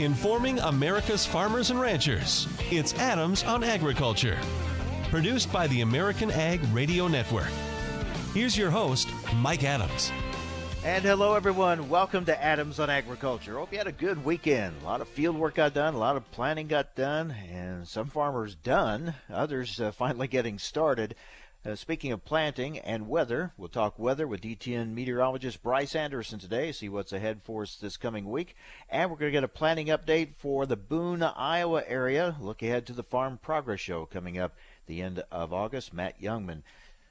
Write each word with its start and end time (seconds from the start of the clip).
informing 0.00 0.58
America's 0.60 1.26
farmers 1.26 1.70
and 1.70 1.80
ranchers. 1.80 2.46
It's 2.70 2.94
Adams 2.94 3.42
on 3.44 3.64
Agriculture, 3.64 4.38
produced 5.10 5.52
by 5.52 5.66
the 5.66 5.80
American 5.80 6.30
Ag 6.30 6.60
Radio 6.72 7.08
Network. 7.08 7.50
Here's 8.32 8.56
your 8.56 8.70
host, 8.70 9.08
Mike 9.36 9.64
Adams. 9.64 10.12
And 10.84 11.04
hello, 11.04 11.34
everyone. 11.34 11.88
Welcome 11.88 12.24
to 12.26 12.42
Adams 12.42 12.78
on 12.78 12.88
Agriculture. 12.88 13.58
Hope 13.58 13.72
you 13.72 13.78
had 13.78 13.88
a 13.88 13.92
good 13.92 14.24
weekend. 14.24 14.76
A 14.80 14.84
lot 14.84 15.00
of 15.00 15.08
field 15.08 15.36
work 15.36 15.56
got 15.56 15.74
done, 15.74 15.94
a 15.94 15.98
lot 15.98 16.16
of 16.16 16.30
planning 16.30 16.68
got 16.68 16.94
done, 16.94 17.34
and 17.52 17.86
some 17.86 18.06
farmers 18.06 18.54
done, 18.54 19.14
others 19.28 19.80
uh, 19.80 19.90
finally 19.96 20.28
getting 20.28 20.58
started. 20.58 21.16
Uh, 21.68 21.76
speaking 21.76 22.12
of 22.12 22.24
planting 22.24 22.78
and 22.78 23.10
weather, 23.10 23.52
we'll 23.58 23.68
talk 23.68 23.98
weather 23.98 24.26
with 24.26 24.40
DTN 24.40 24.94
meteorologist 24.94 25.62
Bryce 25.62 25.94
Anderson 25.94 26.38
today, 26.38 26.72
see 26.72 26.88
what's 26.88 27.12
ahead 27.12 27.42
for 27.42 27.60
us 27.60 27.76
this 27.76 27.98
coming 27.98 28.30
week. 28.30 28.56
And 28.88 29.10
we're 29.10 29.18
going 29.18 29.30
to 29.30 29.36
get 29.36 29.44
a 29.44 29.48
planning 29.48 29.88
update 29.88 30.34
for 30.38 30.64
the 30.64 30.78
Boone, 30.78 31.22
Iowa 31.22 31.82
area. 31.86 32.36
Look 32.40 32.62
ahead 32.62 32.86
to 32.86 32.94
the 32.94 33.02
Farm 33.02 33.38
Progress 33.42 33.80
Show 33.80 34.06
coming 34.06 34.38
up 34.38 34.54
the 34.86 35.02
end 35.02 35.22
of 35.30 35.52
August. 35.52 35.92
Matt 35.92 36.18
Jungmann, 36.22 36.62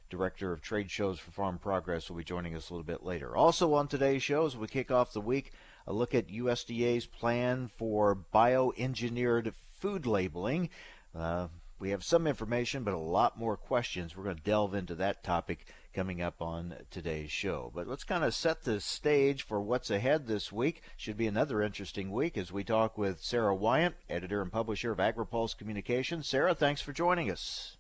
Director 0.09 0.51
of 0.51 0.63
Trade 0.63 0.89
Shows 0.89 1.20
for 1.20 1.29
Farm 1.29 1.59
Progress, 1.59 2.09
will 2.09 2.17
be 2.17 2.23
joining 2.23 2.55
us 2.55 2.71
a 2.71 2.73
little 2.73 2.84
bit 2.84 3.03
later. 3.03 3.37
Also 3.37 3.76
on 3.76 3.87
today's 3.87 4.23
show, 4.23 4.48
as 4.48 4.57
we 4.57 4.65
kick 4.65 4.89
off 4.89 5.13
the 5.13 5.21
week, 5.21 5.51
a 5.85 5.93
look 5.93 6.15
at 6.15 6.29
USDA's 6.29 7.05
plan 7.05 7.70
for 7.77 8.17
bioengineered 8.34 9.53
food 9.79 10.07
labeling. 10.07 10.71
Uh, 11.13 11.49
we 11.80 11.91
have 11.91 12.04
some 12.04 12.26
information, 12.26 12.84
but 12.84 12.94
a 12.94 12.98
lot 12.98 13.38
more 13.38 13.55
questions. 13.55 14.16
We're 14.16 14.23
going 14.23 14.38
to 14.38 14.41
delve 14.44 14.73
into 14.73 14.95
that 14.95 15.23
topic 15.23 15.68
coming 15.94 16.22
up 16.22 16.41
on 16.41 16.76
today's 16.91 17.31
show. 17.31 17.72
But 17.73 17.88
let's 17.88 18.04
kind 18.04 18.23
of 18.23 18.34
set 18.34 18.63
the 18.63 18.80
stage 18.80 19.44
for 19.44 19.62
what's 19.62 19.91
ahead 19.91 20.27
this 20.27 20.52
week. 20.52 20.82
Should 20.95 21.18
be 21.18 21.27
another 21.27 21.62
interesting 21.62 22.12
week 22.12 22.38
as 22.38 22.52
we 22.52 22.63
talk 22.63 22.98
with 22.98 23.21
Sarah 23.21 23.55
Wyant, 23.55 23.95
editor 24.09 24.41
and 24.41 24.52
publisher 24.52 24.91
of 24.91 24.98
AgriPulse 24.98 25.58
Communications. 25.58 26.27
Sarah, 26.27 26.55
thanks 26.55 26.82
for 26.82 26.93
joining 26.93 27.32
us. 27.32 27.77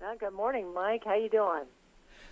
Uh, 0.00 0.14
good 0.18 0.34
morning, 0.34 0.72
Mike. 0.74 1.04
How 1.04 1.14
you 1.14 1.28
doing? 1.28 1.64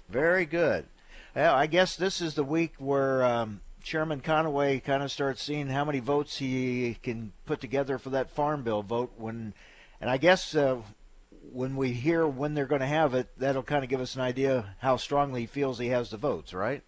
Very 0.09 0.47
good. 0.47 0.87
Well, 1.35 1.55
I 1.55 1.67
guess 1.67 1.97
this 1.97 2.21
is 2.21 2.35
the 2.35 2.45
week 2.45 2.75
where 2.79 3.25
um, 3.25 3.61
Chairman 3.83 4.21
Conaway 4.21 4.83
kind 4.83 5.03
of 5.03 5.11
starts 5.11 5.43
seeing 5.43 5.69
how 5.69 5.85
many 5.85 6.01
votes 6.01 6.39
he 6.39 6.97
can 7.03 7.33
put 7.45 7.61
together 7.61 7.99
for 7.99 8.11
that 8.11 8.31
farm 8.31 8.63
bill 8.63 8.83
vote 8.83 9.13
when 9.17 9.55
and 10.01 10.11
I 10.11 10.17
guess 10.19 10.55
uh, 10.55 10.79
when 11.57 11.75
we 11.75 11.93
hear 11.93 12.27
when 12.27 12.53
they're 12.53 12.67
going 12.67 12.83
to 12.83 12.87
have 12.87 13.15
it, 13.15 13.29
that'll 13.39 13.63
kind 13.63 13.83
of 13.83 13.89
give 13.89 14.01
us 14.01 14.15
an 14.15 14.21
idea 14.21 14.77
how 14.79 14.99
strongly 14.99 15.41
he 15.41 15.47
feels 15.47 15.79
he 15.79 15.89
has 15.89 16.11
the 16.11 16.19
votes, 16.19 16.53
right? 16.53 16.83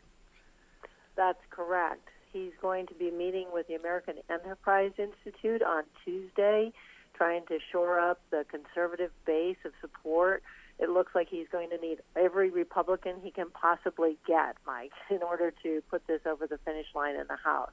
That's 1.17 1.41
correct. 1.49 2.09
He's 2.35 2.53
going 2.61 2.87
to 2.89 2.95
be 2.95 3.11
meeting 3.11 3.47
with 3.51 3.67
the 3.67 3.75
American 3.75 4.17
Enterprise 4.29 4.93
Institute 4.99 5.63
on 5.63 5.85
Tuesday, 6.05 6.71
trying 7.15 7.47
to 7.47 7.59
shore 7.73 7.99
up 7.99 8.21
the 8.31 8.45
conservative 8.51 9.11
base 9.25 9.57
of 9.65 9.73
support. 9.81 10.43
It 10.79 10.91
looks 10.91 11.15
like 11.15 11.29
he's 11.31 11.49
going 11.51 11.71
to 11.71 11.79
need 11.79 11.99
every 12.15 12.51
Republican 12.51 13.15
he 13.23 13.31
can 13.31 13.47
possibly 13.51 14.19
get, 14.27 14.57
Mike, 14.67 14.93
in 15.11 15.23
order 15.23 15.51
to 15.63 15.83
put 15.91 16.07
this 16.07 16.21
over 16.27 16.47
the 16.47 16.59
finish 16.59 16.87
line 16.95 17.17
in 17.17 17.27
the 17.27 17.39
House. 17.43 17.73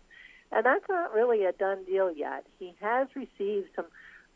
And 0.49 0.65
that's 0.65 0.85
not 0.87 1.13
really 1.13 1.43
a 1.43 1.51
done 1.51 1.83
deal 1.83 2.09
yet. 2.09 2.45
He 2.57 2.73
has 2.79 3.07
received 3.15 3.67
some 3.75 3.85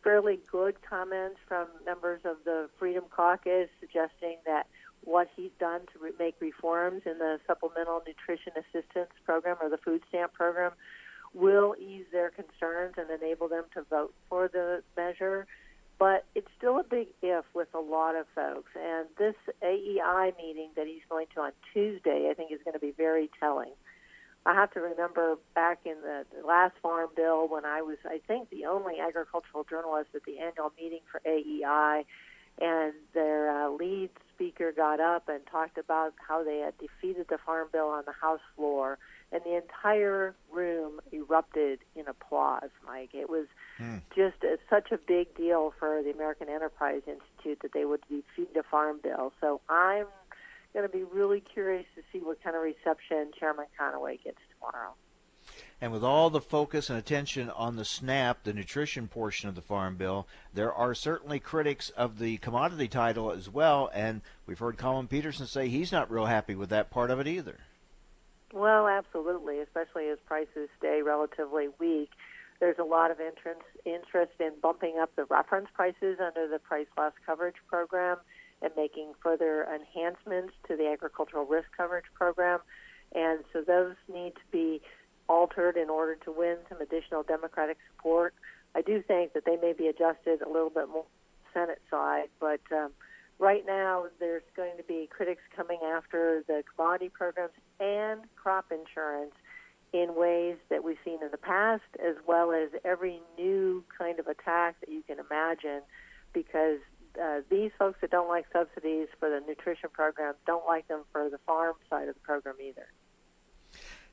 fairly 0.03 0.39
good 0.51 0.75
comments 0.87 1.37
from 1.47 1.67
members 1.85 2.21
of 2.25 2.37
the 2.45 2.69
Freedom 2.77 3.03
Caucus 3.09 3.69
suggesting 3.79 4.37
that 4.45 4.67
what 5.03 5.27
he's 5.35 5.51
done 5.59 5.81
to 5.93 5.99
re- 5.99 6.11
make 6.19 6.35
reforms 6.39 7.03
in 7.05 7.17
the 7.17 7.39
Supplemental 7.47 8.01
Nutrition 8.05 8.53
Assistance 8.55 9.11
Program 9.25 9.57
or 9.61 9.69
the 9.69 9.77
food 9.77 10.01
stamp 10.09 10.33
program 10.33 10.71
will 11.33 11.75
ease 11.79 12.05
their 12.11 12.31
concerns 12.31 12.95
and 12.97 13.09
enable 13.09 13.47
them 13.47 13.63
to 13.73 13.83
vote 13.83 14.13
for 14.29 14.47
the 14.47 14.83
measure. 14.97 15.47
But 15.97 16.25
it's 16.33 16.47
still 16.57 16.79
a 16.79 16.83
big 16.83 17.07
if 17.21 17.45
with 17.53 17.67
a 17.73 17.79
lot 17.79 18.15
of 18.15 18.25
folks. 18.33 18.71
And 18.75 19.07
this 19.17 19.35
AEI 19.61 20.31
meeting 20.37 20.69
that 20.75 20.87
he's 20.87 21.01
going 21.09 21.27
to 21.35 21.41
on 21.41 21.51
Tuesday, 21.73 22.29
I 22.31 22.33
think, 22.33 22.51
is 22.51 22.59
going 22.63 22.73
to 22.73 22.79
be 22.79 22.91
very 22.91 23.29
telling. 23.39 23.73
I 24.49 24.55
have 24.55 24.73
to 24.73 24.79
remember 24.79 25.35
back 25.53 25.81
in 25.85 25.97
the, 26.01 26.25
last 26.43 26.73
Farm 26.81 27.09
Bill 27.15 27.47
when 27.47 27.65
I 27.65 27.83
was, 27.83 27.97
I 28.03 28.19
think, 28.25 28.49
the 28.49 28.65
only 28.65 28.95
agricultural 28.99 29.63
journalist 29.63 30.09
at 30.15 30.23
the 30.23 30.39
annual 30.39 30.71
meeting 30.75 31.01
for 31.11 31.21
AEI, 31.23 32.03
and 32.59 32.93
their 33.13 33.51
uh, 33.51 33.69
lead 33.69 34.09
speaker 34.33 34.71
got 34.71 34.99
up 34.99 35.29
and 35.29 35.41
talked 35.45 35.77
about 35.77 36.15
how 36.27 36.43
they 36.43 36.57
had 36.57 36.73
defeated 36.79 37.27
the 37.29 37.37
Farm 37.45 37.67
Bill 37.71 37.89
on 37.89 38.05
the 38.07 38.11
House 38.11 38.39
floor, 38.55 38.97
and 39.31 39.43
the 39.45 39.55
entire 39.55 40.33
room 40.51 40.99
erupted 41.13 41.77
in 41.95 42.07
applause. 42.07 42.71
Mike, 42.87 43.11
it 43.13 43.29
was 43.29 43.45
hmm. 43.77 43.97
just 44.15 44.43
a, 44.43 44.57
such 44.67 44.91
a 44.91 44.97
big 44.97 45.35
deal 45.35 45.75
for 45.77 46.01
the 46.01 46.09
American 46.09 46.49
Enterprise 46.49 47.03
Institute 47.05 47.59
that 47.61 47.73
they 47.73 47.85
would 47.85 48.01
defeat 48.09 48.49
a 48.57 48.63
Farm 48.63 48.99
Bill. 49.03 49.31
So 49.41 49.61
I'm 49.69 50.07
going 50.73 50.87
to 50.87 50.91
be 50.91 51.03
really 51.03 51.41
curious 51.41 51.85
to 51.95 52.01
see 52.11 52.19
what 52.23 52.43
kind 52.43 52.55
of 52.55 52.61
reception 52.61 53.31
Chairman 53.39 53.65
Conaway 53.79 54.23
gets 54.23 54.39
tomorrow. 54.53 54.93
And 55.81 55.91
with 55.91 56.03
all 56.03 56.29
the 56.29 56.41
focus 56.41 56.89
and 56.89 56.99
attention 56.99 57.49
on 57.49 57.75
the 57.75 57.85
SNAP, 57.85 58.43
the 58.43 58.53
nutrition 58.53 59.07
portion 59.07 59.47
of 59.47 59.55
the 59.55 59.61
Farm 59.61 59.95
Bill, 59.95 60.27
there 60.53 60.73
are 60.73 60.93
certainly 60.93 61.39
critics 61.39 61.89
of 61.91 62.19
the 62.19 62.37
commodity 62.37 62.87
title 62.87 63.31
as 63.31 63.49
well. 63.49 63.89
And 63.93 64.21
we've 64.45 64.59
heard 64.59 64.77
Collin 64.77 65.07
Peterson 65.07 65.47
say 65.47 65.69
he's 65.69 65.91
not 65.91 66.11
real 66.11 66.25
happy 66.25 66.55
with 66.55 66.69
that 66.69 66.91
part 66.91 67.11
of 67.11 67.19
it 67.19 67.27
either. 67.27 67.59
Well, 68.53 68.87
absolutely, 68.87 69.59
especially 69.59 70.09
as 70.09 70.17
prices 70.25 70.69
stay 70.77 71.01
relatively 71.01 71.69
weak. 71.79 72.09
There's 72.59 72.79
a 72.79 72.83
lot 72.83 73.09
of 73.09 73.21
interest 73.21 73.61
interest 73.85 74.33
in 74.39 74.51
bumping 74.61 74.97
up 74.99 75.15
the 75.15 75.25
reference 75.25 75.69
prices 75.73 76.17
under 76.19 76.47
the 76.47 76.59
price 76.59 76.87
loss 76.97 77.13
coverage 77.25 77.55
program 77.69 78.17
and 78.61 78.71
making 78.75 79.13
further 79.21 79.65
enhancements 79.73 80.53
to 80.67 80.75
the 80.75 80.87
agricultural 80.87 81.45
risk 81.45 81.67
coverage 81.75 82.05
program. 82.13 82.59
And 83.15 83.39
so 83.53 83.61
those 83.61 83.95
need 84.13 84.33
to 84.35 84.51
be 84.51 84.81
altered 85.27 85.77
in 85.77 85.89
order 85.89 86.15
to 86.25 86.31
win 86.31 86.57
some 86.67 86.81
additional 86.81 87.23
Democratic 87.23 87.77
support. 87.91 88.33
I 88.75 88.81
do 88.81 89.01
think 89.01 89.33
that 89.33 89.45
they 89.45 89.57
may 89.57 89.73
be 89.73 89.87
adjusted 89.87 90.41
a 90.41 90.49
little 90.49 90.69
bit 90.69 90.89
more 90.89 91.05
Senate 91.53 91.81
side, 91.89 92.29
but 92.39 92.61
um, 92.71 92.91
right 93.39 93.65
now 93.65 94.05
there's 94.19 94.43
going 94.55 94.77
to 94.77 94.83
be 94.83 95.09
critics 95.09 95.41
coming 95.55 95.79
after 95.83 96.43
the 96.47 96.63
commodity 96.75 97.09
programs 97.09 97.53
and 97.79 98.21
crop 98.35 98.71
insurance 98.71 99.33
in 99.91 100.13
ways 100.15 100.57
that 100.69 100.83
we've 100.83 100.97
seen 101.03 101.23
in 101.23 101.31
the 101.31 101.37
past, 101.37 101.81
as 102.05 102.15
well 102.27 102.51
as 102.51 102.69
every 102.85 103.21
new 103.37 103.83
kind 103.97 104.19
of 104.19 104.27
attack 104.27 104.79
that 104.81 104.89
you 104.89 105.01
can 105.07 105.17
imagine, 105.19 105.81
because 106.31 106.77
uh, 107.21 107.41
these 107.49 107.71
folks 107.77 107.99
that 108.01 108.11
don't 108.11 108.27
like 108.27 108.45
subsidies 108.51 109.07
for 109.19 109.29
the 109.29 109.41
nutrition 109.47 109.89
program 109.91 110.35
don't 110.45 110.65
like 110.65 110.87
them 110.87 111.01
for 111.11 111.29
the 111.29 111.37
farm 111.45 111.75
side 111.89 112.07
of 112.07 112.15
the 112.15 112.21
program 112.21 112.55
either. 112.61 112.87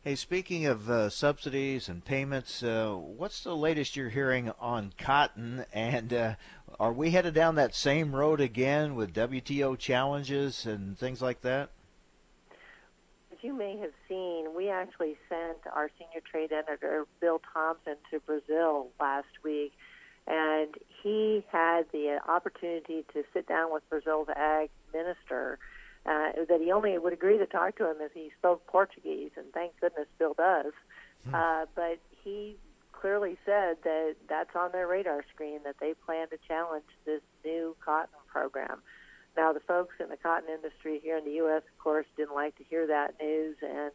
Hey, 0.02 0.14
speaking 0.14 0.66
of 0.66 0.88
uh, 0.88 1.10
subsidies 1.10 1.88
and 1.88 2.04
payments, 2.04 2.62
uh, 2.62 2.94
what's 2.94 3.42
the 3.42 3.56
latest 3.56 3.96
you're 3.96 4.08
hearing 4.08 4.52
on 4.60 4.92
cotton? 4.96 5.64
And 5.72 6.12
uh, 6.12 6.34
are 6.78 6.92
we 6.92 7.10
headed 7.10 7.34
down 7.34 7.56
that 7.56 7.74
same 7.74 8.14
road 8.14 8.40
again 8.40 8.94
with 8.94 9.12
WTO 9.12 9.76
challenges 9.76 10.64
and 10.64 10.96
things 10.96 11.20
like 11.20 11.40
that? 11.40 11.70
As 13.32 13.38
you 13.42 13.52
may 13.52 13.76
have 13.78 13.90
seen, 14.08 14.54
we 14.54 14.68
actually 14.70 15.16
sent 15.28 15.58
our 15.74 15.90
senior 15.98 16.20
trade 16.30 16.52
editor, 16.52 17.04
Bill 17.20 17.40
Thompson, 17.52 17.96
to 18.12 18.20
Brazil 18.20 18.88
last 19.00 19.26
week 19.42 19.72
and 20.26 20.74
he 21.02 21.44
had 21.50 21.86
the 21.92 22.18
opportunity 22.28 23.04
to 23.12 23.24
sit 23.32 23.46
down 23.46 23.72
with 23.72 23.88
Brazil's 23.88 24.28
ag 24.34 24.70
minister. 24.92 25.58
Uh, 26.04 26.44
that 26.48 26.60
he 26.60 26.70
only 26.70 26.96
would 26.96 27.12
agree 27.12 27.36
to 27.36 27.46
talk 27.46 27.76
to 27.76 27.90
him 27.90 27.96
if 27.98 28.12
he 28.12 28.30
spoke 28.38 28.64
Portuguese, 28.68 29.32
and 29.36 29.46
thank 29.52 29.72
goodness 29.80 30.06
Bill 30.20 30.34
does. 30.34 30.72
Hmm. 31.24 31.34
Uh, 31.34 31.66
but 31.74 31.98
he 32.22 32.56
clearly 32.92 33.36
said 33.44 33.76
that 33.82 34.14
that's 34.28 34.54
on 34.54 34.70
their 34.72 34.86
radar 34.86 35.24
screen 35.34 35.60
that 35.64 35.76
they 35.80 35.94
plan 35.94 36.28
to 36.28 36.38
challenge 36.46 36.84
this 37.04 37.22
new 37.44 37.76
cotton 37.84 38.14
program. 38.28 38.82
Now, 39.36 39.52
the 39.52 39.60
folks 39.60 39.96
in 40.00 40.08
the 40.08 40.16
cotton 40.16 40.48
industry 40.48 41.00
here 41.02 41.18
in 41.18 41.24
the 41.24 41.32
U.S., 41.32 41.62
of 41.70 41.78
course, 41.82 42.06
didn't 42.16 42.34
like 42.34 42.56
to 42.56 42.64
hear 42.64 42.86
that 42.86 43.14
news, 43.20 43.56
and 43.62 43.90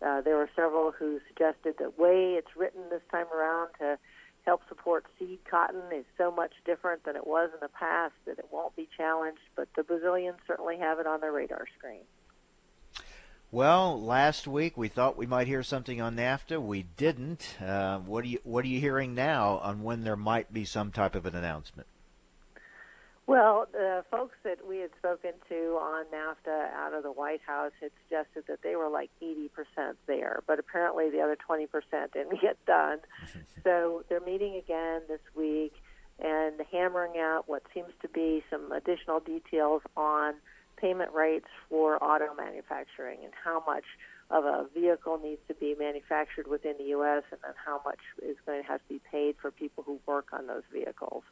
uh, 0.00 0.20
there 0.20 0.36
were 0.36 0.50
several 0.54 0.92
who 0.92 1.18
suggested 1.26 1.74
the 1.78 1.90
way 1.96 2.34
it's 2.38 2.56
written 2.56 2.82
this 2.90 3.02
time 3.10 3.26
around 3.34 3.70
to 3.80 3.98
help 4.44 4.62
support 4.68 5.06
seed 5.18 5.38
cotton 5.50 5.82
is 5.94 6.04
so 6.18 6.30
much 6.30 6.52
different 6.64 7.04
than 7.04 7.16
it 7.16 7.26
was 7.26 7.50
in 7.52 7.60
the 7.60 7.68
past 7.68 8.14
that 8.26 8.38
it 8.38 8.46
won't 8.50 8.76
be 8.76 8.88
challenged, 8.96 9.40
but 9.56 9.68
the 9.76 9.82
Brazilians 9.82 10.38
certainly 10.46 10.78
have 10.78 10.98
it 10.98 11.06
on 11.06 11.20
their 11.20 11.32
radar 11.32 11.66
screen. 11.78 12.02
Well, 13.50 14.02
last 14.02 14.48
week 14.48 14.76
we 14.76 14.88
thought 14.88 15.16
we 15.16 15.26
might 15.26 15.46
hear 15.46 15.62
something 15.62 16.00
on 16.00 16.16
NAFTA. 16.16 16.60
We 16.60 16.82
didn't. 16.96 17.56
Uh, 17.62 18.00
what 18.00 18.24
are 18.24 18.28
you 18.28 18.40
What 18.42 18.64
are 18.64 18.68
you 18.68 18.80
hearing 18.80 19.14
now 19.14 19.58
on 19.58 19.84
when 19.84 20.02
there 20.02 20.16
might 20.16 20.52
be 20.52 20.64
some 20.64 20.90
type 20.90 21.14
of 21.14 21.24
an 21.24 21.36
announcement? 21.36 21.86
Well, 23.26 23.66
the 23.72 24.04
folks 24.10 24.36
that 24.44 24.66
we 24.66 24.78
had 24.78 24.90
spoken 24.98 25.32
to 25.48 25.78
on 25.80 26.04
NAFTA 26.12 26.74
out 26.74 26.92
of 26.92 27.02
the 27.02 27.10
White 27.10 27.40
House 27.46 27.72
had 27.80 27.90
suggested 28.02 28.44
that 28.48 28.60
they 28.62 28.76
were 28.76 28.90
like 28.90 29.10
80% 29.22 29.48
there, 30.06 30.42
but 30.46 30.58
apparently 30.58 31.08
the 31.10 31.20
other 31.20 31.36
20% 31.48 31.66
didn't 32.12 32.40
get 32.42 32.62
done. 32.66 32.98
so 33.64 34.04
they're 34.08 34.20
meeting 34.20 34.56
again 34.56 35.02
this 35.08 35.20
week 35.34 35.72
and 36.18 36.60
hammering 36.70 37.18
out 37.18 37.44
what 37.46 37.62
seems 37.72 37.90
to 38.02 38.08
be 38.08 38.44
some 38.50 38.70
additional 38.72 39.20
details 39.20 39.82
on 39.96 40.34
payment 40.76 41.12
rates 41.12 41.48
for 41.68 42.02
auto 42.04 42.34
manufacturing 42.34 43.18
and 43.24 43.32
how 43.42 43.62
much 43.66 43.84
of 44.30 44.44
a 44.44 44.66
vehicle 44.74 45.18
needs 45.22 45.40
to 45.48 45.54
be 45.54 45.74
manufactured 45.78 46.46
within 46.46 46.74
the 46.78 46.84
U.S. 46.84 47.22
and 47.30 47.40
then 47.42 47.54
how 47.64 47.80
much 47.84 48.00
is 48.22 48.36
going 48.46 48.62
to 48.62 48.68
have 48.68 48.80
to 48.80 48.88
be 48.88 49.00
paid 49.10 49.36
for 49.40 49.50
people 49.50 49.82
who 49.84 49.98
work 50.06 50.26
on 50.32 50.46
those 50.46 50.62
vehicles. 50.72 51.22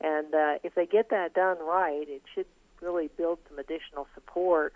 And 0.00 0.34
uh, 0.34 0.54
if 0.62 0.74
they 0.74 0.86
get 0.86 1.10
that 1.10 1.34
done 1.34 1.58
right, 1.60 2.06
it 2.08 2.22
should 2.34 2.46
really 2.80 3.08
build 3.16 3.38
some 3.48 3.58
additional 3.58 4.06
support 4.14 4.74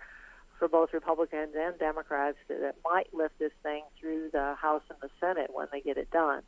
for 0.57 0.67
both 0.67 0.93
Republicans 0.93 1.53
and 1.57 1.77
Democrats 1.79 2.37
that 2.47 2.75
might 2.83 3.13
lift 3.13 3.39
this 3.39 3.51
thing 3.63 3.83
through 3.99 4.29
the 4.31 4.55
House 4.55 4.81
and 4.89 4.99
the 5.01 5.09
Senate 5.19 5.51
when 5.53 5.67
they 5.71 5.81
get 5.81 5.97
it 5.97 6.11
done. 6.11 6.41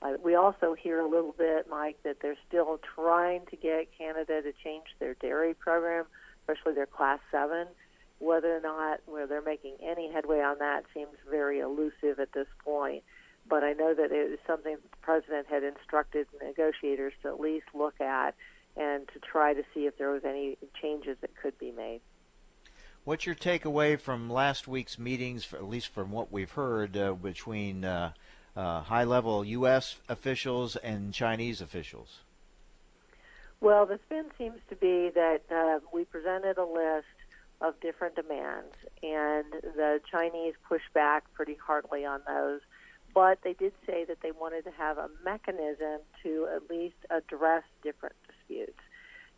Uh, 0.00 0.12
we 0.22 0.36
also 0.36 0.74
hear 0.74 1.00
a 1.00 1.08
little 1.08 1.34
bit, 1.36 1.66
Mike, 1.68 1.98
that 2.04 2.18
they're 2.22 2.36
still 2.46 2.78
trying 2.94 3.44
to 3.50 3.56
get 3.56 3.88
Canada 3.98 4.40
to 4.42 4.52
change 4.64 4.84
their 5.00 5.14
dairy 5.14 5.54
program, 5.54 6.04
especially 6.42 6.74
their 6.74 6.86
Class 6.86 7.18
7. 7.32 7.66
Whether 8.20 8.56
or 8.56 8.60
not 8.60 9.00
where 9.06 9.26
they're 9.26 9.42
making 9.42 9.76
any 9.82 10.12
headway 10.12 10.40
on 10.40 10.58
that 10.58 10.84
seems 10.94 11.10
very 11.28 11.60
elusive 11.60 12.20
at 12.20 12.32
this 12.32 12.48
point 12.64 13.02
but 13.48 13.64
I 13.64 13.72
know 13.72 13.94
that 13.94 14.12
it 14.12 14.32
is 14.32 14.38
something 14.46 14.74
the 14.76 14.96
president 15.02 15.46
had 15.48 15.62
instructed 15.62 16.26
negotiators 16.42 17.12
to 17.22 17.28
at 17.28 17.40
least 17.40 17.66
look 17.74 18.00
at 18.00 18.34
and 18.76 19.08
to 19.08 19.18
try 19.18 19.54
to 19.54 19.62
see 19.74 19.86
if 19.86 19.98
there 19.98 20.10
was 20.10 20.24
any 20.24 20.56
changes 20.80 21.16
that 21.20 21.30
could 21.36 21.58
be 21.58 21.72
made. 21.72 22.00
What's 23.04 23.26
your 23.26 23.34
takeaway 23.34 23.98
from 23.98 24.30
last 24.30 24.68
week's 24.68 24.98
meetings, 24.98 25.52
at 25.52 25.64
least 25.64 25.88
from 25.88 26.12
what 26.12 26.30
we've 26.30 26.50
heard, 26.50 26.96
uh, 26.96 27.14
between 27.14 27.84
uh, 27.84 28.12
uh, 28.54 28.82
high 28.82 29.04
level 29.04 29.44
U.S. 29.44 29.96
officials 30.08 30.76
and 30.76 31.14
Chinese 31.14 31.60
officials? 31.60 32.20
Well, 33.60 33.86
the 33.86 33.98
spin 34.06 34.26
seems 34.36 34.60
to 34.68 34.76
be 34.76 35.10
that 35.14 35.40
uh, 35.50 35.80
we 35.92 36.04
presented 36.04 36.58
a 36.58 36.64
list 36.64 37.06
of 37.60 37.80
different 37.80 38.14
demands, 38.14 38.74
and 39.02 39.46
the 39.74 40.00
Chinese 40.10 40.54
pushed 40.68 40.92
back 40.92 41.24
pretty 41.34 41.56
hardly 41.66 42.04
on 42.04 42.20
those 42.26 42.60
but 43.18 43.40
they 43.42 43.52
did 43.52 43.72
say 43.84 44.04
that 44.04 44.18
they 44.22 44.30
wanted 44.30 44.62
to 44.62 44.70
have 44.70 44.96
a 44.96 45.08
mechanism 45.24 45.98
to 46.22 46.46
at 46.54 46.70
least 46.70 46.94
address 47.10 47.64
different 47.82 48.14
disputes. 48.28 48.78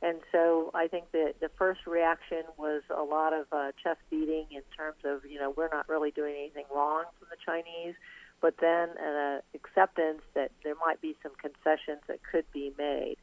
And 0.03 0.19
so 0.31 0.71
I 0.75 0.87
think 0.87 1.12
that 1.12 1.37
the 1.41 1.49
first 1.56 1.87
reaction 1.87 2.43
was 2.59 2.82
a 2.94 3.03
lot 3.03 3.32
of 3.32 3.47
uh, 3.50 3.73
chest 3.82 4.00
beating 4.11 4.44
in 4.50 4.61
terms 4.77 4.99
of, 5.06 5.25
you 5.25 5.38
know, 5.38 5.55
we're 5.56 5.71
not 5.73 5.88
really 5.88 6.11
doing 6.11 6.35
anything 6.38 6.67
wrong 6.75 7.05
from 7.19 7.29
the 7.31 7.38
Chinese, 7.43 7.94
but 8.43 8.56
then 8.61 8.91
an 9.03 9.17
uh, 9.17 9.41
acceptance 9.55 10.21
that 10.35 10.50
there 10.62 10.75
might 10.75 11.00
be 11.00 11.17
some 11.23 11.33
concessions 11.41 12.03
that 12.06 12.19
could 12.31 12.44
be 12.53 12.75
made. 12.76 13.17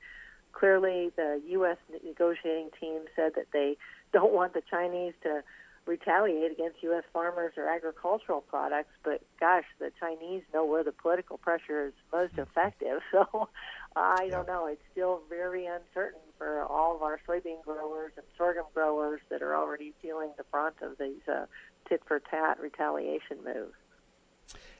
Clearly, 0.53 1.11
the 1.15 1.39
U.S. 1.49 1.77
negotiating 2.03 2.69
team 2.81 3.01
said 3.15 3.33
that 3.35 3.45
they 3.53 3.77
don't 4.11 4.33
want 4.33 4.55
the 4.55 4.63
Chinese 4.67 5.13
to 5.21 5.43
retaliate 5.87 6.51
against 6.51 6.83
U.S. 6.83 7.03
farmers 7.13 7.53
or 7.57 7.67
agricultural 7.67 8.41
products, 8.41 8.91
but 9.03 9.21
gosh, 9.39 9.65
the 9.79 9.91
Chinese 9.99 10.43
know 10.53 10.65
where 10.65 10.83
the 10.83 10.91
political 10.91 11.37
pressure 11.37 11.87
is 11.87 11.93
most 12.11 12.33
mm-hmm. 12.33 12.41
effective. 12.41 13.01
So 13.11 13.49
I 13.95 14.27
don't 14.29 14.47
know. 14.47 14.67
It's 14.67 14.81
still 14.91 15.21
very 15.27 15.65
uncertain 15.65 16.19
for 16.37 16.61
all 16.63 16.95
of 16.95 17.01
our 17.01 17.19
soybean 17.27 17.63
growers 17.63 18.11
and 18.15 18.25
sorghum 18.37 18.65
growers 18.73 19.21
that 19.29 19.41
are 19.41 19.55
already 19.55 19.93
feeling 20.01 20.29
the 20.37 20.43
brunt 20.51 20.75
of 20.81 20.99
these 20.99 21.27
uh, 21.27 21.45
tit 21.89 22.01
for 22.05 22.19
tat 22.19 22.59
retaliation 22.61 23.37
moves. 23.43 23.73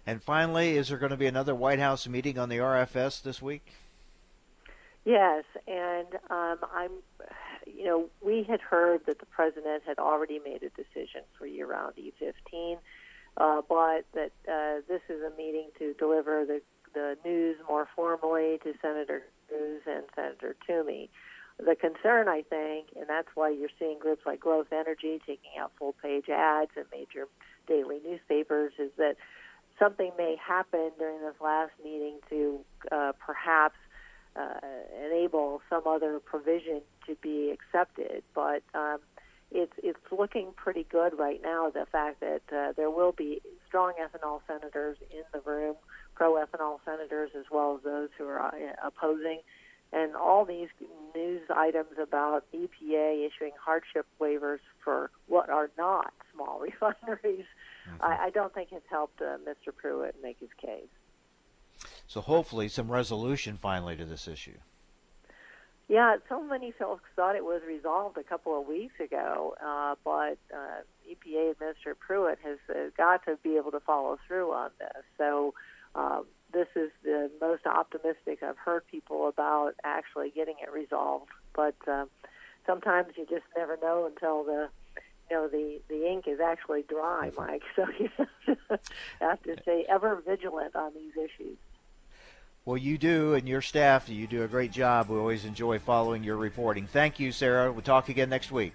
And 0.05 0.21
finally, 0.21 0.77
is 0.77 0.89
there 0.89 0.99
going 0.99 1.09
to 1.11 1.17
be 1.17 1.25
another 1.25 1.55
White 1.55 1.79
House 1.79 2.07
meeting 2.07 2.37
on 2.37 2.49
the 2.49 2.57
RFS 2.57 3.23
this 3.23 3.41
week? 3.41 3.73
Yes, 5.07 5.45
and 5.69 6.07
um, 6.29 6.57
I'm 6.75 6.91
you 7.65 7.85
know, 7.85 8.09
we 8.21 8.43
had 8.43 8.59
heard 8.59 9.01
that 9.07 9.19
the 9.19 9.25
president 9.25 9.83
had 9.87 9.99
already 9.99 10.37
made 10.43 10.63
a 10.63 10.69
decision 10.69 11.21
for 11.37 11.45
year-round 11.45 11.93
E15, 11.95 12.77
uh, 13.37 13.61
but 13.69 14.03
that 14.13 14.31
uh, 14.51 14.81
this 14.89 14.99
is 15.07 15.21
a 15.21 15.35
meeting 15.37 15.69
to 15.79 15.93
deliver 15.93 16.43
the 16.45 16.61
the 16.93 17.15
news 17.23 17.55
more 17.69 17.87
formally 17.95 18.59
to 18.65 18.73
Senator 18.81 19.23
Cruz 19.47 19.81
and 19.87 20.03
Senator 20.13 20.57
Toomey. 20.67 21.09
The 21.57 21.75
concern, 21.75 22.27
I 22.27 22.43
think, 22.49 22.87
and 22.97 23.07
that's 23.07 23.29
why 23.33 23.51
you're 23.51 23.69
seeing 23.79 23.99
groups 23.99 24.23
like 24.25 24.41
Growth 24.41 24.73
Energy 24.73 25.21
taking 25.25 25.51
out 25.57 25.71
full-page 25.79 26.27
ads 26.27 26.71
in 26.75 26.83
major 26.91 27.27
daily 27.65 27.99
newspapers, 28.05 28.73
is 28.77 28.91
that 28.97 29.15
something 29.79 30.11
may 30.17 30.35
happen 30.35 30.91
during 30.99 31.21
this 31.21 31.39
last 31.41 31.71
meeting 31.81 32.17
to 32.29 32.59
uh, 32.91 33.13
perhaps 33.25 33.75
uh, 34.37 34.59
enable 35.05 35.61
some 35.69 35.83
other 35.85 36.19
provision 36.19 36.81
to 37.05 37.15
be 37.21 37.51
accepted. 37.51 38.23
But 38.33 38.63
um, 38.73 38.99
it's 39.51 39.73
it's 39.81 39.99
looking 40.11 40.49
pretty 40.55 40.85
good 40.89 41.17
right 41.17 41.41
now. 41.41 41.69
The 41.69 41.85
fact 41.91 42.19
that 42.19 42.41
uh, 42.51 42.73
there 42.75 42.89
will 42.89 43.13
be 43.13 43.41
strong 43.67 43.93
ethanol 44.01 44.41
senators 44.47 44.97
in 45.11 45.23
the 45.33 45.39
room, 45.39 45.75
pro 46.15 46.33
ethanol 46.33 46.79
senators, 46.85 47.31
as 47.37 47.45
well 47.51 47.77
as 47.77 47.83
those 47.83 48.09
who 48.17 48.25
are 48.25 48.45
uh, 48.45 48.87
opposing. 48.87 49.41
And 49.93 50.17
all 50.17 50.43
these 50.43 50.67
news 51.15 51.43
items 51.49 51.97
about 52.01 52.43
EPA 52.53 53.25
issuing 53.25 53.53
hardship 53.63 54.05
waivers 54.19 54.59
for 54.83 55.11
what 55.27 55.49
are 55.49 55.69
not 55.77 56.11
small 56.33 56.59
refineries, 56.81 57.45
mm-hmm. 57.89 58.03
I, 58.03 58.25
I 58.25 58.29
don't 58.31 58.53
think 58.53 58.71
has 58.71 58.81
helped 58.89 59.21
uh, 59.21 59.37
Mr. 59.47 59.73
Pruitt 59.73 60.17
make 60.21 60.39
his 60.41 60.49
case. 60.61 60.89
So 62.07 62.21
hopefully, 62.21 62.67
some 62.67 62.89
resolution 62.89 63.57
finally 63.57 63.95
to 63.97 64.05
this 64.05 64.27
issue. 64.27 64.57
Yeah, 65.89 66.17
so 66.27 66.43
many 66.43 66.71
folks 66.71 67.03
thought 67.15 67.37
it 67.37 67.45
was 67.45 67.61
resolved 67.65 68.17
a 68.17 68.23
couple 68.23 68.59
of 68.59 68.67
weeks 68.67 68.99
ago, 68.99 69.55
uh, 69.65 69.95
but 70.03 70.37
uh, 70.53 70.81
EPA 71.09 71.51
Administrator 71.51 71.95
Pruitt 71.95 72.39
has 72.43 72.57
uh, 72.69 72.89
got 72.97 73.23
to 73.25 73.37
be 73.41 73.55
able 73.55 73.71
to 73.71 73.79
follow 73.79 74.17
through 74.27 74.51
on 74.51 74.71
this. 74.79 75.03
So 75.17 75.53
uh, 75.95 76.21
this 76.51 76.67
is 76.75 76.91
the 77.03 77.31
most 77.39 77.65
optimistic 77.65 78.43
I've 78.43 78.57
heard 78.57 78.85
people 78.87 79.29
about 79.29 79.75
actually 79.83 80.29
getting 80.29 80.55
it 80.61 80.71
resolved. 80.73 81.29
But 81.55 81.75
uh, 81.87 82.05
sometimes 82.65 83.13
you 83.15 83.25
just 83.25 83.45
never 83.55 83.77
know 83.81 84.05
until 84.05 84.43
the 84.43 84.69
you 85.29 85.35
know 85.35 85.47
the 85.47 85.79
the 85.89 86.07
ink 86.07 86.25
is 86.27 86.39
actually 86.39 86.83
dry, 86.83 87.31
Mike. 87.37 87.63
So 87.75 87.85
you 87.99 88.09
have 89.21 89.41
to 89.43 89.61
stay 89.61 89.85
ever 89.87 90.21
vigilant 90.25 90.75
on 90.75 90.93
these 90.93 91.13
issues. 91.15 91.57
Well, 92.67 92.75
you 92.75 92.97
do, 92.97 93.33
and 93.35 93.47
your 93.47 93.61
staff, 93.61 94.09
you 94.09 94.27
do 94.27 94.43
a 94.43 94.47
great 94.47 94.73
job. 94.73 95.07
We 95.07 95.17
always 95.17 95.45
enjoy 95.45 95.79
following 95.79 96.21
your 96.21 96.35
reporting. 96.35 96.85
Thank 96.85 97.17
you, 97.17 97.31
Sarah. 97.31 97.71
We'll 97.71 97.81
talk 97.81 98.09
again 98.09 98.29
next 98.29 98.51
week. 98.51 98.73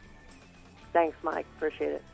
Thanks, 0.95 1.15
Mike. 1.23 1.45
Appreciate 1.59 1.97
it. 1.97 2.05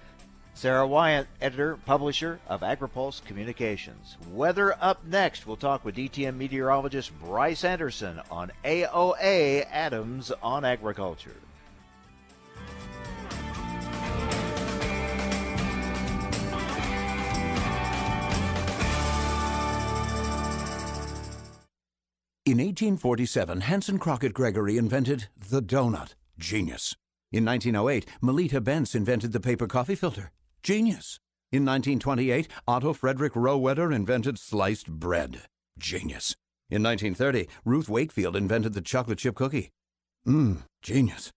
Sarah 0.55 0.89
Wyant, 0.89 1.29
editor, 1.41 1.77
publisher 1.87 2.41
of 2.49 2.63
AgriPulse 2.63 3.25
Communications. 3.25 4.17
Weather 4.33 4.75
up 4.81 5.05
next. 5.05 5.47
We'll 5.47 5.57
talk 5.57 5.85
with 5.85 5.95
DTN 5.95 6.37
meteorologist 6.37 7.17
Bryce 7.21 7.63
Anderson 7.63 8.23
on 8.29 8.51
AOA 8.65 9.65
Adams 9.71 10.33
on 10.43 10.65
Agriculture. 10.65 11.37
In 22.49 22.57
1847, 22.57 23.61
Hanson 23.61 23.99
Crockett 23.99 24.33
Gregory 24.33 24.79
invented 24.79 25.29
the 25.51 25.61
donut. 25.61 26.15
Genius. 26.39 26.97
In 27.31 27.45
1908, 27.45 28.07
Melitta 28.23 28.65
Bentz 28.65 28.95
invented 28.95 29.33
the 29.33 29.39
paper 29.39 29.67
coffee 29.67 29.95
filter. 29.95 30.31
Genius. 30.63 31.21
In 31.53 31.67
1928, 31.67 32.49
Otto 32.67 32.95
Frederick 32.95 33.35
Rohwedder 33.35 33.95
invented 33.95 34.39
sliced 34.39 34.89
bread. 34.89 35.43
Genius. 35.79 36.37
In 36.71 36.83
1930, 36.83 37.49
Ruth 37.67 37.91
Wakefield 37.91 38.35
invented 38.35 38.73
the 38.73 38.81
chocolate 38.81 39.19
chip 39.19 39.35
cookie. 39.35 39.69
Mmm, 40.27 40.63
genius. 40.81 41.31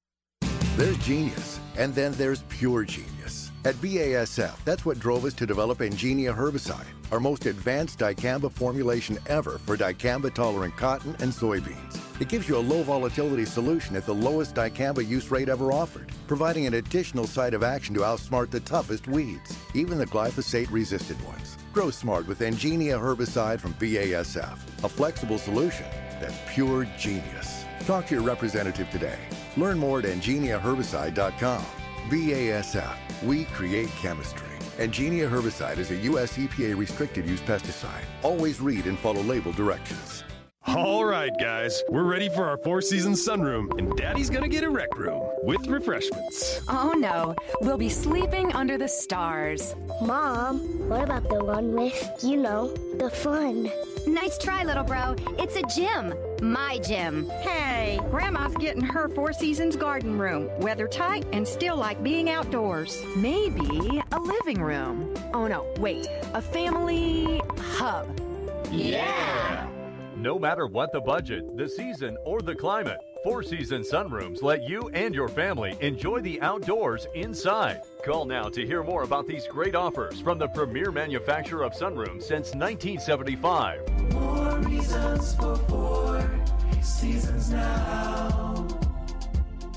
There's 0.78 0.98
genius, 1.00 1.60
and 1.78 1.94
then 1.94 2.14
there's 2.14 2.44
pure 2.44 2.86
genius. 2.86 3.41
At 3.64 3.76
BASF, 3.76 4.56
that's 4.66 4.86
what 4.86 5.00
drove 5.00 5.26
us 5.26 5.34
to 5.36 5.46
develop 5.46 5.80
Engenia 5.80 6.36
herbicide 6.36 6.88
our 7.12 7.20
most 7.20 7.46
advanced 7.46 8.00
dicamba 8.00 8.52
formulation 8.52 9.20
ever 9.28 9.58
for 9.60 9.78
dicamba 9.78 10.34
tolerant 10.34 10.76
cotton 10.78 11.16
and 11.20 11.32
soybeans. 11.32 12.00
It 12.22 12.30
gives 12.30 12.48
you 12.48 12.58
a 12.58 12.60
low 12.60 12.84
volatility 12.84 13.46
solution 13.46 13.96
at 13.96 14.06
the 14.06 14.14
lowest 14.14 14.56
dicamba 14.56 15.06
use 15.06 15.30
rate 15.30 15.50
ever 15.50 15.72
offered, 15.72 16.12
providing 16.28 16.68
an 16.68 16.76
additional 16.76 17.28
site 17.28 17.54
of 17.54 17.64
action 17.64 17.94
to 17.96 18.02
outsmart 18.02 18.50
the 18.50 18.60
toughest 18.62 19.08
weeds, 19.08 19.58
even 19.74 19.98
the 19.98 20.06
glyphosate 20.06 20.72
resistant 20.72 21.22
ones. 21.26 21.58
Grow 21.74 21.90
smart 21.90 22.28
with 22.28 22.40
Engenia 22.40 23.00
herbicide 23.00 23.60
from 23.60 23.74
BASF, 23.74 24.58
a 24.84 24.90
flexible 24.90 25.38
solution 25.38 25.86
that's 26.20 26.38
pure 26.54 26.86
genius. 26.98 27.66
Talk 27.86 28.08
to 28.08 28.16
your 28.16 28.24
representative 28.24 28.90
today. 28.92 29.20
Learn 29.58 29.78
more 29.78 30.00
at 30.00 30.06
engeniaherbicide.com. 30.06 31.66
BASF, 32.10 32.96
we 33.24 33.46
create 33.46 33.90
chemistry. 34.02 34.48
Engenia 34.78 35.30
herbicide 35.30 35.78
is 35.78 35.92
a 35.92 35.96
U.S. 35.98 36.38
EPA 36.38 36.76
restricted 36.76 37.28
use 37.28 37.42
pesticide. 37.42 38.04
Always 38.24 38.60
read 38.60 38.86
and 38.86 38.98
follow 38.98 39.22
label 39.22 39.52
directions. 39.52 40.24
All 40.68 41.06
right, 41.06 41.32
guys, 41.40 41.82
we're 41.90 42.04
ready 42.04 42.30
for 42.30 42.46
our 42.46 42.58
Four 42.58 42.82
Seasons 42.82 43.26
sunroom, 43.28 43.78
and 43.80 43.96
Daddy's 43.98 44.30
gonna 44.30 44.48
get 44.48 44.64
a 44.64 44.70
rec 44.70 44.96
room 44.96 45.28
with 45.44 45.66
refreshments. 45.68 46.62
Oh 46.70 46.94
no, 46.96 47.36
we'll 47.62 47.80
be 47.80 47.90
sleeping 47.90 48.52
under 48.54 48.78
the 48.78 48.88
stars. 48.88 49.76
Mom, 50.02 50.60
what 50.88 51.04
about 51.04 51.28
the 51.30 51.44
one 51.44 51.74
with, 51.74 52.24
you 52.24 52.38
know, 52.38 52.74
the 52.98 53.10
fun? 53.10 53.72
Nice 54.06 54.38
try, 54.38 54.64
little 54.64 54.84
bro. 54.84 55.16
It's 55.40 55.56
a 55.56 55.64
gym. 55.76 56.14
My 56.42 56.78
gym. 56.80 57.30
Hey, 58.12 58.18
Grandma's 58.18 58.56
getting 58.56 58.84
her 58.84 59.08
Four 59.08 59.32
Seasons 59.32 59.76
garden 59.78 60.20
room. 60.20 60.50
Weather 60.60 60.88
tight 60.88 61.26
and 61.32 61.48
still 61.48 61.78
like 61.78 62.04
being 62.04 62.30
outdoors. 62.30 63.04
Maybe 63.16 64.02
a 64.12 64.20
living 64.20 64.62
room. 64.62 65.14
Oh 65.34 65.48
no, 65.48 65.66
wait, 65.80 66.08
a 66.34 66.42
family 66.42 67.42
hub. 67.58 68.20
Yeah! 68.70 69.68
No 70.18 70.38
matter 70.38 70.68
what 70.68 70.92
the 70.92 71.00
budget, 71.00 71.56
the 71.56 71.68
season, 71.68 72.18
or 72.26 72.42
the 72.42 72.54
climate, 72.54 73.00
Four 73.24 73.44
Seasons 73.44 73.90
Sunrooms 73.90 74.42
let 74.42 74.68
you 74.68 74.90
and 74.94 75.16
your 75.16 75.30
family 75.30 75.78
enjoy 75.80 76.20
the 76.20 76.42
outdoors 76.42 77.08
inside. 77.16 77.82
Call 78.04 78.26
now 78.26 78.50
to 78.50 78.66
hear 78.66 78.84
more 78.84 79.04
about 79.04 79.26
these 79.26 79.48
great 79.48 79.76
offers 79.76 80.20
from 80.20 80.38
the 80.38 80.48
premier 80.50 80.92
manufacturer 80.92 81.64
of 81.64 81.74
sunrooms 81.74 82.24
since 82.24 82.54
1975. 82.54 84.14
More 84.14 84.60
reasons 84.60 85.36
for 85.36 85.56
Four 85.56 86.41
Seasons 86.82 87.52
now. 87.52 88.68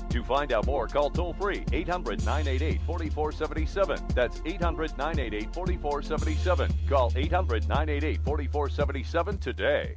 To 0.09 0.23
find 0.23 0.53
out 0.53 0.65
more, 0.65 0.87
call 0.87 1.09
toll 1.09 1.33
free 1.33 1.65
800 1.73 2.25
988 2.25 2.81
4477. 2.85 4.07
That's 4.15 4.41
800 4.45 4.97
988 4.97 5.53
4477. 5.53 6.73
Call 6.87 7.11
800 7.15 7.67
988 7.67 8.21
4477 8.23 9.37
today. 9.39 9.95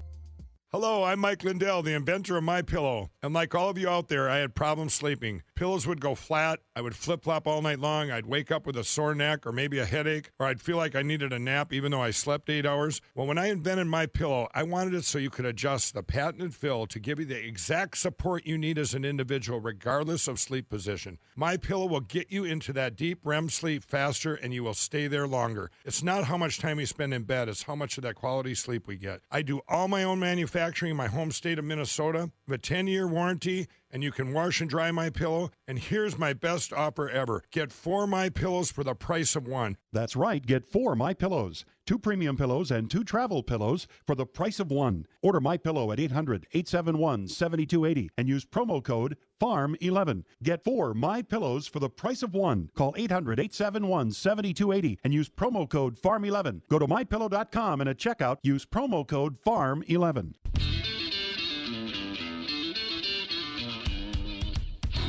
Hello, 0.71 1.03
I'm 1.03 1.21
Mike 1.21 1.45
Lindell, 1.45 1.83
the 1.83 1.95
inventor 1.95 2.37
of 2.37 2.45
My 2.45 2.61
Pillow. 2.61 3.11
And 3.23 3.33
like 3.33 3.55
all 3.55 3.71
of 3.71 3.79
you 3.79 3.89
out 3.89 4.09
there, 4.09 4.29
I 4.29 4.37
had 4.39 4.55
problems 4.55 4.93
sleeping. 4.93 5.43
Pillows 5.59 5.89
would 5.89 6.01
go 6.01 6.15
flat, 6.15 6.61
I 6.77 6.81
would 6.81 6.95
flip-flop 6.95 7.49
all 7.49 7.61
night 7.63 7.81
long, 7.81 8.13
I'd 8.13 8.27
wake 8.27 8.53
up 8.53 8.65
with 8.65 8.77
a 8.77 8.85
sore 8.85 9.13
neck 9.13 9.45
or 9.45 9.51
maybe 9.51 9.81
a 9.81 9.85
headache, 9.85 10.31
or 10.39 10.47
I'd 10.47 10.61
feel 10.61 10.77
like 10.77 10.95
I 10.95 11.03
needed 11.03 11.33
a 11.33 11.39
nap 11.41 11.73
even 11.73 11.91
though 11.91 12.01
I 12.01 12.13
slept 12.13 12.49
8 12.49 12.65
hours. 12.65 13.01
Well, 13.17 13.27
when 13.27 13.39
I 13.39 13.49
invented 13.49 13.89
My 13.89 14.07
Pillow, 14.07 14.47
I 14.55 14.63
wanted 14.63 14.95
it 14.95 15.03
so 15.03 15.19
you 15.19 15.31
could 15.31 15.47
adjust 15.47 15.95
the 15.95 16.05
patented 16.05 16.55
fill 16.55 16.87
to 16.87 17.01
give 17.01 17.19
you 17.19 17.25
the 17.25 17.45
exact 17.45 17.99
support 17.99 18.47
you 18.47 18.57
need 18.57 18.79
as 18.79 18.95
an 18.95 19.05
individual 19.05 19.59
regardless 19.59 20.29
of 20.29 20.39
sleep 20.39 20.69
position. 20.69 21.19
My 21.35 21.57
Pillow 21.57 21.87
will 21.87 22.03
get 22.03 22.31
you 22.31 22.45
into 22.45 22.73
that 22.75 22.95
deep 22.95 23.19
REM 23.25 23.49
sleep 23.49 23.83
faster 23.83 24.37
and 24.37 24.55
you 24.55 24.63
will 24.63 24.75
stay 24.75 25.09
there 25.09 25.27
longer. 25.27 25.73
It's 25.85 26.05
not 26.05 26.23
how 26.23 26.37
much 26.37 26.61
time 26.61 26.77
we 26.77 26.85
spend 26.85 27.13
in 27.13 27.25
bed, 27.25 27.49
it's 27.49 27.65
how 27.65 27.75
much 27.75 27.99
of 27.99 28.05
that 28.05 28.15
quality 28.15 28.55
sleep 28.55 28.87
we 28.87 28.97
get. 28.97 29.23
I 29.29 29.43
do 29.43 29.63
all 29.67 29.89
my 29.89 30.05
own 30.05 30.21
manufacturing 30.21 30.93
in 30.93 30.97
my 30.97 31.09
home 31.09 31.33
state 31.33 31.59
of 31.59 31.65
Minnesota. 31.65 32.31
a 32.49 32.59
10 32.59 32.87
year 32.87 33.09
warranty, 33.09 33.67
and 33.91 34.03
you 34.03 34.13
can 34.13 34.33
wash 34.33 34.61
and 34.61 34.71
dry 34.71 34.91
my 34.91 35.11
pillow. 35.11 35.51
And 35.67 35.79
here's 35.79 36.19
my 36.19 36.33
best 36.33 36.73
offer 36.73 37.09
ever 37.09 37.43
get 37.51 37.73
four 37.73 38.07
my 38.07 38.29
pillows 38.29 38.71
for 38.71 38.85
the 38.85 38.95
price 38.95 39.37
of 39.37 39.47
one. 39.47 39.77
That's 39.93 40.17
right, 40.17 40.45
get 40.45 40.67
four 40.67 40.95
my 40.95 41.15
pillows. 41.15 41.65
Two 41.89 41.99
premium 41.99 42.37
pillows 42.37 42.71
and 42.71 42.89
two 42.91 43.03
travel 43.03 43.43
pillows 43.43 43.89
for 44.07 44.15
the 44.15 44.27
price 44.27 44.61
of 44.61 44.71
one. 44.71 45.07
Order 45.23 45.41
my 45.41 45.57
pillow 45.57 45.91
at 45.91 45.99
800-871-7280 45.99 48.09
and 48.19 48.29
use 48.29 48.45
promo 48.45 48.85
code 48.85 49.17
FARM11. 49.41 50.25
Get 50.43 50.63
four 50.63 50.93
my 50.93 51.23
pillows 51.23 51.67
for 51.67 51.81
the 51.81 51.89
price 51.89 52.23
of 52.23 52.35
one. 52.35 52.69
Call 52.75 52.93
800-871-7280 52.93 54.99
and 55.03 55.15
use 55.15 55.31
promo 55.31 55.67
code 55.67 55.99
FARM11. 55.99 56.61
Go 56.69 56.79
to 56.79 56.87
mypillow.com 56.87 57.81
and 57.81 57.89
at 57.89 57.97
checkout 57.97 58.37
use 58.43 58.67
promo 58.67 59.09
code 59.09 59.43
FARM11. 59.43 60.35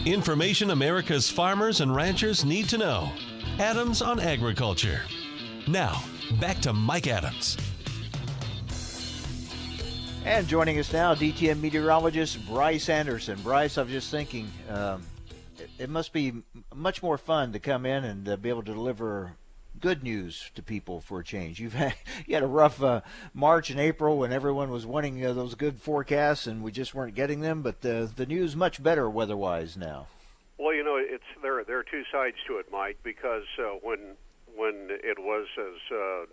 Information 0.06 0.72
America's 0.72 1.30
farmers 1.30 1.82
and 1.82 1.94
ranchers 1.94 2.46
need 2.46 2.70
to 2.70 2.78
know. 2.78 3.12
Adams 3.60 4.02
on 4.02 4.18
Agriculture. 4.18 5.02
Now, 5.68 6.02
back 6.40 6.60
to 6.62 6.72
Mike 6.72 7.08
Adams. 7.08 7.58
And 10.24 10.48
joining 10.48 10.80
us 10.80 10.94
now, 10.94 11.14
DTN 11.16 11.60
meteorologist 11.60 12.48
Bryce 12.48 12.88
Anderson. 12.88 13.42
Bryce, 13.42 13.78
I 13.78 13.82
was 13.82 13.92
just 13.92 14.10
thinking, 14.10 14.50
um, 14.70 15.04
it, 15.78 15.90
must 15.90 16.14
be 16.14 16.32
much 16.74 17.04
more 17.04 17.18
fun 17.18 17.52
to 17.52 17.60
come 17.60 17.86
in 17.86 18.06
and 18.06 18.30
uh, 18.30 18.38
be 18.38 18.48
able 18.48 18.64
to 18.64 18.74
deliver 18.74 19.34
good 19.80 20.04
news 20.04 20.52
to 20.56 20.62
people 20.62 21.02
for 21.02 21.20
a 21.20 21.24
change. 21.24 21.60
You've 21.60 21.74
had 21.74 21.94
you 22.26 22.36
had 22.36 22.44
a 22.44 22.48
rough 22.48 22.82
uh, 22.82 23.02
March 23.34 23.70
and 23.70 23.80
April 23.80 24.18
when 24.18 24.32
everyone 24.32 24.70
was 24.70 24.86
wanting 24.86 25.24
uh, 25.26 25.34
those 25.34 25.56
good 25.56 25.82
forecasts 25.82 26.48
and 26.48 26.64
we 26.64 26.72
just 26.72 26.94
weren't 26.94 27.16
getting 27.16 27.42
them. 27.42 27.62
But 27.62 27.86
uh, 27.86 28.08
the 28.16 28.26
news 28.28 28.56
much 28.56 28.82
better 28.82 29.10
weather-wise 29.10 29.78
now. 29.78 30.08
Well, 30.58 30.74
you 30.74 30.84
know, 30.84 30.98
it's 30.98 31.24
there. 31.42 31.64
There 31.64 31.80
are 31.80 31.84
two 31.84 32.04
sides 32.12 32.36
to 32.48 32.58
it, 32.58 32.68
Mike. 32.72 33.00
Because 33.04 33.46
uh, 33.58 33.78
when 33.82 34.16
when 34.56 34.90
it 34.90 35.18
was 35.20 35.48
as 35.58 35.92
uh, 35.92 36.26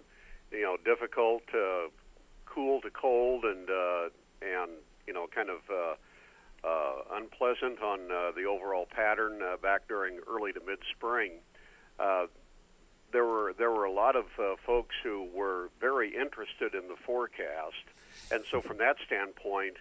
you 0.50 0.62
know 0.62 0.76
difficult, 0.84 1.42
uh, 1.54 1.88
cool 2.44 2.80
to 2.80 2.90
cold, 2.90 3.44
and 3.44 3.70
uh, 3.70 4.08
and 4.42 4.72
you 5.06 5.12
know 5.12 5.26
kind 5.32 5.48
of 5.48 5.58
uh, 5.70 5.94
uh, 6.66 7.02
unpleasant 7.12 7.80
on 7.80 8.10
uh, 8.10 8.32
the 8.36 8.44
overall 8.44 8.86
pattern 8.90 9.40
uh, 9.42 9.56
back 9.56 9.86
during 9.88 10.18
early 10.28 10.52
to 10.52 10.60
mid 10.66 10.78
spring. 10.96 11.32
Uh, 11.98 12.26
there 13.16 13.24
were 13.24 13.54
there 13.56 13.70
were 13.70 13.84
a 13.84 13.90
lot 13.90 14.14
of 14.14 14.26
uh, 14.38 14.56
folks 14.66 14.94
who 15.02 15.26
were 15.34 15.70
very 15.80 16.14
interested 16.14 16.74
in 16.74 16.86
the 16.86 16.96
forecast, 17.06 17.86
and 18.30 18.44
so 18.50 18.60
from 18.60 18.76
that 18.76 18.96
standpoint, 19.06 19.76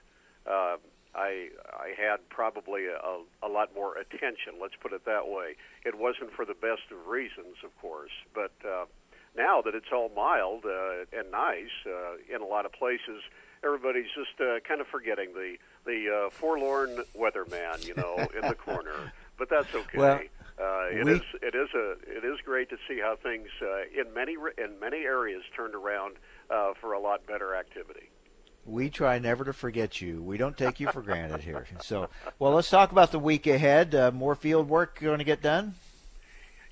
uh, 0.47 0.77
I 1.13 1.49
I 1.67 1.91
had 1.97 2.29
probably 2.29 2.85
a, 2.85 3.19
a 3.43 3.49
lot 3.49 3.75
more 3.75 3.97
attention. 3.97 4.53
Let's 4.61 4.75
put 4.81 4.93
it 4.93 5.03
that 5.03 5.27
way. 5.27 5.57
It 5.85 5.97
wasn't 5.99 6.31
for 6.31 6.45
the 6.45 6.53
best 6.53 6.83
of 6.91 7.07
reasons, 7.07 7.57
of 7.65 7.77
course, 7.81 8.15
but 8.33 8.53
uh, 8.65 8.85
now 9.35 9.61
that 9.63 9.75
it's 9.75 9.91
all 9.91 10.09
mild 10.15 10.63
uh, 10.63 11.03
and 11.11 11.29
nice 11.29 11.75
uh, 11.85 12.33
in 12.33 12.41
a 12.41 12.45
lot 12.45 12.65
of 12.65 12.71
places, 12.71 13.21
everybody's 13.65 14.11
just 14.15 14.39
uh, 14.39 14.61
kind 14.65 14.79
of 14.79 14.87
forgetting 14.87 15.33
the 15.33 15.57
the 15.85 16.07
uh, 16.07 16.29
forlorn 16.29 17.03
weatherman, 17.13 17.85
you 17.85 17.95
know, 17.95 18.15
in 18.33 18.47
the 18.47 18.55
corner. 18.55 19.11
But 19.37 19.49
that's 19.49 19.75
okay. 19.75 19.97
Well, 19.97 20.21
uh, 20.59 20.87
it 20.89 21.05
we, 21.05 21.13
is 21.13 21.21
it 21.41 21.53
is 21.55 21.69
a 21.75 21.91
it 22.07 22.23
is 22.23 22.39
great 22.45 22.69
to 22.69 22.77
see 22.87 22.99
how 22.99 23.17
things 23.21 23.49
uh, 23.61 23.83
in 23.99 24.13
many 24.13 24.35
in 24.57 24.79
many 24.79 25.03
areas 25.03 25.43
turned 25.55 25.75
around 25.75 26.15
uh, 26.49 26.73
for 26.79 26.93
a 26.93 26.99
lot 26.99 27.25
better 27.25 27.55
activity. 27.55 28.09
We 28.65 28.89
try 28.89 29.19
never 29.19 29.43
to 29.43 29.53
forget 29.53 30.01
you. 30.01 30.23
We 30.23 30.37
don't 30.37 30.57
take 30.57 30.79
you 30.79 30.87
for 30.91 31.01
granted 31.01 31.41
here. 31.41 31.67
So, 31.81 32.09
well, 32.39 32.53
let's 32.53 32.69
talk 32.69 32.91
about 32.91 33.11
the 33.11 33.19
week 33.19 33.45
ahead. 33.45 33.93
Uh, 33.93 34.11
more 34.11 34.33
field 34.33 34.67
work 34.67 34.99
going 34.99 35.19
to 35.19 35.23
get 35.23 35.41
done. 35.43 35.75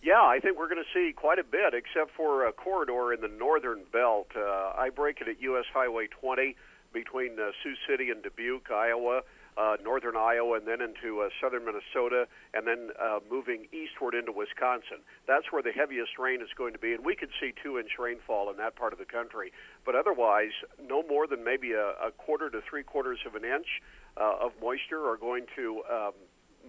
Yeah, 0.01 0.21
I 0.21 0.39
think 0.39 0.57
we're 0.57 0.69
going 0.69 0.83
to 0.83 0.89
see 0.91 1.13
quite 1.13 1.37
a 1.37 1.43
bit, 1.43 1.73
except 1.73 2.11
for 2.17 2.47
a 2.47 2.51
corridor 2.51 3.13
in 3.13 3.21
the 3.21 3.27
northern 3.27 3.83
belt. 3.91 4.27
Uh, 4.35 4.73
I 4.75 4.89
break 4.89 5.21
it 5.21 5.27
at 5.27 5.39
U.S. 5.41 5.65
Highway 5.71 6.07
20 6.07 6.55
between 6.93 7.39
uh, 7.39 7.51
Sioux 7.61 7.75
City 7.87 8.09
and 8.09 8.23
Dubuque, 8.23 8.71
Iowa 8.71 9.21
uh, 9.57 9.77
northern 9.83 10.15
Iowa 10.15 10.57
and 10.57 10.67
then 10.67 10.81
into 10.81 11.21
uh, 11.21 11.29
southern 11.41 11.65
Minnesota 11.65 12.27
and 12.53 12.65
then 12.67 12.89
uh, 12.99 13.19
moving 13.29 13.67
eastward 13.71 14.15
into 14.15 14.31
Wisconsin. 14.31 15.05
That's 15.27 15.51
where 15.51 15.61
the 15.61 15.71
heaviest 15.71 16.17
rain 16.17 16.41
is 16.41 16.49
going 16.57 16.73
to 16.73 16.79
be, 16.79 16.93
and 16.93 17.05
we 17.05 17.15
could 17.15 17.29
see 17.39 17.53
two 17.61 17.77
inch 17.77 17.99
rainfall 17.99 18.49
in 18.49 18.57
that 18.57 18.75
part 18.75 18.93
of 18.93 18.99
the 18.99 19.05
country. 19.05 19.51
But 19.85 19.95
otherwise, 19.95 20.53
no 20.81 21.03
more 21.03 21.27
than 21.27 21.43
maybe 21.43 21.73
a, 21.73 21.93
a 22.01 22.11
quarter 22.17 22.49
to 22.49 22.61
three 22.69 22.83
quarters 22.83 23.19
of 23.25 23.35
an 23.35 23.45
inch 23.45 23.81
uh, 24.17 24.45
of 24.45 24.51
moisture 24.61 25.07
are 25.07 25.17
going 25.17 25.45
to 25.55 25.81
um, 25.91 26.13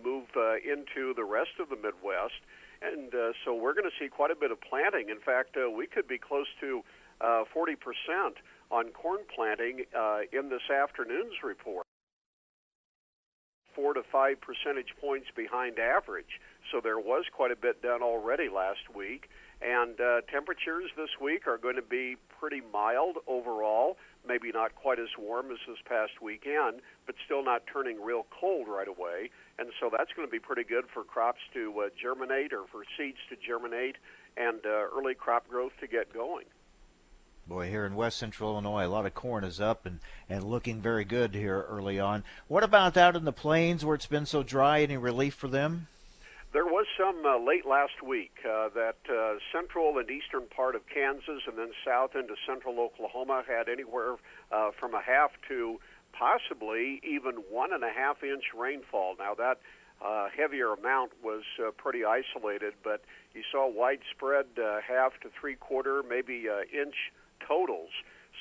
move 0.03 0.27
uh, 0.37 0.57
into 0.57 1.15
the 1.15 1.25
rest 1.25 1.61
of 1.61 1.69
the 1.69 1.77
Midwest. 1.77 2.41
And 2.83 3.15
uh, 3.15 3.33
so 3.45 3.55
we're 3.55 3.73
going 3.73 3.89
to 3.89 3.97
see 3.99 4.09
quite 4.09 4.31
a 4.31 4.37
bit 4.37 4.51
of 4.51 4.61
planting. 4.61 5.09
In 5.09 5.21
fact, 5.21 5.57
uh, 5.57 5.71
we 5.71 5.87
could 5.87 6.07
be 6.07 6.19
close 6.19 6.49
to 6.61 6.83
uh, 7.21 7.45
40% 7.55 7.77
on 8.71 8.91
corn 8.91 9.21
planting 9.35 9.85
uh, 9.97 10.21
in 10.33 10.49
this 10.51 10.69
afternoon's 10.69 11.43
report 11.43 11.87
four 13.75 13.95
to 13.95 14.03
five 14.11 14.41
percentage 14.41 14.95
points 15.01 15.29
behind 15.35 15.79
average. 15.79 16.41
So 16.73 16.81
there 16.81 16.99
was 16.99 17.25
quite 17.33 17.51
a 17.51 17.57
bit 17.57 17.83
done 17.83 18.03
already 18.03 18.49
last 18.49 18.95
week. 18.95 19.29
And 19.63 19.99
uh, 20.01 20.21
temperatures 20.31 20.91
this 20.97 21.11
week 21.21 21.47
are 21.47 21.57
going 21.57 21.77
to 21.77 21.83
be 21.83 22.17
pretty 22.39 22.61
mild 22.73 23.17
overall. 23.27 23.97
Maybe 24.27 24.51
not 24.53 24.75
quite 24.75 24.99
as 24.99 25.09
warm 25.19 25.51
as 25.51 25.59
this 25.67 25.79
past 25.89 26.21
weekend, 26.21 26.81
but 27.07 27.15
still 27.25 27.45
not 27.45 27.63
turning 27.71 28.03
real 28.03 28.27
cold 28.29 28.69
right 28.69 28.89
away. 28.89 29.31
And 29.59 29.69
so 29.81 29.91
that's 29.91 30.13
going 30.17 30.27
to 30.27 30.33
be 30.33 30.39
pretty 30.39 30.65
good 30.65 30.85
for 30.93 31.05
crops 31.05 31.41
to 31.55 31.73
uh, 31.81 31.89
germinate 32.01 32.53
or 32.53 32.65
for 32.71 32.85
seeds 32.99 33.19
to 33.31 33.37
germinate 33.37 33.97
and 34.37 34.61
uh, 34.67 34.89
early 34.97 35.15
crop 35.15 35.49
growth 35.49 35.73
to 35.81 35.87
get 35.87 36.13
going. 36.13 36.47
Boy, 37.47 37.69
here 37.69 37.85
in 37.85 37.95
west 37.95 38.17
central 38.17 38.53
Illinois, 38.53 38.87
a 38.87 38.89
lot 38.89 39.05
of 39.05 39.15
corn 39.15 39.45
is 39.45 39.61
up 39.61 39.85
and, 39.85 40.01
and 40.31 40.45
looking 40.45 40.81
very 40.81 41.05
good 41.05 41.35
here 41.35 41.67
early 41.69 42.01
on. 42.01 42.25
What 42.49 42.65
about 42.65 42.97
out 42.97 43.17
in 43.17 43.27
the 43.27 43.33
plains 43.33 43.85
where 43.85 43.95
it's 43.95 44.07
been 44.07 44.25
so 44.25 44.43
dry? 44.43 44.81
Any 44.81 44.97
relief 44.97 45.35
for 45.35 45.49
them? 45.49 45.87
There 46.55 46.65
was 46.65 46.87
some 46.97 47.27
uh, 47.27 47.39
late 47.39 47.67
last 47.67 48.03
week 48.03 48.33
uh, 48.49 48.71
that 48.75 48.97
uh, 49.11 49.35
central 49.53 49.99
and 49.99 50.09
eastern 50.09 50.45
part 50.57 50.75
of 50.75 50.87
Kansas 50.87 51.43
and 51.47 51.59
then 51.59 51.73
south 51.85 52.17
into 52.17 52.35
central 52.47 52.81
Oklahoma 52.81 53.43
had 53.47 53.69
anywhere 53.69 54.15
uh, 54.51 54.71
from 54.79 54.95
a 54.95 55.03
half 55.03 55.33
to 55.49 55.81
possibly 56.13 57.03
even 57.03 57.35
one 57.51 57.75
and 57.75 57.85
a 57.85 57.91
half 57.91 58.23
inch 58.23 58.45
rainfall. 58.57 59.17
Now, 59.19 59.35
that 59.35 59.59
uh, 60.01 60.29
heavier 60.35 60.73
amount 60.73 61.13
was 61.23 61.43
uh, 61.61 61.73
pretty 61.73 62.05
isolated, 62.05 62.75
but 62.83 63.03
you 63.35 63.43
saw 63.51 63.69
widespread 63.69 64.47
uh, 64.57 64.81
half 64.81 65.13
to 65.21 65.29
three 65.39 65.57
quarter, 65.57 66.03
maybe 66.09 66.49
uh, 66.49 66.63
inch 66.73 67.13
totals. 67.47 67.91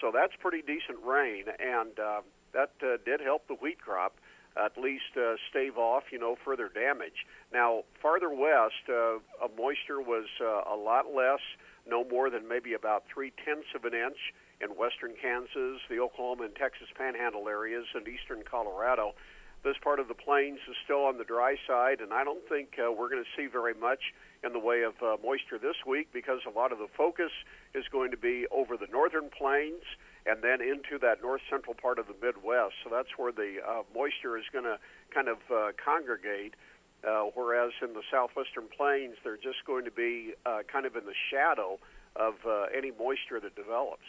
So 0.01 0.11
that's 0.13 0.33
pretty 0.39 0.61
decent 0.61 1.03
rain, 1.05 1.45
and 1.59 1.97
uh, 1.99 2.21
that 2.53 2.71
uh, 2.81 2.97
did 3.05 3.21
help 3.21 3.47
the 3.47 3.55
wheat 3.55 3.79
crop 3.79 4.15
at 4.55 4.77
least 4.77 5.17
uh, 5.17 5.35
stave 5.49 5.77
off, 5.77 6.03
you 6.11 6.19
know, 6.19 6.35
further 6.45 6.69
damage. 6.69 7.25
Now, 7.51 7.83
farther 8.01 8.29
west, 8.29 8.85
uh, 8.87 9.17
a 9.41 9.49
moisture 9.57 10.01
was 10.01 10.25
uh, 10.39 10.71
a 10.71 10.75
lot 10.75 11.13
less, 11.13 11.41
no 11.87 12.03
more 12.03 12.29
than 12.29 12.47
maybe 12.47 12.73
about 12.73 13.03
three 13.11 13.33
tenths 13.43 13.73
of 13.75 13.85
an 13.85 13.93
inch 13.93 14.17
in 14.61 14.69
western 14.77 15.13
Kansas, 15.19 15.81
the 15.89 15.99
Oklahoma 15.99 16.43
and 16.43 16.55
Texas 16.55 16.87
Panhandle 16.95 17.49
areas, 17.49 17.85
and 17.95 18.07
eastern 18.07 18.43
Colorado. 18.49 19.13
This 19.63 19.75
part 19.81 19.99
of 19.99 20.07
the 20.07 20.13
plains 20.13 20.59
is 20.69 20.75
still 20.83 21.05
on 21.05 21.17
the 21.17 21.23
dry 21.23 21.55
side, 21.67 21.99
and 22.01 22.13
I 22.13 22.23
don't 22.23 22.47
think 22.47 22.75
uh, 22.77 22.91
we're 22.91 23.09
going 23.09 23.23
to 23.23 23.29
see 23.35 23.47
very 23.47 23.73
much 23.73 24.13
in 24.43 24.53
the 24.53 24.59
way 24.59 24.83
of 24.83 24.93
uh, 25.01 25.17
moisture 25.23 25.57
this 25.57 25.75
week 25.87 26.09
because 26.13 26.39
a 26.45 26.57
lot 26.57 26.71
of 26.71 26.77
the 26.77 26.87
focus 26.97 27.31
is 27.73 27.85
going 27.91 28.11
to 28.11 28.17
be 28.17 28.45
over 28.51 28.77
the 28.77 28.87
northern 28.91 29.29
plains 29.29 29.83
and 30.25 30.43
then 30.43 30.61
into 30.61 30.97
that 31.01 31.21
north 31.21 31.41
central 31.49 31.73
part 31.73 31.99
of 31.99 32.07
the 32.07 32.15
Midwest. 32.21 32.75
So 32.83 32.89
that's 32.89 33.17
where 33.17 33.31
the 33.31 33.57
uh, 33.67 33.83
moisture 33.95 34.37
is 34.37 34.45
going 34.51 34.65
to 34.65 34.77
kind 35.13 35.27
of 35.27 35.37
uh, 35.51 35.71
congregate. 35.83 36.55
Uh, 37.05 37.25
whereas 37.35 37.71
in 37.81 37.93
the 37.93 38.03
southwestern 38.09 38.63
plains, 38.77 39.15
they're 39.23 39.35
just 39.35 39.65
going 39.67 39.83
to 39.83 39.91
be 39.91 40.33
uh, 40.45 40.59
kind 40.71 40.85
of 40.85 40.95
in 40.95 41.05
the 41.05 41.15
shadow 41.29 41.77
of 42.15 42.35
uh, 42.47 42.65
any 42.75 42.91
moisture 42.91 43.41
that 43.41 43.55
develops. 43.55 44.05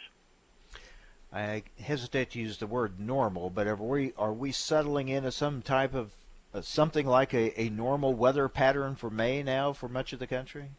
I 1.33 1.63
hesitate 1.77 2.31
to 2.31 2.39
use 2.39 2.57
the 2.57 2.67
word 2.67 2.97
normal, 2.97 3.49
but 3.49 3.67
are 3.67 3.75
we 3.75 4.13
are 4.17 4.31
we 4.31 4.53
settling 4.53 5.09
into 5.09 5.31
some 5.31 5.61
type 5.61 5.93
of 5.93 6.13
something 6.61 7.05
like 7.05 7.33
a, 7.33 7.59
a 7.59 7.69
normal 7.69 8.13
weather 8.13 8.47
pattern 8.47 8.95
for 8.95 9.09
May 9.09 9.43
now 9.43 9.73
for 9.73 9.87
much 9.89 10.13
of 10.13 10.19
the 10.19 10.27
country? 10.27 10.69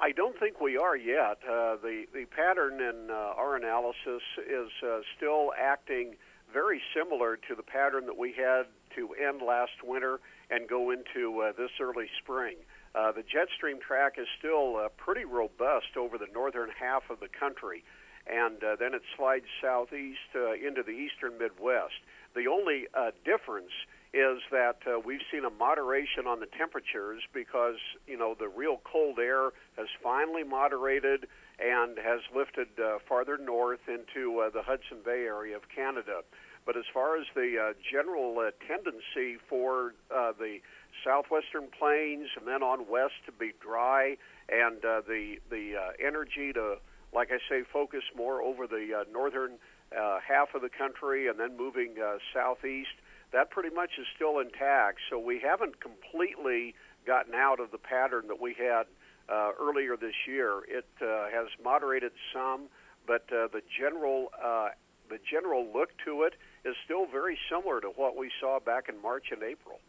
I 0.00 0.12
don't 0.12 0.38
think 0.38 0.60
we 0.60 0.76
are 0.76 0.96
yet. 0.96 1.38
Uh, 1.48 1.76
the 1.76 2.06
the 2.12 2.24
pattern 2.34 2.80
in 2.80 3.10
uh, 3.10 3.14
our 3.14 3.54
analysis 3.56 4.22
is 4.38 4.70
uh, 4.84 5.00
still 5.16 5.52
acting 5.56 6.16
very 6.52 6.82
similar 6.94 7.36
to 7.36 7.54
the 7.54 7.62
pattern 7.62 8.06
that 8.06 8.18
we 8.18 8.32
had 8.32 8.64
to 8.96 9.14
end 9.14 9.40
last 9.40 9.82
winter 9.84 10.20
and 10.50 10.68
go 10.68 10.90
into 10.90 11.40
uh, 11.40 11.52
this 11.56 11.70
early 11.80 12.08
spring. 12.22 12.56
Uh, 12.94 13.10
the 13.12 13.22
jet 13.22 13.48
stream 13.56 13.78
track 13.80 14.14
is 14.18 14.26
still 14.38 14.76
uh, 14.76 14.88
pretty 14.98 15.24
robust 15.24 15.96
over 15.96 16.18
the 16.18 16.26
northern 16.34 16.68
half 16.78 17.08
of 17.08 17.20
the 17.20 17.28
country, 17.28 17.82
and 18.26 18.62
uh, 18.62 18.76
then 18.78 18.92
it 18.92 19.02
slides 19.16 19.46
southeast 19.62 20.28
uh, 20.34 20.52
into 20.52 20.82
the 20.82 20.92
eastern 20.92 21.38
Midwest. 21.38 21.94
The 22.34 22.46
only 22.48 22.86
uh, 22.92 23.12
difference 23.24 23.72
is 24.14 24.38
that 24.50 24.76
uh, 24.86 25.00
we've 25.00 25.24
seen 25.30 25.44
a 25.44 25.50
moderation 25.50 26.26
on 26.26 26.40
the 26.40 26.46
temperatures 26.58 27.22
because 27.32 27.76
you 28.06 28.18
know 28.18 28.36
the 28.38 28.48
real 28.48 28.80
cold 28.84 29.18
air 29.18 29.50
has 29.76 29.88
finally 30.02 30.44
moderated 30.44 31.26
and 31.58 31.96
has 31.98 32.20
lifted 32.34 32.68
uh, 32.78 32.98
farther 33.08 33.38
north 33.38 33.80
into 33.88 34.40
uh, 34.40 34.50
the 34.50 34.62
Hudson 34.62 34.98
Bay 35.04 35.24
area 35.24 35.56
of 35.56 35.62
Canada. 35.74 36.20
But 36.66 36.76
as 36.76 36.84
far 36.92 37.16
as 37.16 37.26
the 37.34 37.56
uh, 37.58 37.72
general 37.90 38.38
uh, 38.38 38.50
tendency 38.66 39.38
for 39.48 39.94
uh, 40.14 40.32
the 40.38 40.58
southwestern 41.04 41.68
plains 41.76 42.28
and 42.38 42.46
then 42.46 42.62
on 42.62 42.88
west 42.88 43.14
to 43.26 43.32
be 43.32 43.52
dry, 43.60 44.16
and 44.48 44.84
uh, 44.84 45.00
the 45.06 45.36
the 45.50 45.76
uh, 45.76 45.92
energy 46.04 46.52
to, 46.52 46.76
like 47.14 47.30
I 47.32 47.38
say, 47.48 47.62
focus 47.72 48.02
more 48.14 48.42
over 48.42 48.66
the 48.66 49.00
uh, 49.00 49.10
northern 49.10 49.52
uh, 49.98 50.18
half 50.26 50.54
of 50.54 50.62
the 50.62 50.70
country 50.70 51.28
and 51.28 51.38
then 51.38 51.56
moving 51.56 51.94
uh, 52.02 52.18
southeast 52.32 52.96
that 53.32 53.50
pretty 53.50 53.74
much 53.74 53.90
is 53.98 54.06
still 54.14 54.38
intact. 54.38 54.98
So 55.10 55.18
we 55.18 55.40
haven't 55.40 55.80
completely 55.80 56.74
gotten 57.06 57.34
out 57.34 57.60
of 57.60 57.70
the 57.70 57.78
pattern 57.78 58.28
that 58.28 58.40
we 58.40 58.54
had 58.54 58.84
uh, 59.28 59.52
earlier 59.60 59.96
this 59.96 60.14
year. 60.26 60.60
It 60.68 60.86
uh, 61.00 61.28
has 61.32 61.48
moderated 61.62 62.12
some, 62.32 62.68
but 63.06 63.24
uh, 63.32 63.48
the 63.52 63.62
general 63.78 64.30
uh, 64.42 64.68
the 65.10 65.18
general 65.30 65.66
look 65.72 65.90
to 66.04 66.22
it 66.22 66.34
is 66.64 66.74
still 66.84 67.06
very 67.06 67.38
similar 67.50 67.80
to 67.80 67.88
what 67.88 68.16
we 68.16 68.30
saw 68.40 68.60
back 68.60 68.88
in 68.88 69.00
March 69.02 69.26
and 69.30 69.42
April. 69.42 69.80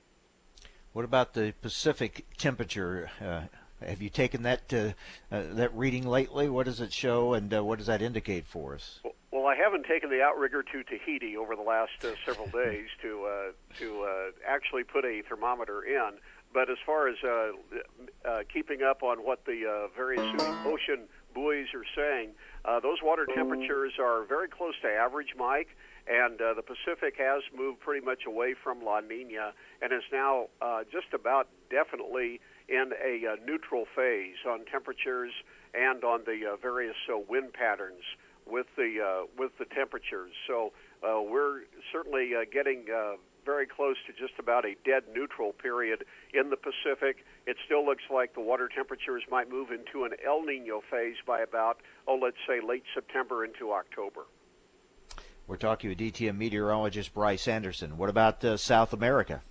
What 0.94 1.06
about 1.06 1.34
the 1.34 1.54
Pacific 1.62 2.26
temperature? 2.38 3.10
Uh, 3.22 3.42
have 3.86 4.02
you 4.02 4.10
taken 4.10 4.44
that 4.44 4.74
uh, 4.74 4.94
that 5.30 5.74
reading 5.76 6.08
lately? 6.08 6.50
What 6.50 6.66
does 6.66 6.80
it 6.80 6.94
show, 6.94 7.34
and 7.34 7.52
what 7.66 7.78
does 7.78 7.88
that 7.88 8.02
indicate 8.02 8.46
for 8.48 8.76
us? 8.76 9.00
Well, 9.04 9.13
well, 9.44 9.52
I 9.52 9.62
haven't 9.62 9.86
taken 9.86 10.10
the 10.10 10.22
outrigger 10.22 10.64
to 10.64 10.84
Tahiti 10.84 11.36
over 11.36 11.58
the 11.58 11.62
last 11.62 11.92
uh, 12.02 12.12
several 12.26 12.48
days 12.64 12.88
to 13.02 13.26
uh, 13.26 13.78
to 13.80 14.04
uh, 14.04 14.32
actually 14.48 14.86
put 14.86 15.04
a 15.04 15.22
thermometer 15.28 15.84
in. 15.84 16.12
But 16.54 16.70
as 16.70 16.78
far 16.86 17.10
as 17.10 17.16
uh, 17.24 17.52
uh, 18.24 18.44
keeping 18.52 18.84
up 18.84 19.04
on 19.04 19.18
what 19.26 19.44
the 19.46 19.66
uh, 19.66 19.88
various 19.98 20.26
ocean 20.66 21.10
buoys 21.34 21.66
are 21.74 21.84
saying, 21.96 22.30
uh, 22.64 22.80
those 22.80 23.00
water 23.04 23.26
temperatures 23.26 23.94
are 24.00 24.24
very 24.24 24.48
close 24.48 24.76
to 24.84 24.88
average, 24.88 25.34
Mike. 25.38 25.70
And 26.06 26.40
uh, 26.40 26.54
the 26.54 26.62
Pacific 26.62 27.16
has 27.18 27.42
moved 27.58 27.80
pretty 27.80 28.06
much 28.06 28.26
away 28.28 28.54
from 28.62 28.84
La 28.84 29.00
Nina 29.00 29.54
and 29.82 29.92
is 29.92 30.04
now 30.12 30.48
uh, 30.62 30.84
just 30.92 31.14
about 31.14 31.48
definitely 31.72 32.40
in 32.70 32.92
a 33.04 33.34
uh, 33.34 33.36
neutral 33.46 33.86
phase 33.96 34.36
on 34.48 34.66
temperatures 34.66 35.32
and 35.74 36.04
on 36.04 36.22
the 36.26 36.54
uh, 36.54 36.56
various 36.58 36.98
uh, 37.10 37.18
wind 37.18 37.54
patterns 37.54 38.04
with 38.46 38.68
the 38.76 38.98
uh, 39.04 39.26
with 39.38 39.52
the 39.58 39.66
temperatures. 39.66 40.32
So 40.48 40.72
uh, 41.04 41.22
we're 41.22 41.62
certainly 41.92 42.32
uh, 42.36 42.46
getting 42.52 42.86
uh, 42.94 43.16
very 43.46 43.68
close 43.68 43.98
to 44.08 44.14
just 44.14 44.40
about 44.40 44.66
a 44.66 44.76
dead 44.86 45.04
neutral 45.14 45.54
period 45.54 46.06
in 46.34 46.50
the 46.50 46.58
Pacific. 46.58 47.26
It 47.46 47.58
still 47.66 47.86
looks 47.86 48.04
like 48.12 48.34
the 48.34 48.42
water 48.42 48.70
temperatures 48.74 49.24
might 49.30 49.50
move 49.50 49.70
into 49.72 50.06
an 50.06 50.12
El 50.26 50.44
Nino 50.44 50.82
phase 50.90 51.18
by 51.26 51.42
about 51.42 51.80
oh 52.08 52.20
let's 52.22 52.38
say 52.48 52.60
late 52.66 52.84
September 52.94 53.44
into 53.44 53.72
October. 53.72 54.22
We're 55.46 55.58
talking 55.58 55.90
with 55.90 56.00
DTN 56.00 56.38
meteorologist 56.38 57.14
Bryce 57.14 57.48
Anderson. 57.50 57.98
What 57.98 58.10
about 58.10 58.44
uh, 58.46 58.56
South 58.56 58.94
America? 58.94 59.42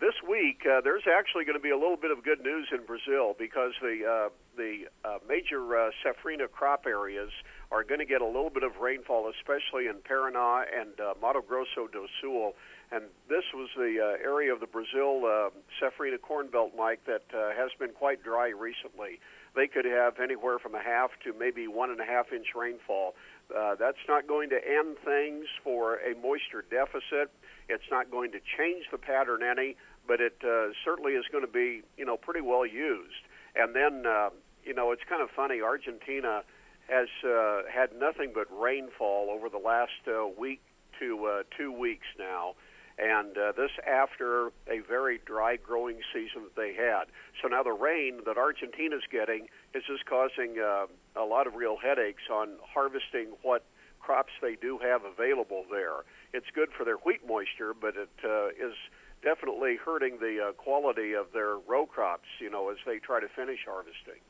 This 0.00 0.14
week, 0.28 0.62
uh, 0.64 0.80
there's 0.80 1.02
actually 1.10 1.44
going 1.44 1.58
to 1.58 1.62
be 1.62 1.70
a 1.70 1.76
little 1.76 1.96
bit 1.96 2.12
of 2.12 2.22
good 2.22 2.40
news 2.40 2.68
in 2.70 2.86
Brazil 2.86 3.34
because 3.36 3.72
the 3.82 4.06
uh, 4.06 4.28
the 4.58 4.90
uh, 5.04 5.18
major 5.26 5.62
uh, 5.78 5.90
safrinha 6.04 6.50
crop 6.50 6.84
areas 6.86 7.30
are 7.70 7.84
going 7.84 8.00
to 8.00 8.06
get 8.06 8.20
a 8.20 8.26
little 8.26 8.50
bit 8.50 8.64
of 8.64 8.76
rainfall, 8.80 9.30
especially 9.30 9.86
in 9.86 9.94
Paraná 10.02 10.64
and 10.68 11.00
uh, 11.00 11.14
Mato 11.22 11.40
Grosso 11.40 11.86
do 11.90 12.06
Sul. 12.20 12.54
And 12.90 13.04
this 13.28 13.44
was 13.54 13.68
the 13.76 14.00
uh, 14.00 14.24
area 14.24 14.52
of 14.52 14.60
the 14.60 14.66
Brazil 14.66 15.22
uh, 15.24 15.50
Safrinha 15.80 16.20
corn 16.20 16.48
belt, 16.48 16.72
Mike, 16.76 17.00
that 17.06 17.24
uh, 17.32 17.50
has 17.54 17.70
been 17.78 17.92
quite 17.92 18.22
dry 18.22 18.48
recently. 18.48 19.20
They 19.54 19.68
could 19.68 19.84
have 19.84 20.18
anywhere 20.20 20.58
from 20.58 20.74
a 20.74 20.82
half 20.82 21.10
to 21.24 21.32
maybe 21.38 21.68
one 21.68 21.90
and 21.90 22.00
a 22.00 22.04
half 22.04 22.32
inch 22.32 22.48
rainfall. 22.54 23.14
Uh, 23.54 23.74
that's 23.76 24.00
not 24.08 24.26
going 24.26 24.50
to 24.50 24.56
end 24.56 24.96
things 25.04 25.46
for 25.62 25.96
a 25.96 26.14
moisture 26.20 26.64
deficit. 26.70 27.30
It's 27.68 27.88
not 27.90 28.10
going 28.10 28.32
to 28.32 28.40
change 28.56 28.86
the 28.90 28.98
pattern 28.98 29.42
any, 29.42 29.76
but 30.06 30.20
it 30.20 30.36
uh, 30.42 30.72
certainly 30.84 31.12
is 31.12 31.24
going 31.30 31.44
to 31.44 31.52
be, 31.52 31.82
you 31.96 32.04
know, 32.04 32.16
pretty 32.16 32.40
well 32.40 32.64
used. 32.64 33.24
And 33.56 33.74
then, 33.74 34.06
uh, 34.06 34.30
you 34.68 34.74
know, 34.74 34.92
it's 34.92 35.02
kind 35.08 35.22
of 35.22 35.30
funny. 35.34 35.62
Argentina 35.62 36.42
has 36.88 37.08
uh, 37.24 37.62
had 37.72 37.88
nothing 37.98 38.32
but 38.34 38.46
rainfall 38.52 39.30
over 39.30 39.48
the 39.48 39.58
last 39.58 40.04
uh, 40.06 40.28
week 40.38 40.60
to 41.00 41.24
uh, 41.24 41.42
two 41.56 41.72
weeks 41.72 42.06
now, 42.18 42.54
and 42.98 43.36
uh, 43.38 43.52
this 43.56 43.70
after 43.86 44.48
a 44.68 44.80
very 44.86 45.20
dry 45.24 45.56
growing 45.56 46.00
season 46.12 46.42
that 46.44 46.54
they 46.54 46.74
had. 46.74 47.04
So 47.40 47.48
now 47.48 47.62
the 47.62 47.72
rain 47.72 48.20
that 48.26 48.36
Argentina's 48.36 49.04
getting 49.10 49.48
is 49.74 49.84
just 49.86 50.04
causing 50.04 50.60
uh, 50.60 50.86
a 51.16 51.24
lot 51.24 51.46
of 51.46 51.54
real 51.54 51.78
headaches 51.78 52.24
on 52.30 52.56
harvesting 52.62 53.28
what 53.42 53.64
crops 54.00 54.32
they 54.42 54.54
do 54.54 54.78
have 54.78 55.02
available 55.04 55.64
there. 55.70 56.04
It's 56.34 56.46
good 56.54 56.68
for 56.76 56.84
their 56.84 56.96
wheat 56.96 57.26
moisture, 57.26 57.72
but 57.72 57.96
it 57.96 58.10
uh, 58.22 58.48
is 58.48 58.74
definitely 59.22 59.76
hurting 59.76 60.18
the 60.20 60.48
uh, 60.48 60.52
quality 60.52 61.14
of 61.14 61.32
their 61.32 61.56
row 61.56 61.86
crops, 61.86 62.28
you 62.38 62.50
know, 62.50 62.70
as 62.70 62.76
they 62.86 62.98
try 62.98 63.20
to 63.20 63.28
finish 63.28 63.60
harvesting. 63.66 64.20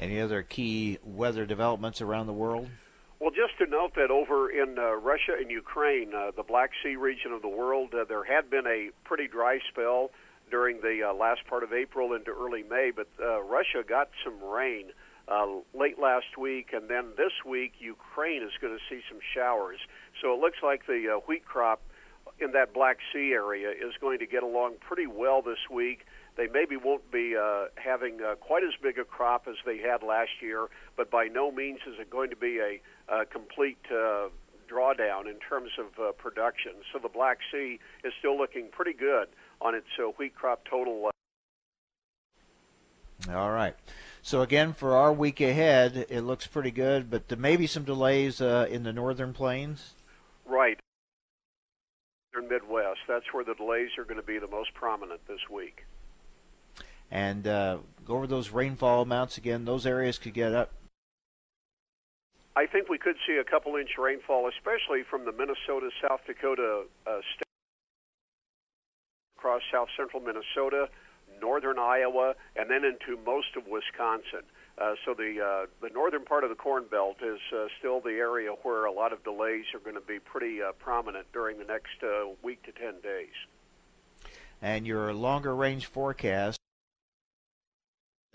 Any 0.00 0.20
other 0.20 0.42
key 0.42 0.98
weather 1.02 1.46
developments 1.46 2.00
around 2.00 2.26
the 2.26 2.32
world? 2.32 2.68
Well, 3.20 3.30
just 3.30 3.58
to 3.58 3.66
note 3.66 3.94
that 3.96 4.12
over 4.12 4.48
in 4.48 4.78
uh, 4.78 4.94
Russia 4.94 5.34
and 5.38 5.50
Ukraine, 5.50 6.14
uh, 6.14 6.30
the 6.36 6.44
Black 6.44 6.70
Sea 6.82 6.94
region 6.94 7.32
of 7.32 7.42
the 7.42 7.48
world, 7.48 7.92
uh, 7.92 8.04
there 8.04 8.22
had 8.22 8.48
been 8.48 8.66
a 8.66 8.90
pretty 9.04 9.26
dry 9.26 9.58
spell 9.70 10.10
during 10.50 10.80
the 10.80 11.08
uh, 11.10 11.14
last 11.14 11.44
part 11.48 11.64
of 11.64 11.72
April 11.72 12.12
into 12.12 12.30
early 12.30 12.62
May, 12.62 12.92
but 12.94 13.08
uh, 13.20 13.42
Russia 13.42 13.82
got 13.86 14.10
some 14.24 14.40
rain 14.42 14.92
uh, 15.26 15.46
late 15.74 15.98
last 15.98 16.38
week, 16.38 16.70
and 16.72 16.88
then 16.88 17.06
this 17.16 17.32
week 17.44 17.72
Ukraine 17.80 18.42
is 18.42 18.52
going 18.60 18.76
to 18.76 18.82
see 18.88 19.02
some 19.08 19.18
showers. 19.34 19.78
So 20.22 20.32
it 20.32 20.40
looks 20.40 20.58
like 20.62 20.86
the 20.86 21.20
wheat 21.26 21.44
crop 21.44 21.82
in 22.40 22.52
that 22.52 22.72
Black 22.72 22.98
Sea 23.12 23.32
area 23.32 23.70
is 23.70 23.94
going 24.00 24.18
to 24.18 24.26
get 24.26 24.42
along 24.42 24.74
pretty 24.80 25.06
well 25.06 25.42
this 25.42 25.58
week. 25.70 26.06
They 26.36 26.46
maybe 26.46 26.76
won't 26.76 27.10
be 27.10 27.34
uh, 27.36 27.66
having 27.76 28.20
uh, 28.22 28.36
quite 28.36 28.62
as 28.62 28.70
big 28.80 28.98
a 28.98 29.04
crop 29.04 29.48
as 29.48 29.56
they 29.66 29.78
had 29.78 30.02
last 30.02 30.30
year, 30.40 30.68
but 30.96 31.10
by 31.10 31.24
no 31.24 31.50
means 31.50 31.80
is 31.86 31.98
it 31.98 32.10
going 32.10 32.30
to 32.30 32.36
be 32.36 32.60
a, 32.60 32.80
a 33.12 33.26
complete 33.26 33.78
uh, 33.90 34.28
drawdown 34.70 35.26
in 35.26 35.38
terms 35.40 35.70
of 35.78 35.86
uh, 36.00 36.12
production. 36.12 36.72
So 36.92 36.98
the 37.00 37.08
Black 37.08 37.38
Sea 37.50 37.80
is 38.04 38.12
still 38.18 38.38
looking 38.38 38.68
pretty 38.70 38.92
good 38.92 39.28
on 39.60 39.74
its 39.74 39.88
uh, 39.98 40.10
wheat 40.16 40.34
crop 40.34 40.64
total. 40.68 41.10
Uh, 43.28 43.32
All 43.36 43.50
right. 43.50 43.74
So 44.22 44.42
again, 44.42 44.74
for 44.74 44.96
our 44.96 45.12
week 45.12 45.40
ahead, 45.40 46.06
it 46.08 46.20
looks 46.20 46.46
pretty 46.46 46.70
good, 46.70 47.10
but 47.10 47.28
there 47.28 47.38
may 47.38 47.56
be 47.56 47.66
some 47.66 47.84
delays 47.84 48.40
uh, 48.40 48.68
in 48.70 48.82
the 48.82 48.92
northern 48.92 49.32
plains. 49.32 49.94
Right. 50.44 50.78
Midwest. 52.36 53.00
That's 53.08 53.24
where 53.32 53.44
the 53.44 53.54
delays 53.54 53.90
are 53.98 54.04
going 54.04 54.20
to 54.20 54.26
be 54.26 54.38
the 54.38 54.48
most 54.48 54.74
prominent 54.74 55.20
this 55.26 55.40
week. 55.50 55.84
And 57.10 57.46
uh, 57.46 57.78
go 58.04 58.16
over 58.16 58.26
those 58.26 58.50
rainfall 58.50 59.02
amounts 59.02 59.38
again. 59.38 59.64
Those 59.64 59.86
areas 59.86 60.18
could 60.18 60.34
get 60.34 60.54
up. 60.54 60.72
I 62.54 62.66
think 62.66 62.88
we 62.88 62.98
could 62.98 63.16
see 63.26 63.36
a 63.36 63.44
couple 63.44 63.76
inch 63.76 63.90
rainfall, 63.98 64.48
especially 64.48 65.04
from 65.08 65.24
the 65.24 65.32
Minnesota 65.32 65.90
South 66.02 66.20
Dakota 66.26 66.84
uh, 67.06 67.20
state 67.34 67.44
across 69.38 69.62
south 69.72 69.88
central 69.96 70.20
Minnesota, 70.20 70.88
northern 71.40 71.78
Iowa, 71.78 72.34
and 72.56 72.68
then 72.68 72.84
into 72.84 73.16
most 73.24 73.54
of 73.56 73.62
Wisconsin. 73.68 74.42
Uh, 74.80 74.94
so 75.04 75.12
the 75.12 75.42
uh, 75.44 75.66
the 75.82 75.92
northern 75.92 76.24
part 76.24 76.44
of 76.44 76.50
the 76.50 76.56
Corn 76.56 76.84
Belt 76.88 77.16
is 77.20 77.40
uh, 77.52 77.66
still 77.78 78.00
the 78.00 78.10
area 78.10 78.50
where 78.62 78.84
a 78.84 78.92
lot 78.92 79.12
of 79.12 79.24
delays 79.24 79.64
are 79.74 79.80
going 79.80 79.96
to 79.96 80.00
be 80.00 80.20
pretty 80.20 80.62
uh, 80.62 80.70
prominent 80.78 81.26
during 81.32 81.58
the 81.58 81.64
next 81.64 82.02
uh, 82.02 82.28
week 82.42 82.62
to 82.62 82.72
ten 82.72 82.94
days. 83.02 83.34
And 84.62 84.86
your 84.86 85.12
longer 85.12 85.54
range 85.54 85.86
forecast, 85.86 86.60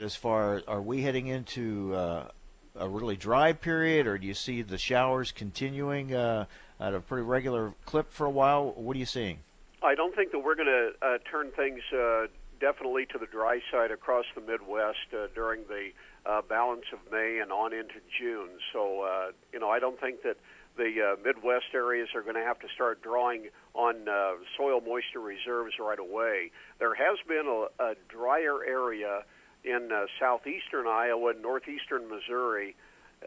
as 0.02 0.16
far 0.16 0.62
are 0.68 0.82
we 0.82 1.02
heading 1.02 1.28
into 1.28 1.96
uh, 1.96 2.28
a 2.76 2.90
really 2.90 3.16
dry 3.16 3.54
period, 3.54 4.06
or 4.08 4.18
do 4.18 4.28
you 4.28 4.34
see 4.34 4.64
the 4.64 4.78
showers 4.78 5.32
continuing 5.32 6.14
uh, 6.14 6.46
at 6.80 6.94
a 6.94 7.00
pretty 7.00 7.24
regular 7.24 7.74
clip 7.86 8.12
for 8.12 8.26
a 8.26 8.32
while? 8.32 8.74
What 8.76 8.96
are 8.96 9.00
you 9.00 9.06
seeing? 9.06 9.40
I 9.82 9.96
don't 9.96 10.16
think 10.16 10.32
that 10.32 10.40
we're 10.40 10.56
going 10.56 10.68
to 10.68 10.92
uh, 11.02 11.18
turn 11.30 11.52
things 11.52 11.82
uh, 11.94 12.28
definitely 12.60 13.06
to 13.08 13.18
the 13.18 13.28
dry 13.28 13.60
side 13.72 13.92
across 13.92 14.26
the 14.36 14.42
Midwest 14.42 15.14
uh, 15.14 15.28
during 15.36 15.62
the 15.68 15.90
uh, 16.26 16.42
balance 16.42 16.86
of 16.94 17.00
May 17.12 17.40
and 17.42 17.52
on 17.52 17.74
into 17.74 18.00
June. 18.20 18.50
So, 18.72 19.02
uh, 19.02 19.32
you 19.52 19.60
know, 19.60 19.70
I 19.70 19.80
don't 19.80 20.00
think 20.00 20.24
that 20.24 20.38
the 20.78 21.14
uh, 21.14 21.24
Midwest 21.24 21.74
areas 21.74 22.10
are 22.16 22.22
going 22.22 22.36
to 22.36 22.42
have 22.42 22.60
to 22.60 22.68
start 22.74 23.02
drawing 23.02 23.50
on 23.74 24.08
uh, 24.08 24.34
soil 24.58 24.82
moisture 24.82 25.20
reserves 25.20 25.74
right 25.80 26.00
away. 26.00 26.52
There 26.80 26.96
has 26.96 27.20
been 27.28 27.46
a, 27.48 27.84
a 27.84 27.96
drier 28.10 28.64
area 28.64 29.24
in 29.64 29.90
uh, 29.94 30.06
southeastern 30.20 30.88
Iowa 30.88 31.32
and 31.32 31.42
northeastern 31.42 32.10
Missouri 32.10 32.76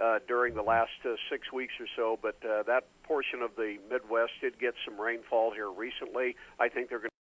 uh, 0.03 0.19
during 0.27 0.55
the 0.55 0.63
last 0.63 0.91
uh, 1.05 1.15
six 1.31 1.53
weeks 1.53 1.75
or 1.81 1.87
so, 1.97 2.19
but 2.21 2.37
uh, 2.45 2.63
that 2.65 2.85
portion 3.05 3.41
of 3.43 3.51
the 3.57 3.79
Midwest 3.91 4.33
did 4.41 4.59
get 4.59 4.75
some 4.85 5.01
rainfall 5.01 5.53
here 5.53 5.71
recently. 5.71 6.37
I 6.61 6.69
think 6.69 6.91
they're 6.91 6.99
going. 6.99 7.16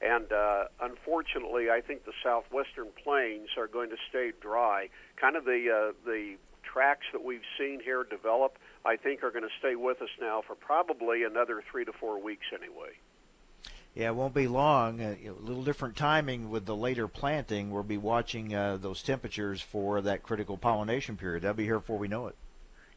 And 0.00 0.30
uh, 0.30 0.64
unfortunately, 0.80 1.70
I 1.70 1.80
think 1.80 2.04
the 2.04 2.12
southwestern 2.22 2.88
plains 3.02 3.48
are 3.56 3.66
going 3.66 3.90
to 3.90 3.96
stay 4.08 4.32
dry. 4.40 4.88
Kind 5.16 5.36
of 5.36 5.44
the 5.44 5.70
uh, 5.70 5.92
the 6.04 6.36
tracks 6.62 7.06
that 7.12 7.24
we've 7.24 7.46
seen 7.58 7.80
here 7.80 8.04
develop, 8.04 8.58
I 8.84 8.96
think, 8.96 9.22
are 9.22 9.30
going 9.30 9.44
to 9.44 9.54
stay 9.58 9.74
with 9.74 10.02
us 10.02 10.10
now 10.20 10.42
for 10.46 10.54
probably 10.54 11.22
another 11.22 11.62
three 11.70 11.84
to 11.86 11.92
four 11.92 12.20
weeks 12.20 12.46
anyway. 12.52 12.90
Yeah, 13.94 14.08
it 14.08 14.14
won't 14.14 14.34
be 14.34 14.46
long. 14.46 15.00
Uh, 15.00 15.16
a 15.24 15.30
little 15.30 15.64
different 15.64 15.96
timing 15.96 16.50
with 16.50 16.66
the 16.66 16.76
later 16.76 17.08
planting. 17.08 17.70
We'll 17.70 17.82
be 17.82 17.96
watching 17.96 18.54
uh, 18.54 18.76
those 18.76 19.02
temperatures 19.02 19.62
for 19.62 20.02
that 20.02 20.22
critical 20.22 20.58
pollination 20.58 21.16
period. 21.16 21.44
That'll 21.44 21.56
be 21.56 21.64
here 21.64 21.78
before 21.78 21.96
we 21.96 22.06
know 22.06 22.26
it. 22.26 22.36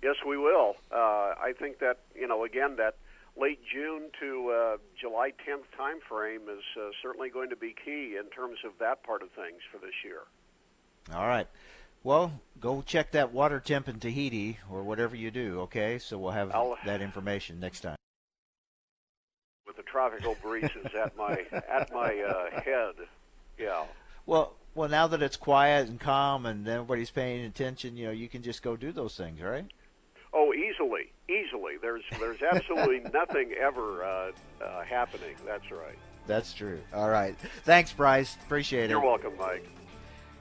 Yes, 0.03 0.15
we 0.27 0.37
will. 0.37 0.75
Uh, 0.91 1.35
I 1.41 1.53
think 1.57 1.79
that 1.79 1.99
you 2.15 2.27
know 2.27 2.43
again 2.43 2.75
that 2.77 2.95
late 3.39 3.59
June 3.71 4.09
to 4.19 4.51
uh, 4.51 4.77
July 4.99 5.31
10th 5.47 5.77
time 5.77 5.99
frame 6.07 6.41
is 6.49 6.63
uh, 6.77 6.89
certainly 7.01 7.29
going 7.29 7.49
to 7.49 7.55
be 7.55 7.73
key 7.85 8.17
in 8.19 8.29
terms 8.29 8.57
of 8.65 8.73
that 8.79 9.03
part 9.03 9.21
of 9.21 9.29
things 9.31 9.61
for 9.71 9.77
this 9.77 9.93
year. 10.03 10.21
All 11.13 11.27
right. 11.27 11.47
Well, 12.03 12.39
go 12.59 12.81
check 12.81 13.11
that 13.11 13.31
water 13.33 13.59
temp 13.59 13.89
in 13.89 13.99
Tahiti 13.99 14.57
or 14.71 14.83
whatever 14.83 15.15
you 15.15 15.31
do. 15.31 15.61
Okay, 15.61 15.99
so 15.99 16.17
we'll 16.17 16.31
have 16.31 16.51
I'll- 16.53 16.77
that 16.85 17.01
information 17.01 17.59
next 17.59 17.81
time. 17.81 17.95
With 19.67 19.75
the 19.75 19.83
tropical 19.83 20.35
breezes 20.41 20.87
at 20.99 21.15
my 21.15 21.45
at 21.69 21.93
my 21.93 22.19
uh, 22.21 22.61
head, 22.61 22.95
yeah. 23.57 23.85
Well, 24.25 24.55
well, 24.73 24.89
now 24.89 25.07
that 25.07 25.21
it's 25.21 25.37
quiet 25.37 25.87
and 25.89 25.99
calm 25.99 26.45
and 26.45 26.67
everybody's 26.67 27.11
paying 27.11 27.45
attention, 27.45 27.95
you 27.95 28.07
know, 28.07 28.11
you 28.11 28.29
can 28.29 28.41
just 28.41 28.63
go 28.63 28.75
do 28.75 28.91
those 28.91 29.15
things, 29.15 29.41
right? 29.41 29.65
Oh, 30.33 30.53
easily, 30.53 31.11
easily. 31.29 31.75
There's 31.81 32.03
there's 32.19 32.41
absolutely 32.41 33.09
nothing 33.11 33.53
ever 33.53 34.03
uh, 34.03 34.31
uh, 34.63 34.83
happening. 34.83 35.35
That's 35.45 35.71
right. 35.71 35.97
That's 36.27 36.53
true. 36.53 36.79
All 36.93 37.09
right. 37.09 37.35
Thanks, 37.63 37.91
Bryce. 37.91 38.37
Appreciate 38.45 38.85
it. 38.85 38.89
You're 38.91 39.01
welcome, 39.01 39.33
Mike. 39.37 39.67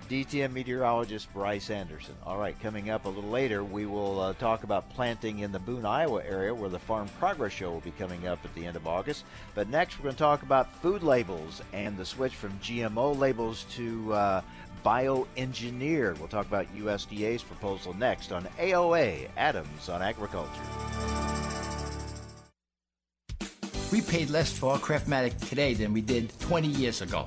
DTN 0.09 0.53
meteorologist 0.53 1.33
Bryce 1.35 1.68
Anderson. 1.68 2.14
All 2.24 2.38
right, 2.38 2.59
coming 2.61 2.88
up 2.88 3.05
a 3.05 3.09
little 3.09 3.29
later, 3.29 3.62
we 3.62 3.85
will 3.85 4.20
uh, 4.20 4.33
talk 4.35 4.64
about 4.64 4.88
planting 4.90 5.40
in 5.40 5.53
the 5.53 5.59
Boone, 5.59 5.85
Iowa 5.85 6.22
area 6.24 6.55
where 6.55 6.70
the 6.70 6.79
Farm 6.79 7.09
Progress 7.18 7.53
Show 7.53 7.70
will 7.70 7.81
be 7.81 7.90
coming 7.90 8.27
up 8.27 8.38
at 8.42 8.55
the 8.55 8.64
end 8.64 8.77
of 8.77 8.87
August. 8.87 9.24
But 9.55 9.68
next, 9.68 9.98
we're 9.98 10.05
going 10.05 10.14
to 10.14 10.18
talk 10.18 10.42
about 10.42 10.74
food 10.77 11.03
labels 11.03 11.61
and 11.74 11.96
the 11.96 12.07
switch 12.07 12.35
from 12.35 12.53
GMO 12.61 13.18
labels 13.18 13.66
to 13.74 14.14
uh, 14.14 14.40
bioengineered. 14.88 16.18
We'll 16.18 16.29
talk 16.29 16.46
about 16.46 16.66
USDA's 16.74 17.42
proposal 17.42 17.92
next 17.94 18.33
on 18.33 18.44
AOA 18.59 19.29
Adams 19.37 19.90
on 19.90 20.01
Agriculture. 20.01 20.48
We 23.92 24.01
paid 24.01 24.31
less 24.31 24.51
for 24.51 24.72
our 24.72 24.79
Craftmatic 24.79 25.46
today 25.46 25.74
than 25.74 25.92
we 25.92 26.01
did 26.01 26.33
20 26.40 26.68
years 26.68 27.03
ago. 27.03 27.27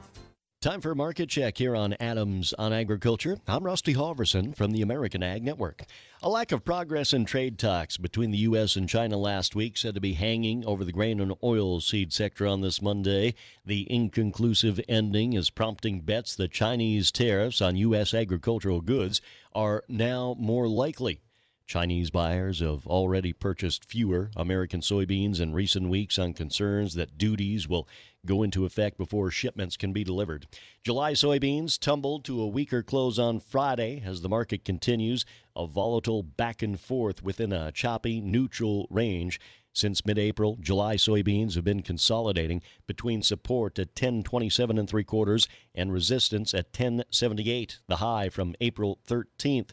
Time 0.61 0.79
for 0.79 0.91
a 0.91 0.95
market 0.95 1.27
check 1.27 1.57
here 1.57 1.75
on 1.75 1.95
Adams 1.99 2.53
on 2.53 2.71
Agriculture. 2.71 3.39
I'm 3.47 3.63
Rusty 3.63 3.95
Halverson 3.95 4.55
from 4.55 4.69
the 4.69 4.83
American 4.83 5.23
Ag 5.23 5.43
Network. 5.43 5.85
A 6.21 6.29
lack 6.29 6.51
of 6.51 6.63
progress 6.63 7.13
in 7.13 7.25
trade 7.25 7.57
talks 7.57 7.97
between 7.97 8.29
the 8.29 8.37
U.S. 8.37 8.75
and 8.75 8.87
China 8.87 9.17
last 9.17 9.55
week 9.55 9.75
said 9.75 9.95
to 9.95 9.99
be 9.99 10.13
hanging 10.13 10.63
over 10.63 10.85
the 10.85 10.91
grain 10.91 11.19
and 11.19 11.31
oilseed 11.41 12.13
sector 12.13 12.45
on 12.45 12.61
this 12.61 12.79
Monday. 12.79 13.33
The 13.65 13.91
inconclusive 13.91 14.79
ending 14.87 15.33
is 15.33 15.49
prompting 15.49 16.01
bets 16.01 16.35
that 16.35 16.51
Chinese 16.51 17.11
tariffs 17.11 17.59
on 17.59 17.75
U.S. 17.77 18.13
agricultural 18.13 18.81
goods 18.81 19.19
are 19.55 19.83
now 19.89 20.35
more 20.37 20.67
likely. 20.67 21.21
Chinese 21.65 22.09
buyers 22.11 22.59
have 22.59 22.85
already 22.85 23.31
purchased 23.33 23.85
fewer 23.85 24.29
American 24.35 24.81
soybeans 24.81 25.39
in 25.39 25.53
recent 25.53 25.89
weeks 25.89 26.19
on 26.19 26.33
concerns 26.33 26.95
that 26.95 27.17
duties 27.17 27.67
will 27.67 27.87
go 28.25 28.43
into 28.43 28.65
effect 28.65 28.97
before 28.97 29.31
shipments 29.31 29.77
can 29.77 29.93
be 29.93 30.03
delivered. 30.03 30.47
July 30.83 31.13
soybeans 31.13 31.79
tumbled 31.79 32.23
to 32.25 32.41
a 32.41 32.47
weaker 32.47 32.83
close 32.83 33.17
on 33.17 33.39
Friday 33.39 34.01
as 34.05 34.21
the 34.21 34.29
market 34.29 34.63
continues 34.63 35.25
a 35.55 35.67
volatile 35.67 36.23
back 36.23 36.61
and 36.61 36.79
forth 36.79 37.23
within 37.23 37.51
a 37.51 37.71
choppy 37.71 38.21
neutral 38.21 38.87
range. 38.89 39.39
Since 39.73 40.05
mid-April, 40.05 40.57
July 40.59 40.95
soybeans 40.95 41.55
have 41.55 41.63
been 41.63 41.81
consolidating 41.81 42.61
between 42.87 43.21
support 43.21 43.79
at 43.79 43.95
10.27 43.95 44.77
and 44.77 44.89
three 44.89 45.05
quarters 45.05 45.47
and 45.73 45.93
resistance 45.93 46.53
at 46.53 46.73
10.78, 46.73 47.79
the 47.87 47.97
high 47.97 48.29
from 48.29 48.55
April 48.59 48.99
13th. 49.07 49.71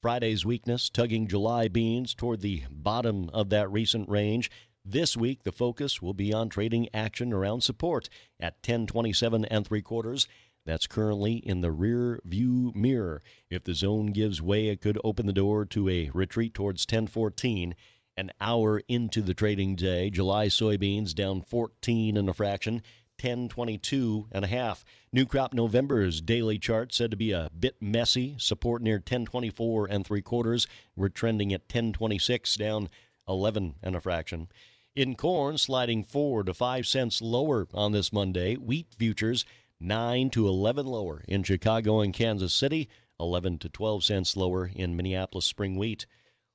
Friday's 0.00 0.46
weakness 0.46 0.88
tugging 0.88 1.26
July 1.26 1.68
beans 1.68 2.14
toward 2.14 2.40
the 2.40 2.62
bottom 2.70 3.28
of 3.34 3.50
that 3.50 3.70
recent 3.70 4.08
range. 4.08 4.50
This 4.84 5.16
week, 5.16 5.42
the 5.42 5.52
focus 5.52 6.00
will 6.00 6.14
be 6.14 6.32
on 6.32 6.48
trading 6.48 6.88
action 6.94 7.32
around 7.32 7.60
support 7.60 8.08
at 8.40 8.54
1027 8.54 9.44
and 9.44 9.66
three 9.66 9.82
quarters. 9.82 10.26
That's 10.64 10.86
currently 10.86 11.34
in 11.34 11.60
the 11.60 11.70
rear 11.70 12.20
view 12.24 12.72
mirror. 12.74 13.22
If 13.50 13.64
the 13.64 13.74
zone 13.74 14.06
gives 14.06 14.40
way, 14.40 14.68
it 14.68 14.80
could 14.80 14.98
open 15.04 15.26
the 15.26 15.32
door 15.32 15.64
to 15.66 15.88
a 15.88 16.10
retreat 16.14 16.54
towards 16.54 16.82
1014. 16.82 17.74
An 18.16 18.30
hour 18.40 18.82
into 18.88 19.22
the 19.22 19.34
trading 19.34 19.76
day, 19.76 20.10
July 20.10 20.46
soybeans 20.46 21.14
down 21.14 21.42
14 21.42 22.16
and 22.16 22.28
a 22.28 22.34
fraction. 22.34 22.82
1022 23.22 24.28
and 24.32 24.46
a 24.46 24.48
half. 24.48 24.82
New 25.12 25.26
crop 25.26 25.52
November's 25.52 26.22
daily 26.22 26.58
chart 26.58 26.94
said 26.94 27.10
to 27.10 27.18
be 27.18 27.32
a 27.32 27.50
bit 27.58 27.76
messy. 27.80 28.34
Support 28.38 28.80
near 28.80 28.96
1024 28.96 29.86
and 29.90 30.06
three 30.06 30.22
quarters. 30.22 30.66
We're 30.96 31.10
trending 31.10 31.52
at 31.52 31.62
1026 31.62 32.54
down 32.56 32.88
11 33.30 33.76
and 33.82 33.94
a 33.94 34.00
fraction. 34.00 34.48
In 34.96 35.14
corn, 35.14 35.56
sliding 35.56 36.02
four 36.02 36.42
to 36.42 36.52
five 36.52 36.86
cents 36.86 37.22
lower 37.22 37.68
on 37.72 37.92
this 37.92 38.12
Monday. 38.12 38.56
Wheat 38.56 38.88
futures 38.98 39.44
nine 39.78 40.30
to 40.30 40.48
11 40.48 40.84
lower 40.84 41.22
in 41.28 41.44
Chicago 41.44 42.00
and 42.00 42.12
Kansas 42.12 42.52
City. 42.52 42.88
11 43.20 43.58
to 43.58 43.68
12 43.68 44.02
cents 44.02 44.36
lower 44.36 44.70
in 44.74 44.96
Minneapolis 44.96 45.46
spring 45.46 45.76
wheat. 45.76 46.06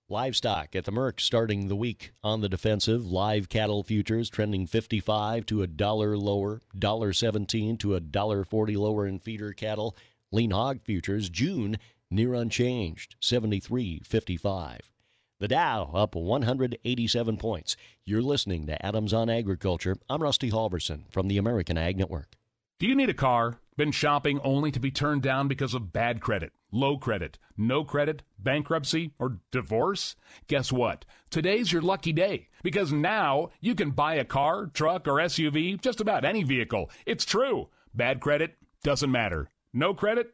Livestock 0.09 0.75
at 0.75 0.85
the 0.85 0.91
Merc 0.91 1.19
starting 1.19 1.67
the 1.67 1.75
week 1.75 2.11
on 2.23 2.41
the 2.41 2.49
defensive. 2.49 3.09
Live 3.09 3.49
cattle 3.49 3.83
futures 3.83 4.29
trending 4.29 4.67
55 4.67 5.45
to 5.47 5.63
a 5.63 5.67
dollar 5.67 6.17
lower, 6.17 6.61
dollar 6.77 7.13
17 7.13 7.77
to 7.77 7.95
a 7.95 7.99
dollar 7.99 8.43
40 8.43 8.75
lower 8.77 9.07
in 9.07 9.17
feeder 9.17 9.53
cattle. 9.53 9.95
Lean 10.31 10.51
hog 10.51 10.81
futures 10.83 11.29
June 11.29 11.77
near 12.11 12.33
unchanged, 12.33 13.15
73.55. 13.21 14.81
The 15.38 15.50
Dow 15.50 15.91
up 15.93 16.15
187 16.15 17.36
points. 17.36 17.76
You're 18.06 18.21
listening 18.21 18.67
to 18.67 18.86
Adams 18.86 19.13
on 19.13 19.30
Agriculture. 19.30 19.98
I'm 20.10 20.24
Rusty 20.24 20.50
Halverson 20.50 21.12
from 21.12 21.28
the 21.28 21.38
American 21.38 21.78
Ag 21.78 21.98
Network. 21.98 22.38
Do 22.80 22.88
you 22.88 22.95
need 22.95 23.10
a 23.10 23.13
car? 23.13 23.60
Been 23.76 23.91
shopping 23.91 24.39
only 24.45 24.71
to 24.71 24.80
be 24.80 24.91
turned 24.91 25.24
down 25.24 25.50
because 25.50 25.74
of 25.74 25.91
bad 25.91 26.21
credit, 26.21 26.54
low 26.71 26.98
credit, 26.98 27.38
no 27.58 27.84
credit, 27.84 28.21
bankruptcy, 28.39 29.12
or 29.19 29.39
divorce? 29.52 30.15
Guess 30.48 30.71
what? 30.71 31.04
Today's 31.30 31.69
your 31.69 31.82
lucky 31.82 32.13
day 32.13 32.48
because 32.63 32.93
now 32.93 33.50
you 33.60 33.76
can 33.76 33.91
buy 33.91 34.15
a 34.15 34.24
car, 34.24 34.67
truck, 34.67 35.06
or 35.06 35.15
SUV, 35.15 35.82
just 35.82 36.00
about 36.00 36.24
any 36.24 36.43
vehicle. 36.43 36.89
It's 37.06 37.26
true. 37.26 37.67
Bad 37.93 38.21
credit 38.21 38.56
doesn't 38.84 39.12
matter. 39.12 39.50
No 39.74 39.93
credit 39.93 40.34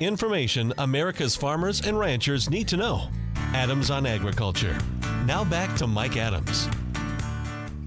Information 0.00 0.72
America's 0.78 1.36
farmers 1.36 1.86
and 1.86 1.96
ranchers 1.96 2.50
need 2.50 2.66
to 2.68 2.76
know. 2.76 3.08
Adams 3.52 3.90
on 3.90 4.06
Agriculture. 4.06 4.76
Now 5.24 5.44
back 5.44 5.76
to 5.76 5.86
Mike 5.86 6.16
Adams. 6.16 6.68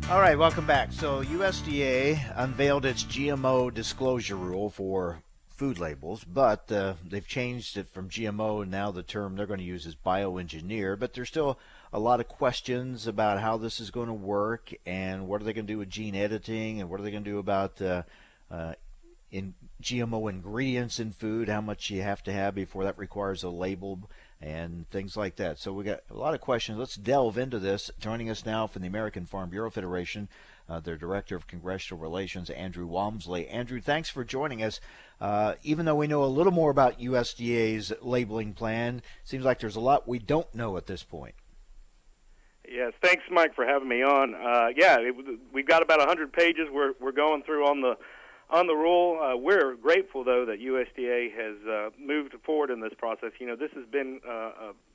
All 0.09 0.21
right, 0.21 0.39
welcome 0.39 0.65
back. 0.65 0.93
So, 0.93 1.21
USDA 1.21 2.33
unveiled 2.37 2.85
its 2.85 3.03
GMO 3.03 3.73
disclosure 3.73 4.37
rule 4.37 4.69
for 4.69 5.21
food 5.49 5.79
labels, 5.79 6.23
but 6.23 6.71
uh, 6.71 6.93
they've 7.05 7.27
changed 7.27 7.75
it 7.75 7.89
from 7.89 8.09
GMO, 8.09 8.61
and 8.61 8.71
now 8.71 8.89
the 8.91 9.03
term 9.03 9.35
they're 9.35 9.45
going 9.45 9.59
to 9.59 9.65
use 9.65 9.85
is 9.85 9.97
bioengineer. 9.97 10.97
But 10.97 11.13
there's 11.13 11.27
still 11.27 11.59
a 11.91 11.99
lot 11.99 12.21
of 12.21 12.29
questions 12.29 13.05
about 13.05 13.41
how 13.41 13.57
this 13.57 13.81
is 13.81 13.91
going 13.91 14.07
to 14.07 14.13
work, 14.13 14.73
and 14.85 15.27
what 15.27 15.41
are 15.41 15.43
they 15.43 15.51
going 15.51 15.67
to 15.67 15.73
do 15.73 15.79
with 15.79 15.89
gene 15.89 16.15
editing, 16.15 16.79
and 16.79 16.89
what 16.89 17.01
are 17.01 17.03
they 17.03 17.11
going 17.11 17.25
to 17.25 17.29
do 17.29 17.39
about 17.39 17.81
uh, 17.81 18.03
uh, 18.49 18.75
in 19.29 19.53
GMO 19.81 20.29
ingredients 20.29 20.99
in 20.99 21.11
food, 21.11 21.49
how 21.49 21.61
much 21.61 21.89
you 21.89 22.01
have 22.01 22.23
to 22.23 22.33
have 22.33 22.55
before 22.55 22.83
that 22.83 22.97
requires 22.97 23.43
a 23.43 23.49
label 23.49 24.09
and 24.41 24.89
things 24.89 25.17
like 25.17 25.35
that. 25.37 25.59
So 25.59 25.73
we 25.73 25.83
got 25.83 26.01
a 26.09 26.15
lot 26.15 26.33
of 26.33 26.41
questions. 26.41 26.77
Let's 26.77 26.95
delve 26.95 27.37
into 27.37 27.59
this. 27.59 27.89
Joining 27.99 28.29
us 28.29 28.45
now 28.45 28.67
from 28.67 28.81
the 28.81 28.87
American 28.87 29.25
Farm 29.25 29.49
Bureau 29.49 29.69
Federation, 29.69 30.29
uh, 30.69 30.79
their 30.79 30.97
Director 30.97 31.35
of 31.35 31.47
Congressional 31.47 32.01
Relations, 32.01 32.49
Andrew 32.49 32.85
Walmsley. 32.85 33.47
Andrew, 33.47 33.81
thanks 33.81 34.09
for 34.09 34.23
joining 34.23 34.61
us. 34.63 34.79
Uh, 35.19 35.55
even 35.63 35.85
though 35.85 35.95
we 35.95 36.07
know 36.07 36.23
a 36.23 36.25
little 36.25 36.51
more 36.51 36.69
about 36.69 36.99
USDA's 36.99 37.93
labeling 38.01 38.53
plan, 38.53 39.01
seems 39.23 39.45
like 39.45 39.59
there's 39.59 39.75
a 39.75 39.81
lot 39.81 40.07
we 40.07 40.19
don't 40.19 40.53
know 40.53 40.77
at 40.77 40.85
this 40.85 41.03
point. 41.03 41.35
Yes, 42.69 42.91
thanks, 43.01 43.23
Mike, 43.31 43.55
for 43.55 43.65
having 43.65 43.87
me 43.87 44.03
on. 44.03 44.35
Uh, 44.35 44.67
yeah, 44.75 44.97
it, 44.99 45.15
we've 45.53 45.67
got 45.67 45.81
about 45.81 45.99
100 45.99 46.33
pages 46.33 46.67
we're, 46.69 46.93
we're 46.99 47.13
going 47.13 47.41
through 47.43 47.65
on 47.65 47.79
the 47.79 47.95
on 48.49 48.67
the 48.67 48.75
rule. 48.75 49.19
Uh, 49.19 49.35
we're 49.35 49.75
grateful, 49.75 50.23
though, 50.23 50.45
that 50.45 50.59
USDA 50.59 51.33
has 51.35 51.67
uh, 51.67 51.89
moved 51.99 52.35
forward 52.45 52.69
in 52.69 52.79
this 52.79 52.93
process. 52.97 53.31
You 53.39 53.47
know, 53.47 53.55
this 53.55 53.71
has 53.75 53.85
been 53.85 54.19
uh, 54.27 54.31
uh, 54.31 54.51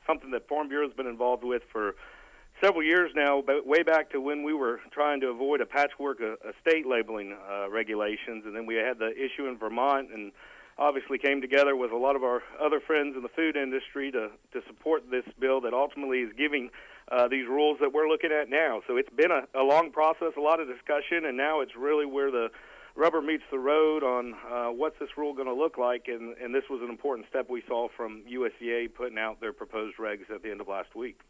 something 0.06 0.30
that 0.30 0.48
Farm 0.48 0.68
Bureau 0.68 0.86
has 0.86 0.96
been 0.96 1.06
involved 1.06 1.44
with 1.44 1.62
for 1.70 1.94
several 2.62 2.82
years 2.82 3.10
now, 3.14 3.42
but 3.44 3.66
way 3.66 3.82
back 3.82 4.10
to 4.10 4.20
when 4.20 4.42
we 4.42 4.54
were 4.54 4.80
trying 4.90 5.20
to 5.20 5.28
avoid 5.28 5.60
a 5.60 5.66
patchwork 5.66 6.20
of, 6.20 6.38
state 6.60 6.86
labeling 6.86 7.36
uh, 7.50 7.68
regulations, 7.68 8.44
and 8.46 8.54
then 8.54 8.66
we 8.66 8.76
had 8.76 8.98
the 8.98 9.10
issue 9.10 9.46
in 9.48 9.58
Vermont, 9.58 10.08
and 10.12 10.32
obviously 10.78 11.18
came 11.18 11.40
together 11.40 11.76
with 11.76 11.90
a 11.90 11.96
lot 11.96 12.16
of 12.16 12.22
our 12.22 12.42
other 12.60 12.80
friends 12.80 13.14
in 13.16 13.22
the 13.22 13.28
food 13.28 13.56
industry 13.56 14.10
to 14.10 14.30
to 14.52 14.62
support 14.66 15.10
this 15.10 15.24
bill 15.38 15.60
that 15.60 15.74
ultimately 15.74 16.20
is 16.20 16.32
giving 16.36 16.70
uh, 17.10 17.28
these 17.28 17.46
rules 17.46 17.78
that 17.80 17.92
we're 17.92 18.08
looking 18.08 18.30
at 18.32 18.48
now. 18.48 18.80
So 18.86 18.96
it's 18.96 19.10
been 19.10 19.30
a, 19.30 19.42
a 19.54 19.62
long 19.62 19.90
process, 19.90 20.32
a 20.36 20.40
lot 20.40 20.60
of 20.60 20.68
discussion, 20.68 21.26
and 21.26 21.36
now 21.36 21.60
it's 21.60 21.76
really 21.76 22.06
where 22.06 22.30
the 22.30 22.48
rubber 22.94 23.22
meets 23.22 23.44
the 23.50 23.58
road 23.58 24.02
on 24.02 24.34
uh, 24.50 24.72
what's 24.72 24.98
this 24.98 25.10
rule 25.16 25.34
going 25.34 25.46
to 25.46 25.54
look 25.54 25.78
like, 25.78 26.06
and, 26.08 26.36
and 26.38 26.54
this 26.54 26.64
was 26.70 26.80
an 26.82 26.90
important 26.90 27.28
step 27.28 27.48
we 27.48 27.62
saw 27.66 27.88
from 27.96 28.22
USDA 28.30 28.94
putting 28.94 29.18
out 29.18 29.40
their 29.40 29.52
proposed 29.52 29.96
regs 29.98 30.30
at 30.34 30.42
the 30.42 30.50
end 30.50 30.60
of 30.60 30.68
last 30.68 30.94
week. 30.94 31.20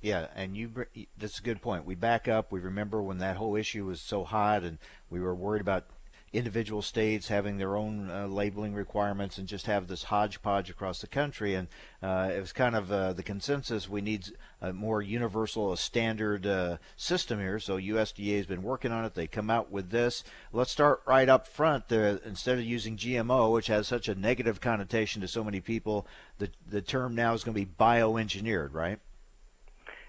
Yeah, 0.00 0.28
and 0.34 0.56
you 0.56 0.70
that's 1.16 1.40
a 1.40 1.42
good 1.42 1.60
point. 1.60 1.84
We 1.84 1.96
back 1.96 2.28
up. 2.28 2.52
We 2.52 2.60
remember 2.60 3.02
when 3.02 3.18
that 3.18 3.36
whole 3.36 3.56
issue 3.56 3.84
was 3.84 4.00
so 4.00 4.22
hot, 4.22 4.62
and 4.62 4.78
we 5.10 5.20
were 5.20 5.34
worried 5.34 5.60
about 5.60 5.86
individual 6.32 6.82
states 6.82 7.28
having 7.28 7.58
their 7.58 7.76
own 7.76 8.10
uh, 8.10 8.26
labeling 8.26 8.74
requirements 8.74 9.38
and 9.38 9.48
just 9.48 9.66
have 9.66 9.86
this 9.86 10.04
hodgepodge 10.04 10.70
across 10.70 11.00
the 11.00 11.06
country. 11.06 11.54
And 11.54 11.68
uh, 12.02 12.30
it 12.34 12.40
was 12.40 12.52
kind 12.52 12.76
of 12.76 12.92
uh, 12.92 13.12
the 13.12 13.22
consensus 13.22 13.88
we 13.88 14.00
need 14.00 14.28
a 14.60 14.72
more 14.72 15.00
universal, 15.00 15.72
a 15.72 15.76
standard 15.76 16.46
uh, 16.46 16.78
system 16.96 17.38
here. 17.38 17.58
So 17.58 17.78
USDA 17.78 18.36
has 18.36 18.46
been 18.46 18.62
working 18.62 18.92
on 18.92 19.04
it. 19.04 19.14
They 19.14 19.26
come 19.26 19.50
out 19.50 19.70
with 19.70 19.90
this. 19.90 20.24
Let's 20.52 20.70
start 20.70 21.02
right 21.06 21.28
up 21.28 21.46
front. 21.46 21.90
Instead 21.90 22.58
of 22.58 22.64
using 22.64 22.96
GMO, 22.96 23.52
which 23.52 23.68
has 23.68 23.88
such 23.88 24.08
a 24.08 24.14
negative 24.14 24.60
connotation 24.60 25.22
to 25.22 25.28
so 25.28 25.44
many 25.44 25.60
people, 25.60 26.06
the 26.38 26.50
the 26.68 26.82
term 26.82 27.14
now 27.14 27.34
is 27.34 27.44
going 27.44 27.54
to 27.54 27.64
be 27.64 27.70
bioengineered, 27.78 28.74
right? 28.74 28.98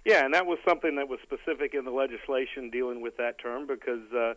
Yeah, 0.05 0.25
and 0.25 0.33
that 0.33 0.45
was 0.45 0.57
something 0.67 0.95
that 0.95 1.07
was 1.07 1.19
specific 1.21 1.73
in 1.73 1.85
the 1.85 1.91
legislation 1.91 2.69
dealing 2.69 3.01
with 3.01 3.17
that 3.17 3.37
term 3.39 3.67
because 3.67 4.11
uh, 4.11 4.33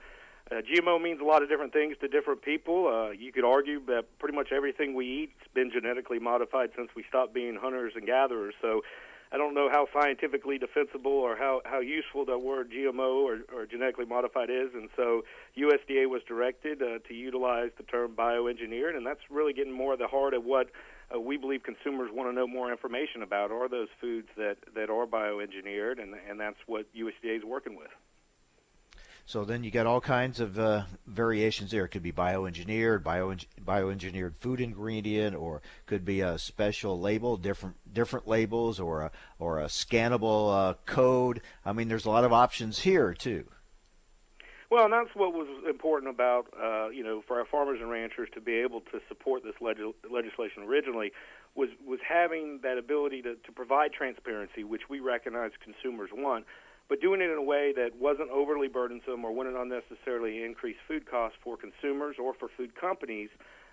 uh, 0.52 0.60
GMO 0.60 1.00
means 1.00 1.20
a 1.20 1.24
lot 1.24 1.42
of 1.42 1.48
different 1.48 1.72
things 1.72 1.96
to 2.00 2.08
different 2.08 2.42
people. 2.42 2.86
Uh, 2.86 3.10
you 3.10 3.32
could 3.32 3.44
argue 3.44 3.84
that 3.86 4.04
pretty 4.18 4.34
much 4.34 4.52
everything 4.52 4.94
we 4.94 5.06
eat 5.06 5.30
has 5.38 5.48
been 5.54 5.70
genetically 5.70 6.18
modified 6.18 6.70
since 6.76 6.90
we 6.94 7.04
stopped 7.08 7.32
being 7.32 7.56
hunters 7.56 7.94
and 7.96 8.04
gatherers. 8.06 8.54
So 8.60 8.82
I 9.32 9.38
don't 9.38 9.54
know 9.54 9.70
how 9.70 9.86
scientifically 9.98 10.58
defensible 10.58 11.12
or 11.12 11.36
how, 11.36 11.62
how 11.64 11.80
useful 11.80 12.26
the 12.26 12.38
word 12.38 12.70
GMO 12.70 13.24
or, 13.24 13.38
or 13.54 13.64
genetically 13.64 14.04
modified 14.04 14.50
is, 14.50 14.74
and 14.74 14.90
so 14.94 15.22
USDA 15.56 16.06
was 16.06 16.20
directed 16.28 16.82
uh, 16.82 16.98
to 17.08 17.14
utilize 17.14 17.70
the 17.78 17.84
term 17.84 18.12
bioengineered, 18.14 18.94
and 18.94 19.06
that's 19.06 19.22
really 19.30 19.54
getting 19.54 19.72
more 19.72 19.94
at 19.94 20.00
the 20.00 20.06
heart 20.06 20.34
of 20.34 20.44
what 20.44 20.70
uh, 21.14 21.18
we 21.18 21.38
believe 21.38 21.62
consumers 21.62 22.10
want 22.12 22.28
to 22.28 22.34
know 22.34 22.46
more 22.46 22.70
information 22.70 23.22
about 23.22 23.50
are 23.50 23.70
those 23.70 23.88
foods 24.02 24.28
that, 24.36 24.58
that 24.74 24.90
are 24.90 25.06
bioengineered, 25.06 26.02
and, 26.02 26.14
and 26.28 26.38
that's 26.38 26.58
what 26.66 26.84
USDA 26.94 27.38
is 27.38 27.44
working 27.44 27.74
with. 27.74 27.88
So 29.24 29.44
then 29.44 29.62
you 29.64 29.70
got 29.70 29.86
all 29.86 30.00
kinds 30.00 30.40
of 30.40 30.58
uh, 30.58 30.82
variations 31.06 31.70
there. 31.70 31.84
It 31.84 31.88
could 31.88 32.02
be 32.02 32.12
bioengineered, 32.12 33.02
bio 33.02 33.34
bioengineered 33.64 34.34
food 34.40 34.60
ingredient, 34.60 35.36
or 35.36 35.62
could 35.86 36.04
be 36.04 36.20
a 36.20 36.38
special 36.38 37.00
label, 37.00 37.36
different 37.36 37.76
different 37.92 38.26
labels, 38.26 38.80
or 38.80 39.02
a 39.02 39.10
or 39.38 39.60
a 39.60 39.66
scannable 39.66 40.52
uh, 40.52 40.74
code. 40.86 41.40
I 41.64 41.72
mean, 41.72 41.88
there's 41.88 42.04
a 42.04 42.10
lot 42.10 42.24
of 42.24 42.32
options 42.32 42.80
here 42.80 43.14
too. 43.14 43.46
Well, 44.70 44.84
and 44.84 44.92
that's 44.94 45.14
what 45.14 45.34
was 45.34 45.48
important 45.68 46.10
about, 46.14 46.46
uh, 46.58 46.88
you 46.88 47.04
know, 47.04 47.22
for 47.28 47.38
our 47.38 47.44
farmers 47.44 47.78
and 47.82 47.90
ranchers 47.90 48.30
to 48.32 48.40
be 48.40 48.54
able 48.54 48.80
to 48.80 49.00
support 49.06 49.44
this 49.44 49.52
leg- 49.60 49.76
legislation 50.10 50.62
originally 50.62 51.12
was 51.54 51.68
was 51.86 52.00
having 52.08 52.60
that 52.62 52.78
ability 52.78 53.20
to, 53.20 53.34
to 53.34 53.52
provide 53.52 53.92
transparency, 53.92 54.64
which 54.64 54.88
we 54.88 54.98
recognize 54.98 55.50
consumers 55.62 56.08
want, 56.12 56.46
but 56.88 57.00
doing 57.00 57.20
it 57.20 57.30
in 57.30 57.38
a 57.38 57.42
way 57.42 57.72
that 57.76 57.90
wasn't 57.98 58.30
overly 58.30 58.68
burdensome 58.68 59.24
or 59.24 59.32
wouldn't 59.32 59.56
unnecessarily 59.56 60.44
increase 60.44 60.76
food 60.86 61.08
costs 61.08 61.38
for 61.42 61.56
consumers 61.56 62.16
or 62.18 62.34
for 62.34 62.48
food 62.56 62.74
companies, 62.78 63.30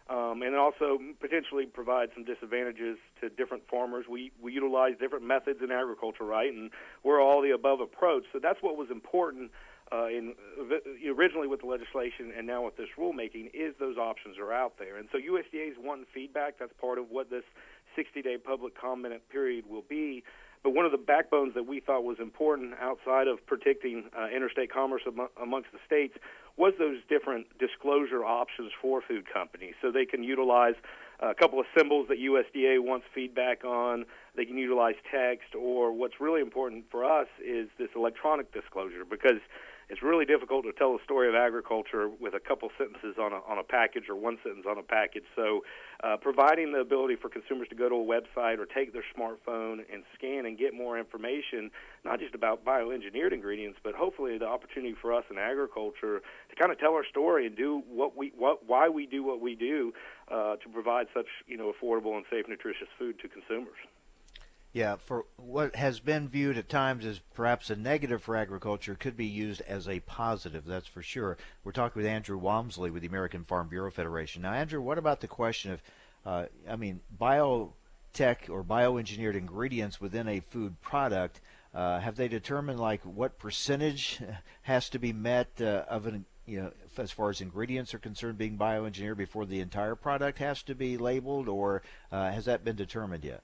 um, 0.10 0.42
and 0.42 0.56
also 0.56 0.98
potentially 1.20 1.66
provide 1.66 2.10
some 2.16 2.24
disadvantages 2.24 2.98
to 3.22 3.30
different 3.30 3.64
farmers. 3.70 4.06
We 4.10 4.32
we 4.42 4.54
utilize 4.54 4.94
different 5.00 5.26
methods 5.26 5.60
in 5.62 5.72
agriculture, 5.72 6.24
right? 6.24 6.52
And 6.52 6.72
we're 7.04 7.22
all 7.22 7.42
the 7.42 7.52
above 7.52 7.80
approach. 7.80 8.24
So 8.34 8.40
that's 8.42 8.62
what 8.62 8.76
was 8.76 8.90
important 8.90 9.52
uh, 9.92 10.08
in 10.08 10.34
uh, 10.60 11.14
originally 11.14 11.48
with 11.48 11.62
the 11.62 11.68
legislation 11.68 12.32
and 12.38 12.46
now 12.46 12.66
with 12.66 12.78
this 12.78 12.90
rulemaking 12.98 13.52
is 13.54 13.74
those 13.80 13.98
options 13.98 14.38
are 14.38 14.52
out 14.52 14.74
there. 14.78 14.98
And 14.98 15.10
so 15.12 15.18
USDA 15.18 15.72
is 15.72 15.78
wanting 15.80 16.06
feedback. 16.14 16.60
That's 16.60 16.74
part 16.80 16.98
of 16.98 17.10
what 17.10 17.30
this 17.30 17.44
60-day 17.98 18.38
public 18.38 18.80
comment 18.80 19.14
period 19.32 19.66
will 19.68 19.84
be. 19.88 20.24
But 20.64 20.72
one 20.76 20.86
of 20.86 20.92
the 20.92 20.98
backbones 20.98 21.54
that 21.54 21.66
we 21.66 21.80
thought 21.80 22.04
was 22.04 22.18
important 22.20 22.74
outside 22.82 23.28
of 23.28 23.46
protecting 23.46 24.10
uh, 24.18 24.28
interstate 24.28 24.72
commerce 24.72 25.02
am- 25.08 25.30
amongst 25.42 25.72
the 25.72 25.80
states 25.86 26.16
was 26.58 26.74
those 26.78 26.98
different 27.08 27.48
disclosure 27.58 28.26
options 28.26 28.72
for 28.82 29.02
food 29.02 29.26
companies. 29.32 29.76
So 29.82 29.92
they 29.92 30.06
can 30.06 30.24
utilize 30.24 30.76
a 31.22 31.34
couple 31.34 31.60
of 31.60 31.66
symbols 31.78 32.08
that 32.10 32.20
USDA 32.20 32.82
wants 32.84 33.06
feedback 33.16 33.64
on. 33.64 34.06
They 34.36 34.46
can 34.46 34.58
utilize 34.58 34.96
text, 35.12 35.56
or 35.56 35.92
what's 35.94 36.20
really 36.20 36.42
important 36.42 36.86
for 36.92 37.06
us 37.06 37.28
is 37.44 37.70
this 37.78 37.90
electronic 37.96 38.54
disclosure 38.54 39.06
because 39.10 39.40
it's 39.90 40.04
really 40.04 40.26
difficult 40.26 40.66
to 40.66 40.72
tell 40.72 40.94
the 40.94 41.04
story 41.04 41.28
of 41.28 41.36
agriculture 41.36 42.10
with 42.10 42.36
a 42.36 42.40
couple 42.40 42.70
sentences 42.78 43.16
on 43.20 43.34
a, 43.34 43.42
on 43.50 43.58
a 43.58 43.64
package 43.64 44.04
or 44.08 44.16
one 44.16 44.38
sentence 44.44 44.66
on 44.70 44.78
a 44.78 44.84
package. 44.84 45.24
So, 45.36 45.62
uh, 46.04 46.16
providing 46.18 46.72
the 46.72 46.80
ability 46.80 47.16
for 47.16 47.28
consumers 47.28 47.68
to 47.70 47.76
go 47.76 47.90
to 47.90 47.96
a 47.96 48.06
website 48.06 48.60
or 48.60 48.66
take 48.66 48.94
their 48.94 49.04
smartphone 49.18 49.80
and 49.92 50.04
scan 50.16 50.46
and 50.46 50.58
get 50.58 50.74
more 50.74 50.98
information, 50.98 51.72
not 52.06 52.20
just 52.20 52.36
about 52.36 52.64
bioengineered 52.64 53.34
ingredients, 53.34 53.80
but 53.84 53.96
hopefully 53.96 54.38
the 54.38 54.46
opportunity 54.46 54.96
for 55.02 55.12
us 55.12 55.26
in 55.32 55.38
agriculture 55.38 56.22
to 56.50 56.56
kind 56.56 56.72
of 56.72 56.80
tell 56.80 56.94
our 56.94 57.06
story 57.06 57.48
and 57.48 57.58
do 57.58 57.82
what 57.90 58.16
we 58.16 58.32
what 58.38 58.66
why 58.68 58.88
we 58.88 59.08
do 59.08 59.24
what 59.24 59.42
we 59.42 59.56
do 59.56 59.92
uh, 60.32 60.56
to 60.58 60.70
provide 60.72 61.08
such 61.14 61.28
you 61.48 61.58
know 61.58 61.74
affordable 61.74 62.16
and 62.16 62.26
safe, 62.30 62.46
nutritious 62.48 62.88
food 62.98 63.20
to 63.20 63.28
consumers. 63.28 63.78
Yeah, 64.72 64.98
for 64.98 65.26
what 65.38 65.76
has 65.76 66.00
been 66.00 66.30
viewed 66.30 66.58
at 66.58 66.70
times 66.70 67.04
as 67.04 67.20
perhaps 67.34 67.72
a 67.72 67.76
negative 67.76 68.22
for 68.22 68.36
agriculture 68.36 68.94
could 68.94 69.18
be 69.18 69.26
used 69.26 69.62
as 69.62 69.88
a 69.88 70.00
positive, 70.02 70.64
that's 70.64 70.88
for 70.88 71.02
sure. 71.02 71.38
We're 71.64 71.72
talking 71.72 72.00
with 72.00 72.10
Andrew 72.10 72.38
Walmsley 72.38 72.92
with 72.92 73.02
the 73.02 73.08
American 73.08 73.46
Farm 73.46 73.68
Bureau 73.68 73.90
Federation. 73.90 74.44
Now, 74.44 74.54
Andrew, 74.54 74.80
what 74.80 75.00
about 75.00 75.22
the 75.22 75.28
question 75.28 75.72
of, 75.72 75.82
uh, 76.24 76.46
I 76.70 76.76
mean, 76.76 77.00
biotech 77.20 78.48
or 78.50 78.64
bioengineered 78.64 79.34
ingredients 79.34 80.00
within 80.00 80.28
a 80.28 80.40
food 80.40 80.80
product? 80.82 81.42
Uh, 81.74 82.00
have 82.00 82.16
they 82.16 82.28
determined 82.28 82.80
like 82.80 83.02
what 83.02 83.40
percentage 83.40 84.22
has 84.62 84.88
to 84.90 85.00
be 85.00 85.14
met 85.14 85.50
uh, 85.62 85.86
of 85.90 86.06
an 86.06 86.26
you 86.46 86.62
know, 86.62 86.72
as 86.98 87.12
far 87.12 87.30
as 87.30 87.42
ingredients 87.42 87.94
are 87.94 88.00
concerned, 88.00 88.38
being 88.38 88.58
bioengineered 88.58 89.18
before 89.18 89.46
the 89.46 89.62
entire 89.62 89.96
product 89.96 90.40
has 90.40 90.64
to 90.64 90.74
be 90.74 90.98
labeled, 90.98 91.48
or 91.48 91.84
uh, 92.12 92.32
has 92.32 92.46
that 92.46 92.64
been 92.64 92.76
determined 92.76 93.24
yet? 93.24 93.44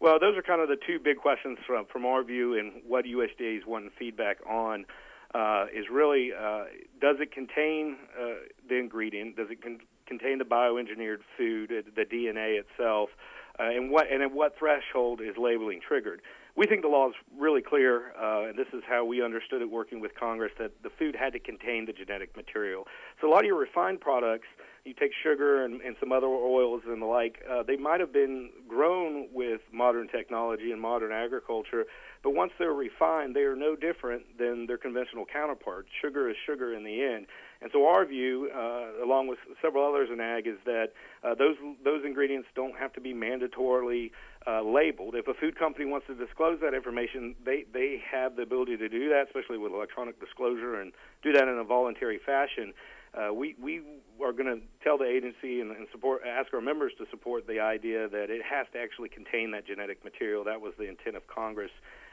Well, 0.00 0.18
those 0.18 0.36
are 0.36 0.42
kind 0.42 0.62
of 0.62 0.68
the 0.68 0.76
two 0.76 0.98
big 0.98 1.18
questions 1.18 1.58
from 1.66 1.84
from 1.84 2.06
our 2.06 2.24
view, 2.24 2.58
and 2.58 2.82
what 2.86 3.04
USDA 3.04 3.58
is 3.58 3.66
wanting 3.66 3.90
feedback 3.98 4.38
on 4.48 4.86
uh, 5.34 5.66
is 5.74 5.86
really 5.92 6.30
uh, 6.32 6.64
does 7.00 7.16
it 7.20 7.32
contain 7.32 7.96
uh, 8.18 8.48
the 8.66 8.76
ingredient? 8.76 9.36
Does 9.36 9.48
it 9.50 9.62
con- 9.62 9.80
contain 10.06 10.38
the 10.38 10.44
bioengineered 10.44 11.18
food, 11.36 11.70
uh, 11.70 11.82
the 11.94 12.04
DNA 12.06 12.58
itself, 12.58 13.10
uh, 13.58 13.64
and 13.64 13.90
what 13.90 14.10
and 14.10 14.22
at 14.22 14.32
what 14.32 14.58
threshold 14.58 15.20
is 15.20 15.36
labeling 15.36 15.80
triggered? 15.86 16.22
We 16.56 16.66
think 16.66 16.80
the 16.80 16.88
law 16.88 17.08
is 17.08 17.14
really 17.38 17.62
clear, 17.62 18.12
uh, 18.20 18.48
and 18.48 18.58
this 18.58 18.66
is 18.72 18.82
how 18.88 19.04
we 19.04 19.22
understood 19.22 19.60
it 19.60 19.70
working 19.70 20.00
with 20.00 20.14
Congress 20.18 20.52
that 20.58 20.82
the 20.82 20.90
food 20.90 21.14
had 21.14 21.34
to 21.34 21.38
contain 21.38 21.84
the 21.84 21.92
genetic 21.92 22.34
material. 22.36 22.86
So 23.20 23.28
a 23.28 23.30
lot 23.30 23.40
of 23.40 23.46
your 23.46 23.58
refined 23.58 24.00
products 24.00 24.48
you 24.84 24.94
take 24.94 25.12
sugar 25.22 25.64
and, 25.64 25.80
and 25.82 25.96
some 26.00 26.12
other 26.12 26.26
oils 26.26 26.82
and 26.86 27.02
the 27.02 27.06
like, 27.06 27.42
uh, 27.50 27.62
they 27.62 27.76
might 27.76 28.00
have 28.00 28.12
been 28.12 28.50
grown 28.68 29.28
with 29.32 29.60
modern 29.72 30.08
technology 30.08 30.72
and 30.72 30.80
modern 30.80 31.12
agriculture, 31.12 31.84
but 32.22 32.30
once 32.30 32.52
they're 32.58 32.72
refined, 32.72 33.34
they 33.34 33.42
are 33.42 33.56
no 33.56 33.76
different 33.76 34.38
than 34.38 34.66
their 34.66 34.78
conventional 34.78 35.24
counterparts. 35.30 35.88
Sugar 36.02 36.28
is 36.28 36.36
sugar 36.46 36.74
in 36.74 36.84
the 36.84 37.02
end. 37.02 37.26
And 37.62 37.70
so 37.72 37.86
our 37.86 38.06
view, 38.06 38.50
uh, 38.54 39.04
along 39.04 39.28
with 39.28 39.38
several 39.60 39.86
others 39.86 40.08
in 40.10 40.20
ag, 40.20 40.46
is 40.46 40.56
that 40.64 40.92
uh, 41.22 41.34
those 41.34 41.56
those 41.84 42.02
ingredients 42.06 42.48
don't 42.54 42.76
have 42.78 42.92
to 42.94 43.02
be 43.02 43.12
mandatorily 43.12 44.12
uh, 44.46 44.62
labeled. 44.62 45.14
If 45.14 45.28
a 45.28 45.34
food 45.34 45.58
company 45.58 45.84
wants 45.84 46.06
to 46.06 46.14
disclose 46.14 46.58
that 46.62 46.72
information, 46.72 47.34
they 47.44 47.66
they 47.70 48.02
have 48.10 48.36
the 48.36 48.42
ability 48.42 48.78
to 48.78 48.88
do 48.88 49.10
that, 49.10 49.26
especially 49.26 49.58
with 49.58 49.72
electronic 49.72 50.18
disclosure, 50.20 50.80
and 50.80 50.92
do 51.22 51.32
that 51.32 51.48
in 51.48 51.58
a 51.58 51.64
voluntary 51.64 52.18
fashion 52.24 52.72
uh, 53.14 53.32
we 53.32 53.56
we 53.60 53.82
are 54.24 54.32
going 54.32 54.46
to 54.46 54.60
tell 54.84 54.98
the 54.98 55.06
agency 55.06 55.60
and, 55.60 55.70
and 55.72 55.86
support 55.90 56.22
ask 56.26 56.52
our 56.54 56.60
members 56.60 56.92
to 56.98 57.06
support 57.10 57.46
the 57.46 57.60
idea 57.60 58.08
that 58.08 58.30
it 58.30 58.42
has 58.42 58.66
to 58.72 58.78
actually 58.78 59.08
contain 59.08 59.50
that 59.52 59.66
genetic 59.66 60.04
material. 60.04 60.44
That 60.44 60.60
was 60.60 60.74
the 60.78 60.88
intent 60.88 61.16
of 61.16 61.26
Congress. 61.26 61.70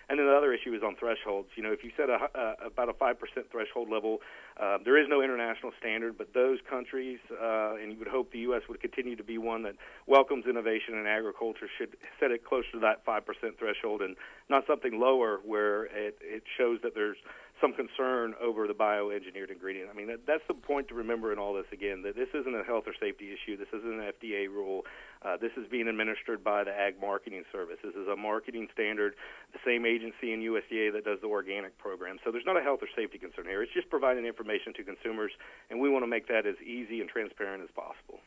And 0.10 0.18
then 0.18 0.26
the 0.26 0.34
other 0.34 0.54
issue 0.54 0.74
is 0.74 0.82
on 0.84 0.96
thresholds. 0.96 1.50
You 1.58 1.64
know, 1.64 1.74
if 1.74 1.84
you 1.84 1.92
set 1.98 2.10
a, 2.10 2.16
uh, 2.34 2.54
about 2.66 2.88
a 2.88 2.94
five 2.94 3.20
percent 3.20 3.52
threshold 3.52 3.90
level, 3.92 4.20
uh, 4.58 4.78
there 4.84 4.98
is 4.98 5.08
no 5.10 5.22
international 5.22 5.74
standard, 5.80 6.18
but 6.18 6.34
those 6.34 6.60
countries, 6.70 7.20
uh, 7.30 7.76
and 7.76 7.92
you 7.92 8.00
would 8.00 8.08
hope 8.08 8.32
the 8.32 8.40
U.S. 8.40 8.62
would 8.70 8.80
continue 8.80 9.18
to 9.18 9.24
be 9.24 9.38
one 9.38 9.64
that 9.64 9.76
welcomes 10.08 10.46
innovation 10.46 10.98
in 10.98 11.08
agriculture, 11.08 11.68
should 11.78 11.98
set 12.22 12.32
it 12.32 12.46
closer 12.46 12.72
to 12.72 12.80
that 12.80 13.04
five 13.04 13.26
percent 13.26 13.60
threshold 13.60 14.02
and 14.02 14.16
not 14.50 14.66
something 14.66 14.98
lower 14.98 15.42
where 15.44 15.86
it, 15.86 16.18
it 16.22 16.44
shows 16.58 16.80
that 16.84 16.96
there's 16.96 17.18
some 17.62 17.74
concern 17.74 18.36
over 18.42 18.68
the 18.68 18.74
bioengineered 18.74 19.52
ingredient. 19.52 19.90
I 19.90 19.94
mean, 19.94 20.08
that, 20.08 20.26
that's 20.28 20.44
the 20.48 20.54
point 20.54 20.88
to 20.90 20.96
remember 20.96 21.34
in 21.34 21.40
all 21.40 21.54
this 21.54 21.66
again 21.72 22.02
that 22.04 22.16
this 22.16 22.30
isn't 22.34 22.56
a 22.56 22.64
health 22.64 22.86
or 22.88 22.94
safety 23.00 23.34
issue. 23.34 23.58
This 23.58 23.68
isn't 23.74 24.00
an 24.00 24.12
FDA 24.14 24.48
rule. 24.48 24.86
Uh, 25.22 25.38
this 25.38 25.52
is 25.58 25.68
being 25.70 25.88
administered 25.88 26.44
by 26.44 26.64
the 26.64 26.72
Ag 26.72 27.02
Marketing 27.02 27.44
Service. 27.52 27.78
This 27.84 27.96
is 27.96 28.08
a 28.08 28.16
marketing 28.16 28.68
standard, 28.74 29.16
the 29.54 29.60
same 29.66 29.86
agency 29.86 30.34
in 30.34 30.42
USDA 30.42 30.94
that 30.94 31.06
does 31.06 31.20
the 31.22 31.28
organic 31.28 31.78
program. 31.78 32.18
So 32.24 32.32
there's 32.32 32.46
not 32.46 32.58
a 32.58 32.64
health 32.64 32.80
or 32.82 32.90
safety 32.96 33.18
concern 33.18 33.46
here. 33.46 33.64
It's 33.64 33.74
just 33.74 33.90
providing 33.90 34.26
information 34.26 34.74
to 34.76 34.84
consumers, 34.84 35.32
and 35.70 35.80
we 35.80 35.90
want 35.90 36.04
to 36.04 36.08
make 36.08 36.28
that 36.28 36.46
as 36.46 36.56
easy 36.62 37.02
and 37.02 37.10
transparent 37.10 37.64
as 37.64 37.70
possible 37.76 38.20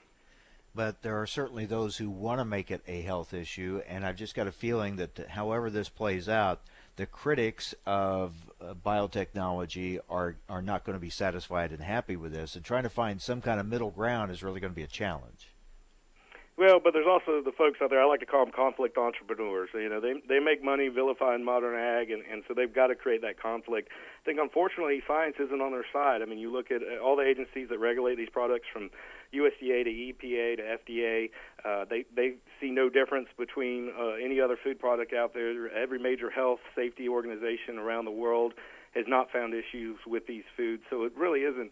but 0.74 1.02
there 1.02 1.20
are 1.20 1.26
certainly 1.26 1.66
those 1.66 1.96
who 1.96 2.08
want 2.08 2.38
to 2.38 2.44
make 2.44 2.70
it 2.70 2.82
a 2.86 3.00
health 3.02 3.34
issue, 3.34 3.82
and 3.88 4.06
I've 4.06 4.16
just 4.16 4.34
got 4.34 4.46
a 4.46 4.52
feeling 4.52 4.96
that 4.96 5.18
however 5.28 5.68
this 5.68 5.88
plays 5.88 6.28
out, 6.28 6.62
the 7.00 7.06
critics 7.06 7.74
of 7.86 8.34
uh, 8.60 8.74
biotechnology 8.74 9.98
are 10.10 10.36
are 10.50 10.60
not 10.60 10.84
going 10.84 10.92
to 10.92 11.00
be 11.00 11.08
satisfied 11.08 11.70
and 11.70 11.80
happy 11.80 12.14
with 12.14 12.30
this, 12.30 12.56
and 12.56 12.62
trying 12.62 12.82
to 12.82 12.90
find 12.90 13.22
some 13.22 13.40
kind 13.40 13.58
of 13.58 13.64
middle 13.64 13.90
ground 13.90 14.30
is 14.30 14.42
really 14.42 14.60
going 14.60 14.70
to 14.70 14.76
be 14.76 14.82
a 14.82 14.86
challenge. 14.86 15.48
Well, 16.58 16.78
but 16.78 16.92
there's 16.92 17.06
also 17.08 17.40
the 17.42 17.52
folks 17.56 17.78
out 17.82 17.88
there. 17.88 18.02
I 18.02 18.04
like 18.04 18.20
to 18.20 18.26
call 18.26 18.44
them 18.44 18.52
conflict 18.52 18.98
entrepreneurs. 18.98 19.70
You 19.72 19.88
know, 19.88 19.98
they 19.98 20.12
they 20.28 20.40
make 20.40 20.62
money 20.62 20.88
vilifying 20.88 21.42
modern 21.42 21.74
ag, 21.74 22.10
and 22.10 22.22
and 22.30 22.42
so 22.46 22.52
they've 22.52 22.74
got 22.74 22.88
to 22.88 22.94
create 22.94 23.22
that 23.22 23.40
conflict. 23.40 23.88
I 23.88 24.24
think 24.26 24.38
unfortunately 24.38 25.02
science 25.08 25.36
isn't 25.40 25.60
on 25.62 25.72
their 25.72 25.86
side. 25.90 26.20
I 26.20 26.26
mean, 26.26 26.38
you 26.38 26.52
look 26.52 26.70
at 26.70 26.82
uh, 26.82 27.02
all 27.02 27.16
the 27.16 27.24
agencies 27.24 27.70
that 27.70 27.78
regulate 27.78 28.16
these 28.16 28.28
products, 28.28 28.66
from 28.70 28.90
USDA 29.34 29.84
to 29.84 29.90
EPA 29.90 30.56
to 30.56 30.62
FDA. 30.62 31.30
Uh, 31.64 31.84
they 31.88 32.04
they 32.14 32.34
see 32.60 32.70
no 32.70 32.88
difference 32.88 33.28
between 33.38 33.92
uh, 33.98 34.12
any 34.22 34.40
other 34.40 34.56
food 34.62 34.78
product 34.78 35.12
out 35.12 35.34
there. 35.34 35.70
Every 35.70 35.98
major 35.98 36.30
health 36.30 36.60
safety 36.74 37.08
organization 37.08 37.78
around 37.78 38.04
the 38.04 38.10
world 38.10 38.54
has 38.94 39.04
not 39.06 39.30
found 39.30 39.54
issues 39.54 39.98
with 40.06 40.26
these 40.26 40.44
foods. 40.56 40.82
So 40.90 41.04
it 41.04 41.12
really 41.16 41.40
isn't 41.40 41.70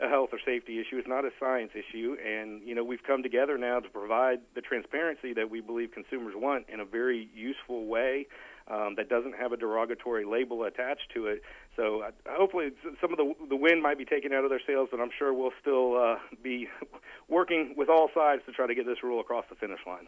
a 0.00 0.08
health 0.08 0.30
or 0.32 0.38
safety 0.44 0.80
issue. 0.80 0.98
It's 0.98 1.08
not 1.08 1.24
a 1.24 1.30
science 1.40 1.72
issue, 1.74 2.16
and 2.24 2.60
you 2.66 2.74
know 2.74 2.84
we've 2.84 3.02
come 3.06 3.22
together 3.22 3.56
now 3.56 3.80
to 3.80 3.88
provide 3.88 4.40
the 4.54 4.60
transparency 4.60 5.32
that 5.34 5.50
we 5.50 5.60
believe 5.60 5.92
consumers 5.92 6.34
want 6.36 6.66
in 6.68 6.80
a 6.80 6.84
very 6.84 7.28
useful 7.34 7.86
way 7.86 8.26
um, 8.68 8.94
that 8.96 9.08
doesn't 9.08 9.34
have 9.36 9.52
a 9.52 9.56
derogatory 9.56 10.24
label 10.24 10.64
attached 10.64 11.10
to 11.14 11.26
it. 11.26 11.42
So 11.76 12.02
uh, 12.02 12.10
hopefully 12.28 12.70
some 13.00 13.12
of 13.12 13.18
the 13.18 13.34
the 13.48 13.56
wind 13.56 13.82
might 13.82 13.98
be 13.98 14.04
taken 14.04 14.32
out 14.32 14.44
of 14.44 14.50
their 14.50 14.60
sails, 14.66 14.88
but 14.90 15.00
I'm 15.00 15.10
sure 15.16 15.32
we'll 15.32 15.52
still 15.60 15.96
uh, 15.96 16.16
be 16.42 16.68
working 17.28 17.74
with 17.76 17.88
all 17.88 18.08
sides 18.14 18.42
to 18.46 18.52
try 18.52 18.66
to 18.66 18.74
get 18.74 18.86
this 18.86 19.02
rule 19.02 19.20
across 19.20 19.44
the 19.48 19.56
finish 19.56 19.80
line. 19.86 20.06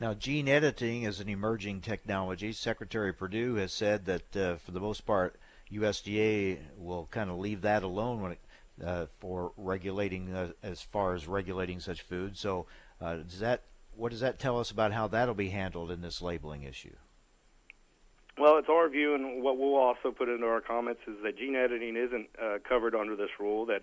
Now, 0.00 0.14
gene 0.14 0.48
editing 0.48 1.04
is 1.04 1.20
an 1.20 1.28
emerging 1.28 1.80
technology. 1.80 2.52
Secretary 2.52 3.12
Perdue 3.12 3.54
has 3.54 3.72
said 3.72 4.04
that 4.06 4.36
uh, 4.36 4.56
for 4.56 4.72
the 4.72 4.80
most 4.80 5.06
part, 5.06 5.38
USDA 5.72 6.58
will 6.76 7.06
kind 7.10 7.30
of 7.30 7.38
leave 7.38 7.62
that 7.62 7.82
alone 7.82 8.20
when 8.20 8.32
it, 8.32 8.40
uh, 8.84 9.06
for 9.20 9.52
regulating 9.56 10.34
uh, 10.34 10.50
as 10.62 10.82
far 10.82 11.14
as 11.14 11.28
regulating 11.28 11.80
such 11.80 12.02
food. 12.02 12.36
So, 12.36 12.66
uh, 13.00 13.16
does 13.16 13.40
that 13.40 13.62
what 13.94 14.10
does 14.10 14.20
that 14.20 14.38
tell 14.38 14.58
us 14.58 14.70
about 14.70 14.92
how 14.92 15.08
that'll 15.08 15.34
be 15.34 15.50
handled 15.50 15.90
in 15.90 16.00
this 16.00 16.22
labeling 16.22 16.62
issue? 16.62 16.96
Well, 18.38 18.56
it's 18.56 18.68
our 18.70 18.88
view, 18.88 19.14
and 19.14 19.42
what 19.42 19.58
we'll 19.58 19.76
also 19.76 20.10
put 20.10 20.28
into 20.28 20.46
our 20.46 20.60
comments 20.62 21.02
is 21.06 21.16
that 21.22 21.36
gene 21.36 21.54
editing 21.54 21.96
isn't 21.96 22.28
uh, 22.42 22.58
covered 22.66 22.94
under 22.94 23.14
this 23.14 23.28
rule. 23.38 23.66
That 23.66 23.82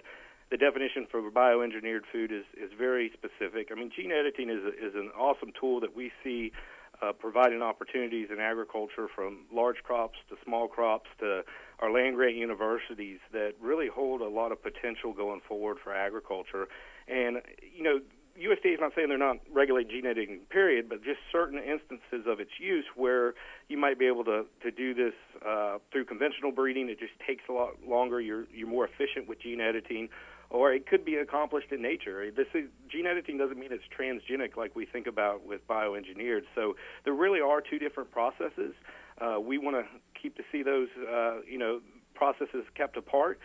the 0.49 0.57
definition 0.57 1.05
for 1.09 1.21
bioengineered 1.29 2.01
food 2.11 2.31
is, 2.31 2.45
is 2.57 2.71
very 2.77 3.11
specific. 3.13 3.69
I 3.71 3.75
mean, 3.75 3.91
gene 3.95 4.11
editing 4.11 4.49
is, 4.49 4.61
is 4.81 4.95
an 4.95 5.11
awesome 5.17 5.51
tool 5.59 5.79
that 5.81 5.95
we 5.95 6.11
see 6.23 6.51
uh, 7.01 7.13
providing 7.13 7.61
opportunities 7.61 8.29
in 8.31 8.39
agriculture 8.39 9.07
from 9.13 9.45
large 9.53 9.83
crops 9.83 10.17
to 10.29 10.35
small 10.43 10.67
crops 10.67 11.09
to 11.19 11.43
our 11.79 11.91
land 11.91 12.15
grant 12.15 12.35
universities 12.35 13.19
that 13.31 13.53
really 13.61 13.87
hold 13.87 14.21
a 14.21 14.27
lot 14.27 14.51
of 14.51 14.61
potential 14.61 15.13
going 15.13 15.41
forward 15.47 15.77
for 15.81 15.93
agriculture. 15.93 16.67
And, 17.07 17.41
you 17.75 17.83
know, 17.83 17.99
USDA 18.39 18.73
is 18.73 18.79
not 18.79 18.93
saying 18.95 19.09
they're 19.09 19.17
not 19.17 19.37
regulating 19.51 19.91
gene 19.91 20.05
editing, 20.05 20.39
period, 20.49 20.87
but 20.87 21.03
just 21.03 21.19
certain 21.31 21.59
instances 21.59 22.25
of 22.27 22.39
its 22.39 22.51
use 22.59 22.85
where 22.95 23.33
you 23.67 23.77
might 23.77 23.99
be 23.99 24.07
able 24.07 24.23
to, 24.25 24.45
to 24.63 24.71
do 24.71 24.93
this 24.93 25.13
uh, 25.45 25.77
through 25.91 26.05
conventional 26.05 26.51
breeding. 26.51 26.89
It 26.89 26.99
just 26.99 27.13
takes 27.25 27.43
a 27.49 27.51
lot 27.51 27.75
longer. 27.85 28.21
You're, 28.21 28.45
you're 28.53 28.67
more 28.67 28.85
efficient 28.85 29.27
with 29.27 29.41
gene 29.41 29.59
editing, 29.59 30.09
or 30.49 30.73
it 30.73 30.87
could 30.87 31.03
be 31.03 31.15
accomplished 31.15 31.71
in 31.71 31.81
nature. 31.81 32.31
This 32.31 32.47
is, 32.53 32.69
gene 32.89 33.05
editing 33.05 33.37
doesn't 33.37 33.59
mean 33.59 33.71
it's 33.71 33.83
transgenic 33.97 34.55
like 34.55 34.75
we 34.75 34.85
think 34.85 35.07
about 35.07 35.45
with 35.45 35.67
bioengineered. 35.67 36.43
So 36.55 36.75
there 37.03 37.13
really 37.13 37.41
are 37.41 37.61
two 37.61 37.79
different 37.79 38.11
processes. 38.11 38.73
Uh, 39.19 39.39
we 39.39 39.57
want 39.57 39.75
to 39.75 39.83
keep 40.19 40.37
to 40.37 40.43
see 40.51 40.63
those, 40.63 40.87
uh, 40.97 41.41
you 41.47 41.57
know, 41.57 41.81
processes 42.15 42.65
kept 42.75 42.97
apart 42.97 43.39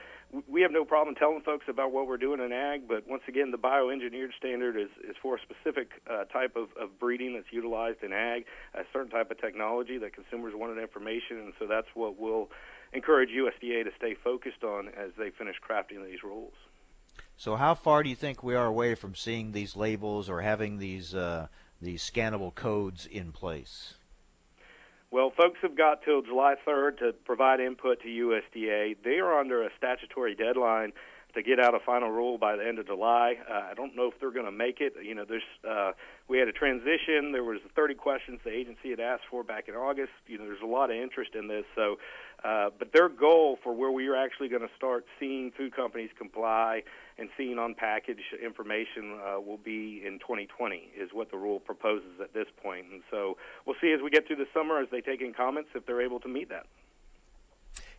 we 0.49 0.63
have 0.63 0.73
no 0.73 0.85
problem 0.85 1.15
telling 1.15 1.41
folks 1.43 1.67
about 1.69 1.93
what 1.93 2.07
we're 2.07 2.17
doing 2.17 2.41
in 2.41 2.53
ag, 2.53 2.89
but 2.89 3.09
once 3.09 3.23
again, 3.29 3.51
the 3.51 3.59
bioengineered 3.59 4.35
standard 4.37 4.77
is, 4.77 4.89
is 5.09 5.17
for 5.23 5.37
a 5.37 5.39
specific 5.41 5.91
uh, 6.11 6.25
type 6.25 6.57
of, 6.57 6.69
of 6.81 6.99
breeding 6.99 7.35
that's 7.35 7.53
utilized 7.53 8.03
in 8.03 8.13
ag, 8.13 8.45
a 8.75 8.83
certain 8.93 9.11
type 9.11 9.31
of 9.31 9.41
technology 9.41 9.99
that 9.99 10.13
consumers 10.13 10.53
wanted 10.57 10.81
information, 10.81 11.39
and 11.39 11.53
so 11.59 11.67
that's 11.67 11.89
what 11.95 12.19
we'll 12.19 12.51
encourage 12.93 13.31
USDA 13.31 13.85
to 13.85 13.91
stay 13.97 14.15
focused 14.15 14.65
on 14.65 14.89
as 14.89 15.11
they 15.19 15.31
finish 15.31 15.57
crafting 15.61 16.05
these 16.05 16.23
rules. 16.23 16.55
So, 17.37 17.57
how 17.57 17.75
far 17.75 18.03
do 18.03 18.09
you 18.09 18.17
think 18.17 18.43
we 18.43 18.55
are 18.55 18.67
away 18.67 18.95
from 18.95 19.15
seeing 19.15 19.53
these 19.53 19.77
labels 19.77 20.31
or 20.31 20.41
having 20.41 20.79
these 20.79 21.15
uh, 21.15 21.49
these 21.81 22.09
scannable 22.09 22.55
codes 22.55 23.07
in 23.07 23.33
place? 23.33 23.95
Well, 25.15 25.31
folks 25.31 25.61
have 25.63 25.77
got 25.77 26.03
till 26.03 26.23
July 26.23 26.57
3rd 26.67 26.99
to 26.99 27.13
provide 27.25 27.61
input 27.61 28.03
to 28.03 28.09
USDA. 28.09 28.97
They 29.05 29.21
are 29.21 29.39
under 29.39 29.63
a 29.63 29.69
statutory 29.79 30.35
deadline 30.35 30.93
to 31.35 31.43
get 31.43 31.61
out 31.61 31.75
a 31.75 31.81
final 31.81 32.11
rule 32.11 32.39
by 32.39 32.57
the 32.57 32.67
end 32.67 32.79
of 32.79 32.87
July. 32.87 33.37
Uh, 33.49 33.71
I 33.71 33.75
don't 33.75 33.97
know 33.97 34.09
if 34.09 34.15
they're 34.21 34.33
going 34.33 34.47
to 34.47 34.53
make 34.53 34.81
it. 34.81 34.95
You 35.03 35.15
know, 35.15 35.25
there's 35.29 35.43
uh, 35.69 35.93
we 36.29 36.39
had 36.39 36.49
a 36.49 36.53
transition. 36.53 37.33
There 37.33 37.45
was 37.45 37.61
30 37.75 37.95
questions 37.95 38.41
the 38.45 38.51
agency 38.51 38.91
had 38.91 39.01
asked 39.01 39.25
for 39.31 39.43
back 39.43 39.69
in 39.69 39.75
August. 39.75 40.13
You 40.27 40.39
know, 40.39 40.45
there's 40.45 40.63
a 40.63 40.67
lot 40.67 40.91
of 40.91 40.97
interest 40.97 41.35
in 41.35 41.49
this. 41.49 41.65
So, 41.75 41.99
uh, 42.45 42.71
but 42.79 42.93
their 42.93 43.09
goal 43.09 43.59
for 43.63 43.75
where 43.75 43.91
we 43.91 44.07
are 44.09 44.17
actually 44.17 44.49
going 44.49 44.63
to 44.63 44.75
start 44.77 45.05
seeing 45.19 45.51
food 45.57 45.75
companies 45.75 46.11
comply 46.17 46.83
and 47.19 47.29
seeing 47.37 47.59
on 47.59 47.75
package 47.75 48.23
information 48.43 49.19
uh, 49.25 49.41
will 49.41 49.61
be 49.63 50.03
in 50.05 50.19
2020 50.19 50.91
is 50.99 51.11
what 51.13 51.31
the 51.31 51.37
rule 51.37 51.61
proposes 51.61 52.21
at 52.21 52.33
this 52.33 52.47
point. 52.63 52.87
And 52.93 53.03
so 53.11 53.37
we'll 53.67 53.77
see 53.81 53.93
as 53.93 54.01
we 54.03 54.11
get 54.11 54.27
through 54.27 54.37
the 54.37 54.49
summer 54.53 54.81
as 54.81 54.89
they 54.91 55.01
take 55.01 55.21
in 55.21 55.33
comments 55.33 55.71
if 55.75 55.87
they're 55.87 56.03
able 56.03 56.21
to 56.21 56.29
meet 56.29 56.49
that. 56.49 56.67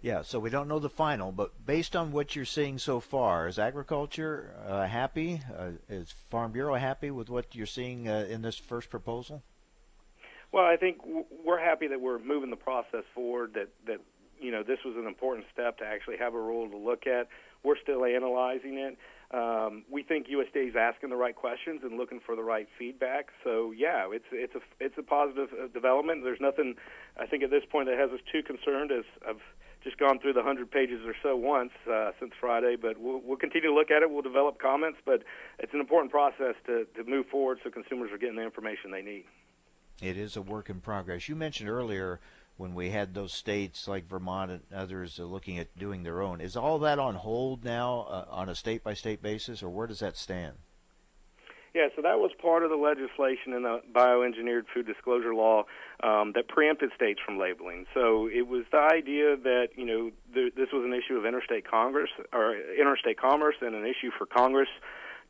Yeah, 0.05 0.21
so 0.21 0.37
we 0.37 0.51
don't 0.51 0.67
know 0.67 0.77
the 0.77 0.87
final, 0.87 1.31
but 1.31 1.65
based 1.65 1.95
on 1.95 2.11
what 2.11 2.35
you're 2.35 2.45
seeing 2.45 2.77
so 2.77 2.99
far, 2.99 3.47
is 3.47 3.57
agriculture 3.57 4.53
uh, 4.67 4.85
happy? 4.85 5.41
Uh, 5.57 5.69
is 5.89 6.13
Farm 6.29 6.51
Bureau 6.51 6.75
happy 6.75 7.09
with 7.09 7.27
what 7.27 7.55
you're 7.55 7.65
seeing 7.65 8.07
uh, 8.07 8.27
in 8.29 8.43
this 8.43 8.55
first 8.55 8.91
proposal? 8.91 9.41
Well, 10.51 10.63
I 10.63 10.77
think 10.77 10.99
we're 11.43 11.59
happy 11.59 11.87
that 11.87 11.99
we're 11.99 12.19
moving 12.19 12.51
the 12.51 12.55
process 12.55 13.03
forward. 13.15 13.55
That 13.55 13.69
that 13.87 13.99
you 14.39 14.51
know 14.51 14.61
this 14.61 14.77
was 14.85 14.95
an 14.95 15.07
important 15.07 15.47
step 15.51 15.79
to 15.79 15.85
actually 15.85 16.17
have 16.17 16.35
a 16.35 16.39
rule 16.39 16.69
to 16.69 16.77
look 16.77 17.07
at. 17.07 17.27
We're 17.63 17.79
still 17.81 18.05
analyzing 18.05 18.77
it. 18.77 18.97
Um, 19.31 19.85
we 19.89 20.03
think 20.03 20.27
USDA 20.27 20.69
is 20.69 20.75
asking 20.75 21.09
the 21.09 21.15
right 21.15 21.35
questions 21.35 21.81
and 21.83 21.97
looking 21.97 22.19
for 22.23 22.35
the 22.35 22.43
right 22.43 22.67
feedback. 22.77 23.29
So 23.43 23.73
yeah, 23.75 24.05
it's 24.11 24.25
it's 24.31 24.53
a 24.53 24.61
it's 24.79 24.99
a 24.99 25.03
positive 25.03 25.49
uh, 25.51 25.65
development. 25.73 26.23
There's 26.23 26.39
nothing 26.39 26.75
I 27.17 27.25
think 27.25 27.41
at 27.41 27.49
this 27.49 27.63
point 27.71 27.87
that 27.87 27.97
has 27.97 28.11
us 28.11 28.19
too 28.31 28.43
concerned. 28.43 28.91
As 28.91 29.03
I've 29.27 29.41
just 29.85 29.97
gone 29.97 30.19
through 30.19 30.33
the 30.33 30.43
hundred 30.43 30.69
pages 30.69 30.99
or 31.05 31.15
so 31.23 31.37
once 31.37 31.71
uh, 31.89 32.11
since 32.19 32.33
Friday, 32.41 32.75
but 32.75 32.97
we'll, 32.97 33.21
we'll 33.23 33.37
continue 33.37 33.69
to 33.69 33.73
look 33.73 33.91
at 33.91 34.01
it. 34.01 34.09
We'll 34.09 34.23
develop 34.23 34.59
comments, 34.59 34.97
but 35.05 35.23
it's 35.59 35.73
an 35.73 35.79
important 35.79 36.11
process 36.11 36.55
to 36.65 36.85
to 36.95 37.03
move 37.05 37.27
forward 37.27 37.59
so 37.63 37.69
consumers 37.69 38.11
are 38.11 38.17
getting 38.17 38.35
the 38.35 38.43
information 38.43 38.91
they 38.91 39.03
need. 39.03 39.25
It 40.01 40.17
is 40.17 40.35
a 40.35 40.41
work 40.41 40.69
in 40.69 40.81
progress. 40.81 41.29
You 41.29 41.35
mentioned 41.35 41.69
earlier 41.69 42.19
when 42.57 42.73
we 42.73 42.89
had 42.89 43.13
those 43.13 43.33
states 43.33 43.87
like 43.87 44.09
Vermont 44.09 44.51
and 44.51 44.61
others 44.73 45.19
uh, 45.19 45.23
looking 45.23 45.59
at 45.59 45.77
doing 45.77 46.03
their 46.03 46.21
own. 46.21 46.41
Is 46.41 46.57
all 46.57 46.79
that 46.79 46.99
on 46.99 47.15
hold 47.15 47.63
now 47.63 48.07
uh, 48.09 48.25
on 48.29 48.49
a 48.49 48.55
state 48.55 48.83
by 48.83 48.93
state 48.93 49.21
basis, 49.21 49.61
or 49.61 49.69
where 49.69 49.87
does 49.87 49.99
that 49.99 50.17
stand? 50.17 50.55
Yeah, 51.75 51.89
so 51.93 52.01
that 52.03 52.19
was 52.19 52.31
part 52.41 52.63
of 52.63 52.69
the 52.69 52.77
legislation 52.77 53.51
in 53.51 53.63
the 53.63 53.81
bioengineered 53.93 54.63
food 54.73 54.87
disclosure 54.87 55.35
law 55.35 55.65
um, 56.01 56.31
that 56.33 56.47
preempted 56.47 56.91
states 56.95 57.19
from 57.23 57.37
labeling. 57.37 57.85
So 57.93 58.29
it 58.31 58.47
was 58.47 58.63
the 58.71 58.77
idea 58.77 59.35
that 59.35 59.67
you 59.75 59.85
know 59.85 60.11
th- 60.33 60.55
this 60.55 60.69
was 60.71 60.85
an 60.85 60.93
issue 60.93 61.17
of 61.17 61.25
interstate 61.25 61.69
Congress 61.69 62.09
or 62.31 62.55
interstate 62.79 63.19
commerce 63.19 63.55
and 63.59 63.75
an 63.75 63.85
issue 63.85 64.09
for 64.17 64.25
Congress 64.25 64.69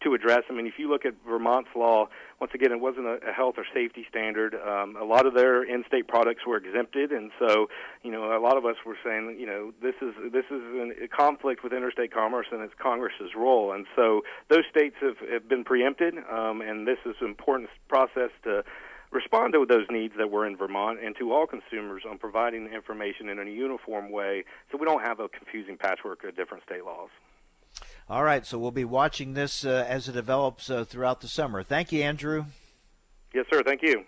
to 0.03 0.13
address. 0.13 0.43
I 0.49 0.53
mean, 0.53 0.67
if 0.67 0.73
you 0.77 0.89
look 0.89 1.05
at 1.05 1.13
Vermont's 1.27 1.69
law, 1.75 2.07
once 2.39 2.51
again, 2.53 2.71
it 2.71 2.79
wasn't 2.79 3.07
a, 3.07 3.19
a 3.29 3.33
health 3.33 3.55
or 3.57 3.65
safety 3.73 4.05
standard. 4.09 4.55
Um, 4.55 4.95
a 4.95 5.03
lot 5.03 5.25
of 5.25 5.33
their 5.33 5.63
in-state 5.63 6.07
products 6.07 6.41
were 6.45 6.57
exempted, 6.57 7.11
and 7.11 7.31
so 7.39 7.67
you 8.03 8.11
know, 8.11 8.37
a 8.37 8.41
lot 8.41 8.57
of 8.57 8.65
us 8.65 8.75
were 8.85 8.97
saying, 9.03 9.37
you 9.39 9.45
know, 9.45 9.73
this 9.81 9.95
is 10.01 10.13
this 10.31 10.45
is 10.45 10.61
an, 10.61 10.95
a 11.03 11.07
conflict 11.07 11.63
with 11.63 11.73
interstate 11.73 12.13
commerce, 12.13 12.47
and 12.51 12.61
it's 12.61 12.73
Congress's 12.81 13.31
role. 13.35 13.71
And 13.71 13.85
so 13.95 14.21
those 14.49 14.63
states 14.69 14.95
have, 15.01 15.17
have 15.31 15.47
been 15.49 15.63
preempted, 15.63 16.15
um, 16.31 16.61
and 16.61 16.87
this 16.87 16.99
is 17.05 17.15
an 17.21 17.27
important 17.27 17.69
process 17.87 18.31
to 18.43 18.63
respond 19.11 19.53
to 19.53 19.65
those 19.67 19.85
needs 19.89 20.13
that 20.17 20.29
were 20.29 20.45
in 20.45 20.57
Vermont 20.57 20.99
and 21.03 21.15
to 21.17 21.31
all 21.31 21.47
consumers 21.47 22.03
on 22.09 22.17
providing 22.17 22.67
information 22.67 23.29
in 23.29 23.39
a 23.39 23.49
uniform 23.49 24.11
way 24.11 24.43
so 24.71 24.77
we 24.77 24.85
don't 24.85 25.01
have 25.01 25.19
a 25.19 25.29
confusing 25.29 25.77
patchwork 25.77 26.23
of 26.23 26.35
different 26.35 26.63
state 26.63 26.83
laws. 26.83 27.09
All 28.07 28.23
right, 28.23 28.45
so 28.45 28.59
we'll 28.59 28.69
be 28.69 28.85
watching 28.85 29.33
this 29.33 29.65
uh, 29.65 29.83
as 29.89 30.07
it 30.07 30.11
develops 30.11 30.69
uh, 30.69 30.85
throughout 30.85 31.21
the 31.21 31.27
summer. 31.27 31.63
Thank 31.63 31.91
you, 31.91 32.03
Andrew. 32.03 32.45
Yes, 33.33 33.47
sir. 33.51 33.63
Thank 33.63 33.81
you. 33.81 34.03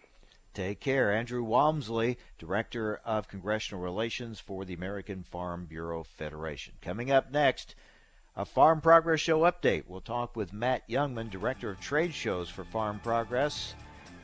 Take 0.54 0.80
care. 0.80 1.12
Andrew 1.12 1.44
Walmsley, 1.44 2.20
Director 2.38 3.02
of 3.04 3.28
Congressional 3.28 3.84
Relations 3.84 4.40
for 4.40 4.66
the 4.66 4.76
American 4.76 5.24
Farm 5.24 5.66
Bureau 5.66 6.04
Federation. 6.04 6.76
Coming 6.80 7.10
up 7.10 7.32
next, 7.32 7.74
a 8.36 8.46
Farm 8.46 8.82
Progress 8.82 9.20
Show 9.20 9.42
update. 9.42 9.86
We'll 9.88 10.02
talk 10.02 10.36
with 10.36 10.54
Matt 10.54 10.88
Jungmann, 10.88 11.32
Director 11.32 11.72
of 11.72 11.80
Trade 11.80 12.14
Shows 12.14 12.50
for 12.50 12.66
Farm 12.66 13.00
Progress. 13.04 13.74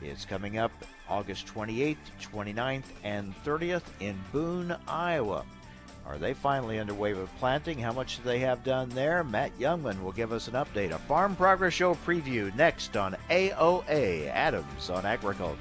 It's 0.00 0.24
coming 0.24 0.56
up 0.56 0.70
August 1.08 1.48
28th, 1.48 1.96
29th, 2.22 2.84
and 3.02 3.34
30th 3.44 3.82
in 3.98 4.16
Boone, 4.32 4.76
Iowa. 4.86 5.44
Are 6.06 6.18
they 6.18 6.34
finally 6.34 6.78
underway 6.78 7.14
with 7.14 7.34
planting? 7.38 7.78
How 7.78 7.92
much 7.92 8.18
do 8.18 8.22
they 8.24 8.38
have 8.40 8.62
done 8.62 8.88
there? 8.90 9.24
Matt 9.24 9.58
Jungmann 9.58 10.02
will 10.02 10.12
give 10.12 10.32
us 10.32 10.48
an 10.48 10.54
update. 10.54 10.90
A 10.92 10.98
Farm 10.98 11.34
Progress 11.34 11.72
Show 11.72 11.94
preview 11.94 12.54
next 12.56 12.96
on 12.96 13.16
AOA 13.30 14.28
Adams 14.28 14.90
on 14.90 15.06
Agriculture. 15.06 15.58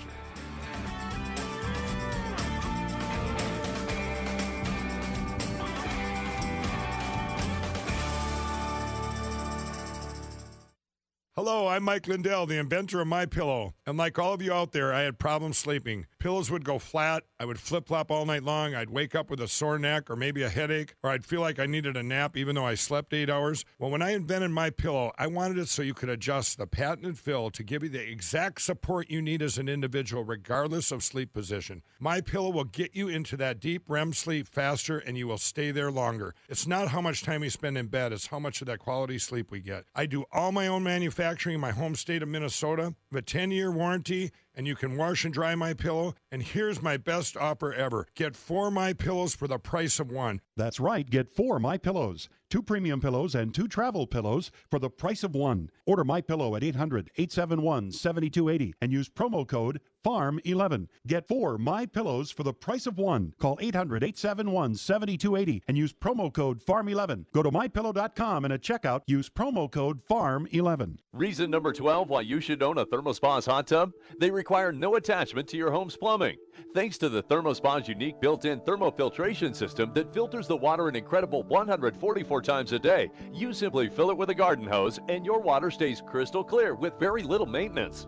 I'm 11.74 11.82
Mike 11.82 12.07
Lindell, 12.07 12.45
the 12.45 12.59
inventor 12.59 13.01
of 13.01 13.07
My 13.07 13.26
Pillow. 13.26 13.74
And 13.88 13.97
like 13.97 14.19
all 14.19 14.32
of 14.32 14.43
you 14.43 14.53
out 14.53 14.74
there, 14.74 14.93
I 14.93 15.01
had 15.01 15.17
problems 15.17 15.57
sleeping. 15.57 16.05
Pillows 16.19 16.51
would 16.51 16.63
go 16.63 16.78
flat. 16.78 17.24
I 17.39 17.45
would 17.45 17.59
flip 17.59 17.88
flop 17.88 18.11
all 18.11 18.28
night 18.28 18.43
long. 18.43 18.76
I'd 18.76 18.91
wake 18.91 19.15
up 19.15 19.32
with 19.32 19.41
a 19.41 19.47
sore 19.47 19.80
neck 19.80 20.07
or 20.07 20.15
maybe 20.15 20.43
a 20.43 20.49
headache, 20.49 20.93
or 21.01 21.09
I'd 21.09 21.26
feel 21.26 21.41
like 21.41 21.57
I 21.57 21.65
needed 21.65 21.97
a 21.97 22.03
nap 22.03 22.38
even 22.38 22.53
though 22.53 22.65
I 22.65 22.76
slept 22.76 23.11
eight 23.11 23.28
hours. 23.28 23.65
Well, 23.80 23.89
when 23.89 24.03
I 24.03 24.11
invented 24.11 24.51
My 24.51 24.69
Pillow, 24.69 25.13
I 25.17 25.26
wanted 25.26 25.57
it 25.57 25.67
so 25.67 25.82
you 25.82 25.95
could 25.95 26.09
adjust 26.09 26.59
the 26.59 26.67
patented 26.67 27.17
fill 27.17 27.49
to 27.49 27.63
give 27.63 27.82
you 27.82 27.89
the 27.89 28.07
exact 28.07 28.61
support 28.61 29.09
you 29.09 29.21
need 29.21 29.41
as 29.41 29.57
an 29.57 29.67
individual, 29.67 30.24
regardless 30.24 30.91
of 30.91 31.03
sleep 31.03 31.34
position. 31.34 31.82
My 31.99 32.21
Pillow 32.21 32.51
will 32.51 32.65
get 32.65 32.95
you 32.95 33.07
into 33.07 33.36
that 33.38 33.59
deep 33.59 33.82
REM 33.88 34.13
sleep 34.13 34.47
faster, 34.47 34.99
and 34.99 35.17
you 35.17 35.28
will 35.28 35.39
stay 35.39 35.71
there 35.71 35.91
longer. 35.91 36.36
It's 36.47 36.67
not 36.67 36.89
how 36.89 37.01
much 37.01 37.24
time 37.24 37.41
we 37.41 37.49
spend 37.49 37.80
in 37.80 37.88
bed; 37.88 38.13
it's 38.13 38.28
how 38.28 38.38
much 38.38 38.61
of 38.61 38.67
that 38.67 38.78
quality 38.78 39.17
sleep 39.17 39.49
we 39.49 39.59
get. 39.59 39.86
I 39.95 40.05
do 40.05 40.26
all 40.32 40.51
my 40.51 40.67
own 40.67 40.84
manufacturing 40.84 41.55
in 41.55 41.62
my 41.64 41.72
home 41.72 41.95
state 41.95 42.22
of 42.22 42.28
Minnesota. 42.28 42.93
A 43.14 43.22
10-year 43.22 43.72
warranty 43.72 44.32
and 44.53 44.68
you 44.68 44.76
can 44.76 44.97
wash 44.97 45.24
and 45.24 45.34
dry 45.34 45.55
my 45.55 45.74
pillow. 45.74 46.14
And 46.30 46.43
here's 46.43 46.82
my 46.82 46.97
best 46.97 47.38
offer 47.38 47.74
ever. 47.74 48.05
Get 48.16 48.36
four 48.36 48.70
my 48.70 48.91
pillows 48.91 49.34
for 49.34 49.47
the 49.47 49.59
price 49.59 49.97
of 49.97 50.11
one. 50.11 50.41
That's 50.57 50.82
right. 50.82 51.09
Get 51.09 51.30
four 51.30 51.59
My 51.59 51.78
Pillows, 51.78 52.28
two 52.49 52.61
premium 52.61 52.99
pillows 52.99 53.34
and 53.34 53.55
two 53.55 53.70
travel 53.70 54.05
pillows 54.05 54.51
for 54.70 54.78
the 54.78 54.89
price 54.89 55.24
of 55.24 55.36
one. 55.36 55.70
Order 55.86 56.03
My 56.03 56.20
Pillow 56.20 56.57
at 56.57 56.64
800-871-7280 56.64 58.74
and 58.82 58.91
use 58.91 59.07
promo 59.07 59.47
code 59.47 59.80
FARM11. 60.04 60.88
Get 61.08 61.28
four 61.28 61.58
My 61.58 61.86
Pillows 61.86 62.32
for 62.32 62.43
the 62.43 62.54
price 62.54 62.86
of 62.86 62.97
one. 62.97 63.34
Call 63.39 63.58
800-871-7280 63.58 65.62
and 65.68 65.78
use 65.78 65.93
promo 65.93 66.34
code 66.34 66.64
FARM11. 66.64 67.26
Go 67.34 67.43
to 67.43 67.51
mypillow.com 67.51 68.45
and 68.45 68.54
at 68.54 68.62
checkout 68.62 69.01
use 69.08 69.30
promo 69.30 69.70
code 69.72 69.99
FARM11. 70.10 70.97
Reason 71.14 71.49
number 71.49 71.72
12 71.72 72.10
why 72.10 72.22
you 72.22 72.39
should 72.39 72.64
own 72.64 72.80
a 72.80 72.86
ThermoSpas 72.86 73.45
hot 73.45 73.68
tub? 73.68 73.91
They 74.20 74.32
require 74.32 74.72
no 74.72 74.95
attachment 74.95 75.47
to 75.49 75.58
your 75.58 75.72
home's 75.72 75.95
plumbing. 75.95 76.38
Thanks 76.74 76.97
to 76.99 77.10
the 77.10 77.24
ThermoSpas 77.24 77.88
unique 77.88 78.20
built-in 78.20 78.60
thermofiltration 78.62 79.56
system 79.56 79.91
that 79.93 80.14
filters 80.14 80.47
the 80.47 80.58
water 80.58 80.88
an 80.88 80.95
incredible 80.95 81.43
144 81.43 82.41
times 82.41 82.72
a 82.72 82.80
day, 82.80 83.10
you 83.32 83.54
simply 83.54 83.89
fill 83.89 84.10
it 84.10 84.18
with 84.18 84.32
a 84.32 84.36
garden 84.36 84.66
hose 84.66 84.99
and 85.08 85.26
your 85.26 85.39
water 85.39 85.72
stays 85.72 86.01
crystal 86.01 86.43
clear 86.43 86.76
with 86.76 86.99
very 86.99 87.24
little 87.24 87.47
maintenance. 87.47 88.08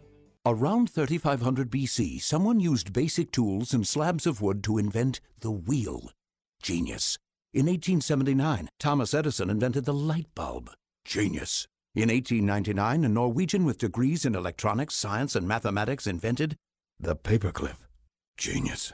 Around 0.43 0.89
3500 0.89 1.69
BC, 1.69 2.19
someone 2.19 2.59
used 2.59 2.93
basic 2.93 3.31
tools 3.31 3.75
and 3.75 3.85
slabs 3.85 4.25
of 4.25 4.41
wood 4.41 4.63
to 4.63 4.79
invent 4.79 5.21
the 5.41 5.51
wheel. 5.51 6.09
Genius. 6.63 7.19
In 7.53 7.67
1879, 7.67 8.67
Thomas 8.79 9.13
Edison 9.13 9.51
invented 9.51 9.85
the 9.85 9.93
light 9.93 10.25
bulb. 10.33 10.71
Genius. 11.05 11.67
In 11.93 12.09
1899, 12.09 13.05
a 13.05 13.09
Norwegian 13.09 13.65
with 13.65 13.77
degrees 13.77 14.25
in 14.25 14.33
electronics, 14.33 14.95
science, 14.95 15.35
and 15.35 15.47
mathematics 15.47 16.07
invented 16.07 16.55
the 16.99 17.15
paperclip. 17.15 17.77
Genius. 18.35 18.93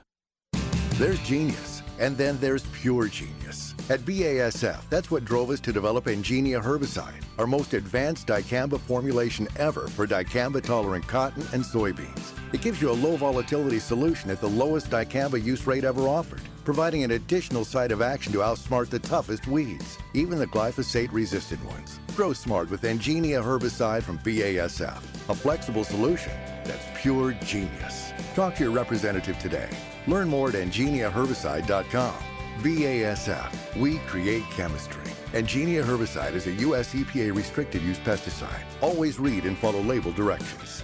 There's 0.95 1.19
genius, 1.19 1.76
and 1.99 2.17
then 2.17 2.37
there's 2.39 2.63
pure 2.67 3.07
genius. 3.07 3.73
At 3.89 4.01
BASF, 4.01 4.81
that's 4.89 5.09
what 5.09 5.23
drove 5.23 5.49
us 5.49 5.61
to 5.61 5.71
develop 5.71 6.05
Engenia 6.05 6.61
herbicide, 6.61 7.23
our 7.37 7.47
most 7.47 7.73
advanced 7.73 8.27
dicamba 8.27 8.79
formulation 8.79 9.47
ever 9.57 9.87
for 9.87 10.05
dicamba 10.05 10.61
tolerant 10.61 11.07
cotton 11.07 11.45
and 11.53 11.63
soybeans. 11.63 12.33
It 12.53 12.61
gives 12.61 12.81
you 12.81 12.91
a 12.91 12.91
low 12.91 13.15
volatility 13.15 13.79
solution 13.79 14.29
at 14.29 14.41
the 14.41 14.49
lowest 14.49 14.89
dicamba 14.89 15.41
use 15.41 15.65
rate 15.65 15.85
ever 15.85 16.01
offered, 16.01 16.41
providing 16.65 17.03
an 17.03 17.11
additional 17.11 17.63
site 17.63 17.93
of 17.93 18.01
action 18.01 18.33
to 18.33 18.39
outsmart 18.39 18.89
the 18.89 18.99
toughest 18.99 19.47
weeds, 19.47 19.97
even 20.13 20.37
the 20.37 20.47
glyphosate 20.47 21.13
resistant 21.13 21.63
ones. 21.63 22.01
Grow 22.13 22.33
smart 22.33 22.69
with 22.69 22.81
Engenia 22.81 23.41
herbicide 23.41 24.03
from 24.03 24.19
BASF, 24.19 25.01
a 25.29 25.35
flexible 25.35 25.85
solution 25.85 26.33
that's 26.65 27.01
pure 27.01 27.31
genius. 27.45 28.11
Talk 28.35 28.55
to 28.55 28.63
your 28.65 28.73
representative 28.73 29.39
today. 29.39 29.69
Learn 30.07 30.29
more 30.29 30.49
at 30.49 30.55
engeniaherbicide.com. 30.55 32.15
BASF, 32.61 33.77
we 33.77 33.99
create 33.99 34.43
chemistry. 34.51 35.03
Engenia 35.33 35.83
herbicide 35.83 36.33
is 36.33 36.47
a 36.47 36.53
U.S. 36.53 36.93
EPA 36.93 37.35
restricted 37.35 37.81
use 37.83 37.99
pesticide. 37.99 38.63
Always 38.81 39.19
read 39.19 39.45
and 39.45 39.57
follow 39.57 39.81
label 39.81 40.11
directions. 40.11 40.83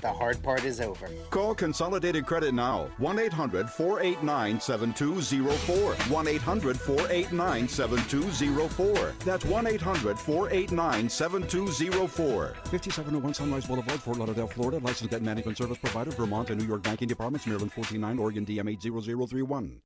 the 0.00 0.12
hard 0.12 0.42
part 0.42 0.64
is 0.64 0.80
over. 0.80 1.08
Call 1.30 1.54
Consolidated 1.54 2.24
Credit 2.24 2.54
now. 2.54 2.88
1 2.98 3.18
800 3.18 3.68
489 3.68 4.60
7204. 4.60 5.94
1 5.94 6.28
800 6.28 6.80
489 6.80 7.68
7204. 7.68 9.14
That's 9.24 9.44
1 9.44 9.66
800 9.66 10.18
489 10.18 11.08
7204. 11.08 12.54
5701 12.64 13.34
Sunrise 13.34 13.66
Boulevard, 13.66 14.00
Fort 14.00 14.18
Lauderdale, 14.18 14.46
Florida. 14.46 14.78
Licensed 14.78 15.10
debt 15.10 15.22
management 15.22 15.58
service 15.58 15.78
provider, 15.78 16.10
Vermont 16.12 16.50
and 16.50 16.60
New 16.60 16.66
York 16.66 16.82
banking 16.82 17.08
departments, 17.08 17.46
Maryland 17.46 17.72
forty-nine, 17.72 18.18
Oregon 18.18 18.46
DM 18.46 18.70
80031. 18.70 19.80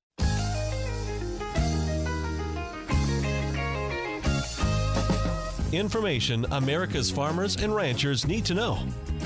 Information 5.73 6.45
America's 6.53 7.11
farmers 7.11 7.57
and 7.57 7.75
ranchers 7.75 8.27
need 8.27 8.45
to 8.45 8.53
know. 8.53 8.79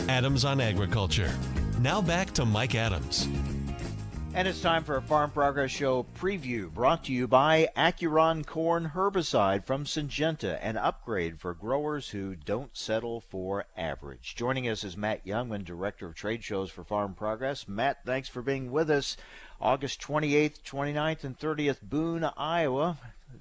Adams 0.08 0.44
on 0.44 0.60
Agriculture. 0.60 1.32
Now 1.80 2.00
back 2.00 2.32
to 2.34 2.44
Mike 2.44 2.74
Adams. 2.74 3.28
And 4.36 4.46
it's 4.46 4.60
time 4.60 4.84
for 4.84 4.98
a 4.98 5.02
Farm 5.02 5.30
Progress 5.30 5.70
Show 5.70 6.04
preview 6.14 6.70
brought 6.70 7.04
to 7.04 7.12
you 7.12 7.26
by 7.26 7.70
Acuron 7.74 8.44
Corn 8.44 8.92
Herbicide 8.94 9.64
from 9.64 9.86
Syngenta, 9.86 10.58
an 10.60 10.76
upgrade 10.76 11.40
for 11.40 11.54
growers 11.54 12.10
who 12.10 12.36
don't 12.36 12.76
settle 12.76 13.22
for 13.22 13.64
average. 13.78 14.34
Joining 14.36 14.68
us 14.68 14.84
is 14.84 14.94
Matt 14.94 15.24
Jungmann, 15.24 15.64
Director 15.64 16.08
of 16.08 16.14
Trade 16.14 16.44
Shows 16.44 16.70
for 16.70 16.84
Farm 16.84 17.14
Progress. 17.14 17.66
Matt, 17.66 18.04
thanks 18.04 18.28
for 18.28 18.42
being 18.42 18.70
with 18.70 18.90
us. 18.90 19.16
August 19.58 20.02
28th, 20.02 20.60
29th, 20.62 21.24
and 21.24 21.38
30th, 21.38 21.80
Boone, 21.80 22.30
Iowa. 22.36 22.98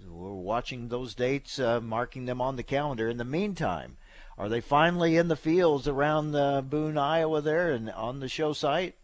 We're 0.07 0.31
watching 0.31 0.87
those 0.87 1.13
dates, 1.13 1.59
uh, 1.59 1.81
marking 1.81 2.23
them 2.23 2.39
on 2.39 2.55
the 2.55 2.63
calendar. 2.63 3.09
In 3.09 3.17
the 3.17 3.25
meantime, 3.25 3.97
are 4.37 4.49
they 4.49 4.61
finally 4.61 5.17
in 5.17 5.27
the 5.27 5.35
fields 5.35 5.87
around 5.87 6.35
uh, 6.35 6.61
Boone, 6.61 6.97
Iowa 6.97 7.41
there 7.41 7.71
and 7.71 7.89
on 7.89 8.19
the 8.19 8.27
show 8.27 8.53
site? 8.53 8.95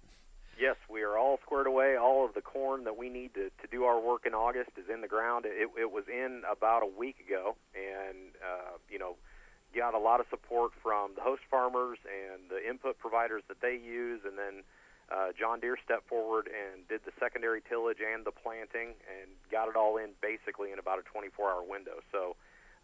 yes, 0.61 0.75
we 0.87 1.01
are 1.01 1.17
all 1.17 1.39
squared 1.43 1.65
away. 1.65 1.97
All 1.97 2.23
of 2.23 2.35
the 2.35 2.41
corn 2.41 2.83
that 2.83 2.95
we 2.95 3.09
need 3.09 3.33
to, 3.33 3.49
to 3.49 3.67
do 3.71 3.83
our 3.83 3.99
work 3.99 4.25
in 4.27 4.33
August 4.33 4.69
is 4.77 4.87
in 4.93 5.01
the 5.01 5.07
ground. 5.07 5.45
It, 5.45 5.69
it 5.75 5.91
was 5.91 6.05
in 6.07 6.43
about 6.49 6.83
a 6.83 6.87
week 6.87 7.17
ago, 7.19 7.55
and 7.73 8.29
uh, 8.39 8.77
you 8.89 8.99
know, 8.99 9.15
got 9.75 9.95
a 9.95 9.99
lot 9.99 10.19
of 10.19 10.27
support 10.29 10.71
from 10.83 11.15
the 11.15 11.21
host 11.21 11.41
farmers 11.49 11.97
and 12.05 12.49
the 12.49 12.61
input 12.61 12.99
providers 12.99 13.41
that 13.47 13.59
they 13.59 13.73
use, 13.73 14.21
and 14.23 14.37
then 14.37 14.63
uh, 15.11 15.33
John 15.37 15.59
Deere 15.59 15.77
stepped 15.83 16.07
forward 16.07 16.47
and 16.47 16.87
did 16.87 17.01
the 17.05 17.11
secondary 17.19 17.61
tillage 17.67 17.97
and 17.99 18.23
the 18.23 18.31
planting, 18.31 18.93
and 19.09 19.27
got 19.51 19.67
it 19.67 19.75
all 19.75 19.97
in 19.97 20.11
basically 20.21 20.71
in 20.71 20.77
about 20.77 20.99
a 20.99 21.05
24-hour 21.09 21.63
window. 21.67 22.05
So, 22.11 22.35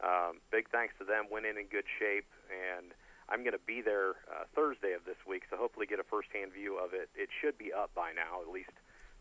um, 0.03 0.39
big 0.51 0.69
thanks 0.69 0.93
to 0.99 1.05
them. 1.05 1.25
Went 1.31 1.45
in 1.45 1.57
in 1.57 1.67
good 1.67 1.85
shape 1.99 2.27
and 2.49 2.93
I'm 3.29 3.43
going 3.43 3.55
to 3.55 3.67
be 3.67 3.83
there 3.83 4.23
uh, 4.31 4.47
Thursday 4.55 4.95
of 4.95 5.03
this 5.03 5.19
week, 5.27 5.43
so 5.51 5.59
hopefully 5.59 5.85
get 5.85 5.99
a 5.99 6.07
firsthand 6.07 6.55
view 6.55 6.79
of 6.79 6.95
it. 6.95 7.11
It 7.11 7.27
should 7.27 7.57
be 7.59 7.75
up 7.75 7.91
by 7.91 8.15
now, 8.15 8.39
at 8.39 8.47
least 8.47 8.71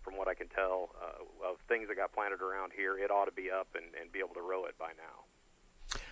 from 0.07 0.15
what 0.15 0.31
I 0.31 0.35
can 0.35 0.47
tell 0.47 0.95
uh, 0.95 1.27
of 1.43 1.59
things 1.67 1.91
that 1.91 1.99
got 1.99 2.15
planted 2.15 2.39
around 2.39 2.71
here. 2.71 2.95
It 2.95 3.11
ought 3.11 3.27
to 3.27 3.35
be 3.35 3.51
up 3.51 3.67
and, 3.75 3.91
and 3.99 4.07
be 4.15 4.23
able 4.23 4.39
to 4.39 4.47
row 4.47 4.65
it 4.71 4.79
by 4.79 4.95
now. 4.95 5.27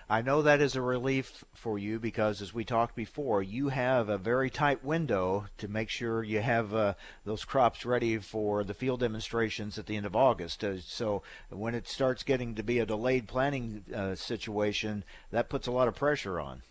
I 0.08 0.20
know 0.20 0.42
that 0.42 0.60
is 0.60 0.76
a 0.76 0.82
relief 0.82 1.44
for 1.54 1.78
you 1.78 1.98
because, 1.98 2.42
as 2.42 2.52
we 2.52 2.64
talked 2.64 2.94
before, 2.94 3.42
you 3.42 3.70
have 3.70 4.10
a 4.10 4.18
very 4.18 4.50
tight 4.50 4.84
window 4.84 5.46
to 5.58 5.68
make 5.68 5.88
sure 5.88 6.22
you 6.22 6.42
have 6.42 6.74
uh, 6.74 6.94
those 7.24 7.44
crops 7.44 7.86
ready 7.86 8.18
for 8.18 8.64
the 8.64 8.74
field 8.74 9.00
demonstrations 9.00 9.78
at 9.78 9.86
the 9.86 9.96
end 9.96 10.04
of 10.04 10.14
August. 10.14 10.62
Uh, 10.62 10.78
so, 10.78 11.22
when 11.48 11.74
it 11.74 11.88
starts 11.88 12.22
getting 12.22 12.54
to 12.54 12.62
be 12.62 12.78
a 12.80 12.86
delayed 12.86 13.26
planting 13.26 13.84
uh, 13.94 14.14
situation, 14.14 15.04
that 15.30 15.48
puts 15.48 15.66
a 15.66 15.72
lot 15.72 15.88
of 15.88 15.94
pressure 15.94 16.38
on. 16.38 16.62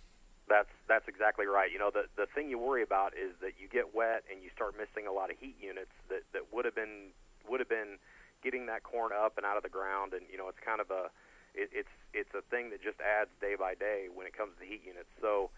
That's 0.48 0.70
that's 0.88 1.08
exactly 1.08 1.48
right. 1.48 1.72
You 1.72 1.80
know, 1.80 1.90
the 1.92 2.06
the 2.16 2.28
thing 2.36 2.50
you 2.50 2.60
worry 2.60 2.84
about 2.84 3.14
is 3.14 3.34
that 3.42 3.54
you 3.60 3.68
get 3.68 3.96
wet 3.96 4.24
and 4.32 4.44
you 4.44 4.50
start 4.56 4.76
missing 4.78 5.08
a 5.08 5.12
lot 5.12 5.32
of 5.32 5.40
heat 5.40 5.56
units 5.60 5.94
that 6.10 6.22
that 6.34 6.54
would 6.54 6.66
have 6.66 6.76
been 6.76 7.10
would 7.50 7.60
have 7.60 7.70
been 7.70 7.98
getting 8.44 8.68
that 8.68 8.84
corn 8.84 9.12
up 9.12 9.38
and 9.38 9.46
out 9.46 9.58
of 9.58 9.64
the 9.64 9.70
ground. 9.70 10.14
And 10.14 10.22
you 10.32 10.38
know, 10.38 10.50
it's 10.50 10.60
kind 10.64 10.80
of 10.80 10.92
a 10.92 11.10
it, 11.54 11.70
it's 11.74 11.94
it's 12.14 12.34
a 12.34 12.42
thing 12.50 12.70
that 12.70 12.84
just 12.84 13.00
adds 13.02 13.30
day 13.42 13.56
by 13.58 13.74
day 13.74 14.08
when 14.14 14.28
it 14.28 14.38
comes 14.38 14.54
to 14.60 14.66
heat 14.66 14.82
units. 14.86 15.10
So 15.22 15.50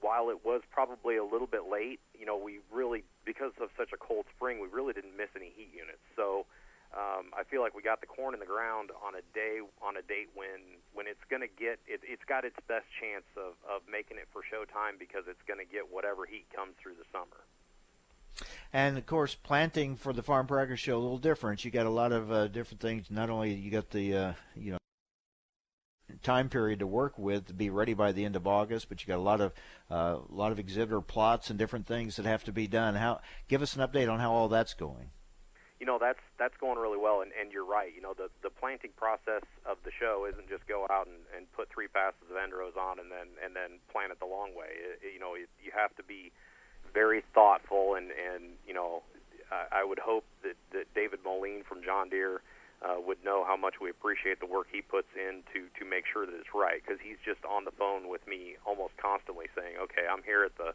while 0.00 0.30
it 0.30 0.44
was 0.44 0.62
probably 0.70 1.16
a 1.16 1.24
little 1.24 1.46
bit 1.46 1.66
late, 1.70 1.98
you 2.18 2.26
know, 2.26 2.36
we 2.36 2.60
really 2.70 3.04
because 3.24 3.52
of 3.60 3.70
such 3.76 3.90
a 3.92 3.96
cold 3.96 4.26
spring, 4.34 4.60
we 4.60 4.68
really 4.68 4.92
didn't 4.92 5.16
miss 5.16 5.28
any 5.34 5.52
heat 5.56 5.70
units. 5.74 6.02
So 6.14 6.46
um, 6.94 7.34
I 7.36 7.44
feel 7.44 7.60
like 7.60 7.74
we 7.74 7.82
got 7.82 8.00
the 8.00 8.06
corn 8.06 8.32
in 8.32 8.40
the 8.40 8.46
ground 8.46 8.90
on 9.04 9.14
a 9.14 9.22
day 9.34 9.60
on 9.82 9.96
a 9.96 10.02
date 10.02 10.30
when 10.34 10.80
when 10.94 11.06
it's 11.06 11.22
going 11.28 11.42
to 11.42 11.48
get 11.48 11.78
it, 11.86 12.00
it's 12.02 12.24
got 12.24 12.44
its 12.44 12.56
best 12.66 12.86
chance 13.00 13.26
of 13.36 13.54
of 13.68 13.82
making 13.90 14.16
it 14.16 14.28
for 14.32 14.40
showtime 14.40 14.98
because 14.98 15.24
it's 15.28 15.42
going 15.46 15.58
to 15.58 15.66
get 15.66 15.92
whatever 15.92 16.24
heat 16.24 16.46
comes 16.54 16.74
through 16.80 16.94
the 16.94 17.06
summer. 17.12 17.44
And 18.72 18.96
of 18.98 19.06
course, 19.06 19.34
planting 19.34 19.96
for 19.96 20.12
the 20.12 20.22
Farm 20.22 20.46
Progress 20.46 20.78
Show 20.78 20.96
a 20.96 21.00
little 21.02 21.18
different. 21.18 21.64
You 21.64 21.70
got 21.70 21.86
a 21.86 21.90
lot 21.90 22.12
of 22.12 22.30
uh, 22.30 22.48
different 22.48 22.80
things. 22.80 23.10
Not 23.10 23.30
only 23.30 23.52
you 23.52 23.70
got 23.70 23.90
the 23.90 24.14
uh, 24.14 24.32
you 24.56 24.72
know 24.72 24.77
time 26.22 26.48
period 26.48 26.80
to 26.80 26.86
work 26.86 27.18
with 27.18 27.46
to 27.46 27.54
be 27.54 27.70
ready 27.70 27.94
by 27.94 28.12
the 28.12 28.24
end 28.24 28.36
of 28.36 28.46
August, 28.46 28.88
but 28.88 29.00
you 29.00 29.06
got 29.06 29.18
a 29.18 29.22
lot 29.22 29.40
of 29.40 29.52
uh, 29.90 30.18
a 30.28 30.34
lot 30.34 30.52
of 30.52 30.58
exhibitor 30.58 31.00
plots 31.00 31.50
and 31.50 31.58
different 31.58 31.86
things 31.86 32.16
that 32.16 32.26
have 32.26 32.44
to 32.44 32.52
be 32.52 32.66
done. 32.66 32.94
How 32.94 33.20
give 33.48 33.62
us 33.62 33.76
an 33.76 33.86
update 33.86 34.10
on 34.10 34.20
how 34.20 34.32
all 34.32 34.48
that's 34.48 34.74
going. 34.74 35.10
You 35.80 35.86
know 35.86 35.98
that's 36.00 36.20
that's 36.38 36.56
going 36.58 36.78
really 36.78 36.98
well 36.98 37.20
and, 37.20 37.30
and 37.40 37.52
you're 37.52 37.64
right. 37.64 37.92
You 37.94 38.02
know 38.02 38.14
the 38.16 38.28
the 38.42 38.50
planting 38.50 38.90
process 38.96 39.42
of 39.64 39.78
the 39.84 39.90
show 39.98 40.26
isn't 40.30 40.48
just 40.48 40.66
go 40.66 40.86
out 40.90 41.06
and, 41.06 41.16
and 41.36 41.50
put 41.52 41.68
three 41.70 41.88
passes 41.88 42.30
of 42.30 42.36
end 42.36 42.52
rows 42.52 42.74
on 42.78 42.98
and 42.98 43.10
then 43.10 43.28
and 43.44 43.54
then 43.54 43.78
plant 43.92 44.12
it 44.12 44.18
the 44.18 44.26
long 44.26 44.54
way. 44.54 44.74
It, 44.74 45.14
you 45.14 45.20
know 45.20 45.34
it, 45.34 45.48
you 45.62 45.70
have 45.74 45.94
to 45.96 46.02
be 46.02 46.32
very 46.92 47.22
thoughtful 47.34 47.94
and 47.94 48.10
and 48.10 48.54
you 48.66 48.74
know 48.74 49.02
I, 49.50 49.80
I 49.80 49.84
would 49.84 49.98
hope 49.98 50.24
that 50.42 50.56
that 50.72 50.92
David 50.94 51.20
Moline 51.24 51.62
from 51.62 51.82
John 51.84 52.08
Deere 52.08 52.42
uh, 52.82 52.94
would 53.00 53.22
know 53.24 53.44
how 53.44 53.56
much 53.56 53.80
we 53.80 53.90
appreciate 53.90 54.38
the 54.40 54.46
work 54.46 54.66
he 54.70 54.82
puts 54.82 55.08
in 55.16 55.42
to 55.52 55.66
to 55.78 55.84
make 55.88 56.04
sure 56.06 56.26
that 56.26 56.34
it's 56.34 56.54
right 56.54 56.82
because 56.84 57.00
he's 57.02 57.18
just 57.24 57.44
on 57.44 57.64
the 57.64 57.72
phone 57.72 58.08
with 58.08 58.24
me 58.26 58.54
almost 58.66 58.94
constantly 58.96 59.46
saying 59.56 59.76
okay 59.82 60.06
I'm 60.06 60.22
here 60.22 60.44
at 60.44 60.56
the 60.56 60.74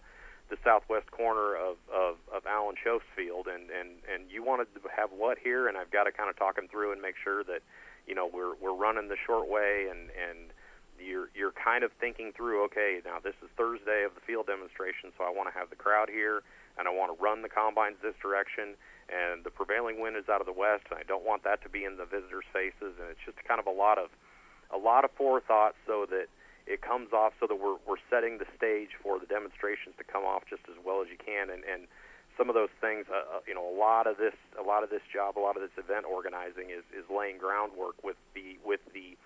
the 0.49 0.57
southwest 0.63 1.09
corner 1.11 1.55
of 1.55 1.77
of, 1.91 2.17
of 2.33 2.45
Alan 2.45 2.75
Shoaf's 2.81 3.07
field, 3.15 3.47
and 3.47 3.69
and 3.71 4.03
and 4.11 4.29
you 4.29 4.43
wanted 4.43 4.67
to 4.75 4.81
have 4.95 5.11
what 5.11 5.37
here, 5.39 5.67
and 5.67 5.77
I've 5.77 5.91
got 5.91 6.03
to 6.03 6.11
kind 6.11 6.29
of 6.29 6.37
talk 6.37 6.57
him 6.57 6.67
through 6.67 6.91
and 6.91 7.01
make 7.01 7.15
sure 7.23 7.43
that 7.45 7.61
you 8.07 8.15
know 8.15 8.29
we're 8.31 8.55
we're 8.61 8.75
running 8.75 9.07
the 9.07 9.17
short 9.25 9.49
way, 9.49 9.87
and 9.89 10.11
and 10.13 10.51
you're 10.99 11.29
you're 11.33 11.55
kind 11.57 11.83
of 11.83 11.91
thinking 11.99 12.31
through, 12.35 12.65
okay, 12.65 13.01
now 13.05 13.17
this 13.23 13.35
is 13.41 13.49
Thursday 13.57 14.03
of 14.03 14.15
the 14.15 14.21
field 14.21 14.47
demonstration, 14.47 15.11
so 15.17 15.23
I 15.23 15.31
want 15.31 15.51
to 15.51 15.55
have 15.57 15.69
the 15.69 15.79
crowd 15.79 16.09
here, 16.09 16.43
and 16.77 16.87
I 16.87 16.91
want 16.91 17.15
to 17.15 17.17
run 17.23 17.41
the 17.41 17.49
combines 17.49 17.97
this 18.03 18.15
direction, 18.21 18.75
and 19.09 19.43
the 19.43 19.51
prevailing 19.51 19.99
wind 19.99 20.15
is 20.15 20.29
out 20.29 20.41
of 20.41 20.47
the 20.47 20.55
west, 20.55 20.85
and 20.89 20.99
I 20.99 21.03
don't 21.03 21.25
want 21.25 21.43
that 21.43 21.61
to 21.63 21.69
be 21.69 21.83
in 21.83 21.97
the 21.97 22.05
visitors' 22.05 22.47
faces, 22.51 22.95
and 22.99 23.09
it's 23.11 23.23
just 23.25 23.37
kind 23.43 23.59
of 23.59 23.67
a 23.67 23.75
lot 23.75 23.97
of 23.97 24.09
a 24.73 24.77
lot 24.77 25.05
of 25.05 25.11
forethought 25.11 25.75
so 25.85 26.05
that 26.09 26.27
it 26.65 26.81
comes 26.81 27.11
off 27.11 27.33
so 27.39 27.47
that 27.47 27.55
we're 27.55 27.77
we're 27.85 28.01
setting 28.09 28.37
the 28.37 28.47
stage 28.55 28.95
for 29.01 29.19
the 29.19 29.27
demonstrations 29.27 29.95
to 29.97 30.03
come 30.03 30.23
off 30.23 30.43
just 30.49 30.63
as 30.69 30.75
well 30.83 31.01
as 31.01 31.07
you 31.11 31.19
can 31.19 31.49
and 31.49 31.63
and 31.67 31.87
some 32.37 32.49
of 32.49 32.55
those 32.55 32.73
things 32.81 33.05
uh, 33.11 33.37
uh, 33.37 33.39
you 33.45 33.53
know 33.53 33.63
a 33.63 33.77
lot 33.77 34.07
of 34.07 34.17
this 34.17 34.33
a 34.57 34.63
lot 34.63 34.83
of 34.83 34.89
this 34.89 35.03
job 35.11 35.37
a 35.37 35.43
lot 35.43 35.55
of 35.55 35.61
this 35.61 35.75
event 35.77 36.05
organizing 36.07 36.71
is 36.71 36.83
is 36.95 37.05
laying 37.11 37.37
groundwork 37.37 37.99
with 38.03 38.17
the 38.33 38.57
with 38.65 38.81
the 38.93 39.17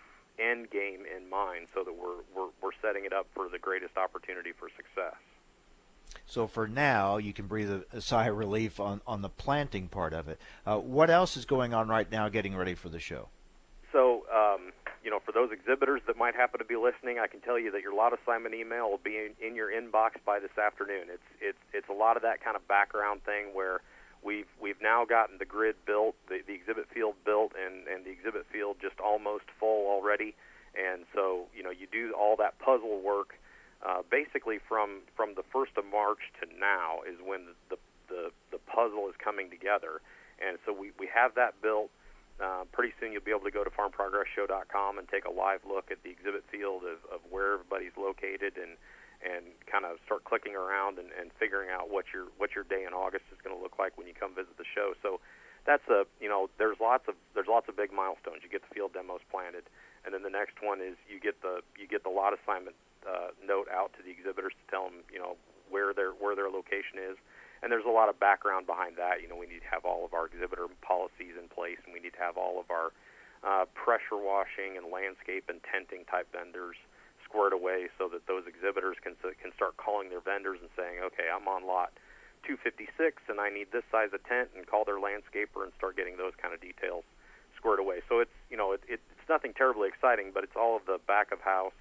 end 0.41 0.69
game 0.69 1.05
in 1.05 1.29
mind 1.29 1.67
so 1.73 1.83
that 1.83 1.93
we're 1.93 2.21
we're 2.35 2.51
we're 2.61 2.75
setting 2.81 3.05
it 3.05 3.13
up 3.13 3.27
for 3.33 3.47
the 3.49 3.59
greatest 3.59 3.95
opportunity 3.97 4.51
for 4.51 4.69
success 4.75 5.17
so 6.25 6.47
for 6.47 6.67
now, 6.67 7.17
you 7.17 7.33
can 7.33 7.47
breathe 7.47 7.69
a, 7.69 7.83
a 7.93 8.01
sigh 8.01 8.27
of 8.27 8.37
relief 8.37 8.79
on, 8.79 9.01
on 9.05 9.21
the 9.21 9.29
planting 9.29 9.87
part 9.87 10.13
of 10.13 10.27
it. 10.27 10.39
Uh, 10.65 10.77
what 10.77 11.09
else 11.09 11.37
is 11.37 11.45
going 11.45 11.73
on 11.73 11.87
right 11.87 12.11
now 12.11 12.29
getting 12.29 12.55
ready 12.55 12.75
for 12.75 12.89
the 12.89 12.99
show? 12.99 13.29
So 13.91 14.25
um, 14.33 14.71
you 15.07 15.11
know, 15.11 15.19
for 15.23 15.31
those 15.31 15.51
exhibitors 15.53 16.01
that 16.07 16.17
might 16.17 16.35
happen 16.35 16.59
to 16.59 16.65
be 16.65 16.75
listening, 16.75 17.17
I 17.17 17.27
can 17.27 17.39
tell 17.39 17.57
you 17.57 17.71
that 17.71 17.81
your 17.81 17.93
lot 17.93 18.11
assignment 18.11 18.53
email 18.53 18.89
will 18.89 18.99
be 19.01 19.15
in, 19.15 19.31
in 19.39 19.55
your 19.55 19.71
inbox 19.71 20.19
by 20.25 20.39
this 20.39 20.57
afternoon. 20.57 21.07
It's 21.07 21.23
it's 21.39 21.57
it's 21.71 21.89
a 21.89 21.93
lot 21.93 22.17
of 22.17 22.23
that 22.23 22.43
kind 22.43 22.57
of 22.57 22.67
background 22.67 23.23
thing 23.23 23.53
where 23.53 23.79
we've 24.21 24.47
we've 24.61 24.81
now 24.81 25.05
gotten 25.05 25.37
the 25.37 25.45
grid 25.45 25.77
built, 25.85 26.15
the, 26.27 26.39
the 26.45 26.53
exhibit 26.53 26.87
field 26.93 27.15
built, 27.25 27.53
and 27.55 27.87
and 27.87 28.03
the 28.05 28.11
exhibit 28.11 28.45
field 28.51 28.77
just 28.81 28.99
almost 28.99 29.45
full 29.59 29.87
already. 29.87 30.35
And 30.75 31.05
so 31.15 31.45
you 31.55 31.63
know 31.63 31.71
you 31.71 31.87
do 31.89 32.13
all 32.13 32.35
that 32.37 32.59
puzzle 32.59 32.99
work. 33.01 33.39
Uh, 33.85 34.01
basically, 34.09 34.57
from 34.67 35.01
from 35.15 35.35
the 35.35 35.43
first 35.53 35.71
of 35.77 35.85
March 35.85 36.33
to 36.41 36.47
now 36.59 37.01
is 37.07 37.17
when 37.23 37.45
the 37.69 37.77
the 38.09 38.31
the 38.51 38.57
puzzle 38.65 39.07
is 39.07 39.15
coming 39.21 39.49
together. 39.49 40.01
And 40.41 40.57
so 40.65 40.73
we 40.73 40.91
we 40.99 41.07
have 41.13 41.35
that 41.35 41.61
built. 41.61 41.89
Uh, 42.37 42.69
pretty 42.71 42.93
soon 42.99 43.11
you'll 43.11 43.25
be 43.25 43.33
able 43.33 43.49
to 43.49 43.49
go 43.49 43.63
to 43.63 43.73
farmprogressshow.com 43.73 44.99
and 44.99 45.09
take 45.09 45.25
a 45.25 45.33
live 45.33 45.57
look 45.65 45.89
at 45.89 45.97
the 46.05 46.13
exhibit 46.13 46.45
field 46.53 46.85
of, 46.85 47.01
of 47.09 47.17
where 47.33 47.57
everybody's 47.57 47.97
located 47.97 48.53
and 48.61 48.77
and 49.25 49.49
kind 49.65 49.85
of 49.85 49.97
start 50.05 50.21
clicking 50.23 50.53
around 50.53 51.01
and, 51.01 51.09
and 51.17 51.33
figuring 51.41 51.69
out 51.73 51.89
what 51.89 52.05
your 52.13 52.29
what 52.37 52.53
your 52.53 52.63
day 52.63 52.85
in 52.85 52.93
August 52.93 53.25
is 53.33 53.41
going 53.41 53.55
to 53.55 53.61
look 53.61 53.81
like 53.81 53.97
when 53.97 54.05
you 54.05 54.13
come 54.13 54.33
visit 54.33 54.53
the 54.57 54.69
show. 54.69 54.93
So 55.01 55.19
that's 55.65 55.85
a 55.89 56.05
you 56.21 56.29
know 56.29 56.49
there's 56.57 56.77
lots 56.81 57.09
of 57.09 57.15
there's 57.33 57.49
lots 57.49 57.69
of 57.69 57.75
big 57.77 57.91
milestones. 57.91 58.45
You 58.45 58.49
get 58.49 58.61
the 58.61 58.73
field 58.73 58.93
demos 58.93 59.25
planted, 59.33 59.65
and 60.05 60.13
then 60.13 60.21
the 60.21 60.33
next 60.33 60.61
one 60.61 60.81
is 60.81 60.93
you 61.09 61.19
get 61.19 61.41
the 61.41 61.65
you 61.77 61.89
get 61.89 62.05
the 62.05 62.13
lot 62.13 62.37
assignment 62.37 62.77
uh, 63.05 63.35
note 63.45 63.67
out 63.69 63.91
to 63.97 64.03
the 64.03 64.09
exhibitors 64.09 64.53
to 64.55 64.65
tell 64.71 64.85
them 64.85 65.05
you 65.11 65.19
know 65.19 65.35
where 65.69 65.93
their 65.93 66.11
where 66.11 66.35
their 66.35 66.49
location 66.49 66.97
is 66.97 67.17
and 67.61 67.71
there's 67.71 67.85
a 67.85 67.93
lot 67.93 68.09
of 68.09 68.19
background 68.19 68.67
behind 68.67 68.97
that. 68.97 69.21
You 69.21 69.29
know, 69.29 69.35
we 69.35 69.47
need 69.47 69.65
to 69.65 69.71
have 69.71 69.85
all 69.85 70.05
of 70.05 70.13
our 70.13 70.27
exhibitor 70.27 70.67
policies 70.81 71.33
in 71.39 71.49
place, 71.49 71.81
and 71.85 71.93
we 71.93 71.99
need 71.99 72.13
to 72.13 72.21
have 72.21 72.37
all 72.37 72.59
of 72.59 72.69
our 72.69 72.93
uh, 73.41 73.65
pressure 73.73 74.17
washing 74.17 74.77
and 74.77 74.89
landscape 74.93 75.49
and 75.49 75.61
tenting 75.65 76.05
type 76.05 76.29
vendors 76.31 76.77
squared 77.25 77.53
away, 77.53 77.89
so 77.97 78.07
that 78.07 78.25
those 78.27 78.45
exhibitors 78.47 78.97
can 79.01 79.17
can 79.41 79.51
start 79.53 79.75
calling 79.77 80.09
their 80.09 80.21
vendors 80.21 80.59
and 80.61 80.69
saying, 80.77 81.01
okay, 81.03 81.27
I'm 81.27 81.47
on 81.47 81.65
lot 81.65 81.91
256 82.45 82.87
and 83.27 83.41
I 83.41 83.49
need 83.49 83.73
this 83.73 83.83
size 83.91 84.13
of 84.13 84.23
tent, 84.23 84.49
and 84.55 84.65
call 84.65 84.85
their 84.85 85.01
landscaper 85.01 85.65
and 85.65 85.73
start 85.75 85.97
getting 85.97 86.15
those 86.17 86.33
kind 86.39 86.53
of 86.53 86.61
details 86.61 87.03
squared 87.57 87.79
away. 87.79 88.05
So 88.07 88.21
it's 88.21 88.37
you 88.49 88.57
know 88.57 88.71
it, 88.71 88.81
it's 88.87 89.27
nothing 89.27 89.53
terribly 89.53 89.89
exciting, 89.89 90.31
but 90.33 90.45
it's 90.45 90.55
all 90.55 90.77
of 90.77 90.85
the 90.85 91.01
back 91.07 91.33
of 91.33 91.41
house 91.41 91.75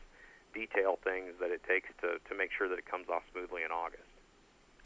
detail 0.56 0.98
things 1.04 1.34
that 1.40 1.50
it 1.50 1.60
takes 1.68 1.90
to 2.00 2.16
to 2.28 2.34
make 2.36 2.50
sure 2.56 2.68
that 2.68 2.78
it 2.78 2.86
comes 2.86 3.08
off 3.08 3.22
smoothly 3.30 3.62
in 3.62 3.70
August. 3.70 4.08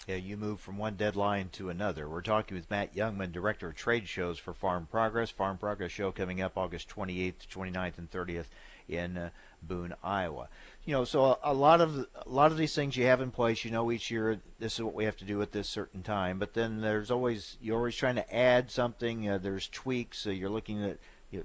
Yeah, 0.08 0.16
you 0.16 0.36
move 0.36 0.60
from 0.60 0.78
one 0.78 0.96
deadline 0.96 1.50
to 1.52 1.68
another. 1.68 2.08
We're 2.08 2.22
talking 2.22 2.56
with 2.56 2.70
Matt 2.70 2.94
Jungmann, 2.94 3.32
Director 3.32 3.68
of 3.68 3.76
Trade 3.76 4.08
Shows 4.08 4.38
for 4.38 4.54
Farm 4.54 4.88
Progress. 4.90 5.30
Farm 5.30 5.58
Progress 5.58 5.92
show 5.92 6.10
coming 6.10 6.40
up 6.40 6.56
August 6.56 6.88
28th, 6.88 7.46
29th, 7.46 7.98
and 7.98 8.10
30th 8.10 8.46
in 8.88 9.16
uh, 9.16 9.30
Boone, 9.62 9.94
Iowa. 10.02 10.48
You 10.86 10.94
know, 10.94 11.04
so 11.04 11.24
a, 11.24 11.38
a, 11.44 11.54
lot 11.54 11.82
of 11.82 11.98
a 11.98 12.28
lot 12.28 12.50
of 12.50 12.56
these 12.56 12.74
things 12.74 12.96
you 12.96 13.04
have 13.06 13.20
in 13.20 13.30
place. 13.30 13.64
You 13.64 13.70
know, 13.70 13.92
each 13.92 14.10
year 14.10 14.40
this 14.58 14.74
is 14.74 14.82
what 14.82 14.94
we 14.94 15.04
have 15.04 15.18
to 15.18 15.24
do 15.24 15.42
at 15.42 15.52
this 15.52 15.68
certain 15.68 16.02
time. 16.02 16.38
But 16.38 16.54
then 16.54 16.80
there's 16.80 17.10
always 17.10 17.58
you're 17.60 17.76
always 17.76 17.94
trying 17.94 18.16
to 18.16 18.34
add 18.34 18.70
something. 18.70 19.28
Uh, 19.28 19.38
there's 19.38 19.68
tweaks. 19.68 20.26
Uh, 20.26 20.30
you're 20.30 20.50
looking 20.50 20.82
at 20.82 20.98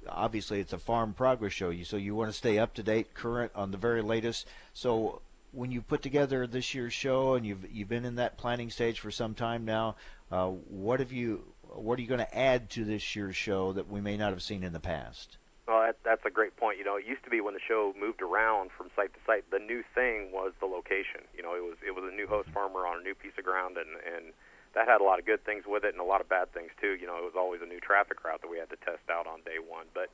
obviously 0.10 0.60
it's 0.60 0.74
a 0.74 0.80
farm 0.80 1.14
progress 1.14 1.54
show. 1.54 1.70
You 1.70 1.86
so 1.86 1.98
you 1.98 2.16
want 2.16 2.30
to 2.32 2.38
stay 2.38 2.58
up 2.58 2.74
to 2.76 2.84
date, 2.84 3.14
current 3.14 3.52
on 3.56 3.72
the 3.72 3.78
very 3.78 4.02
latest. 4.02 4.48
So 4.74 5.22
when 5.52 5.72
you 5.72 5.82
put 5.82 6.02
together 6.02 6.46
this 6.48 6.74
year's 6.74 6.94
show 6.94 7.36
and 7.36 7.46
you've 7.46 7.72
you've 7.72 7.90
been 7.90 8.06
in 8.06 8.16
that 8.16 8.38
planning 8.38 8.70
stage 8.70 9.00
for 9.00 9.12
some 9.12 9.34
time 9.34 9.66
now, 9.66 9.96
uh, 10.32 10.48
what 10.48 11.00
have 11.00 11.12
you 11.12 11.44
what 11.62 12.00
are 12.00 12.02
you 12.02 12.08
going 12.08 12.20
to 12.20 12.38
add 12.38 12.70
to 12.72 12.86
this 12.86 13.16
year's 13.16 13.36
show 13.36 13.74
that 13.74 13.90
we 13.90 14.02
may 14.02 14.18
not 14.18 14.32
have 14.32 14.42
seen 14.42 14.64
in 14.64 14.74
the 14.74 14.80
past? 14.80 15.38
Well, 15.68 15.82
that, 15.82 15.98
that's 16.04 16.26
a 16.26 16.30
great 16.30 16.56
point. 16.58 16.78
You 16.78 16.86
know, 16.86 16.96
it 16.96 17.06
used 17.06 17.24
to 17.24 17.30
be 17.30 17.42
when 17.42 17.56
the 17.56 17.60
show 17.68 17.94
moved 18.00 18.22
around 18.22 18.70
from 18.78 18.92
site 18.96 19.14
to 19.14 19.20
site, 19.26 19.50
the 19.50 19.60
new 19.60 19.84
thing 19.96 20.30
was 20.32 20.54
the 20.60 20.68
location. 20.68 21.22
You 21.36 21.42
know, 21.42 21.56
it 21.56 21.64
was 21.64 21.78
it 21.86 21.96
was 21.96 22.04
a 22.12 22.16
new 22.16 22.28
host 22.28 22.50
farmer 22.50 22.86
on 22.86 23.00
a 23.00 23.04
new 23.04 23.16
piece 23.16 23.34
of 23.38 23.44
ground, 23.44 23.78
and 23.78 23.90
and 24.16 24.34
that 24.76 24.88
had 24.88 25.00
a 25.00 25.04
lot 25.04 25.20
of 25.20 25.26
good 25.26 25.44
things 25.44 25.64
with 25.66 25.84
it 25.84 25.96
and 25.96 26.04
a 26.04 26.06
lot 26.06 26.20
of 26.20 26.28
bad 26.28 26.54
things 26.54 26.70
too. 26.80 27.00
You 27.00 27.08
know, 27.08 27.18
it 27.18 27.24
was 27.24 27.36
always 27.36 27.64
a 27.64 27.66
new 27.66 27.80
traffic 27.80 28.24
route 28.24 28.44
that 28.44 28.52
we 28.52 28.60
had 28.60 28.70
to 28.70 28.80
test 28.84 29.08
out 29.10 29.26
on 29.26 29.40
day 29.48 29.58
one. 29.58 29.88
But 29.96 30.12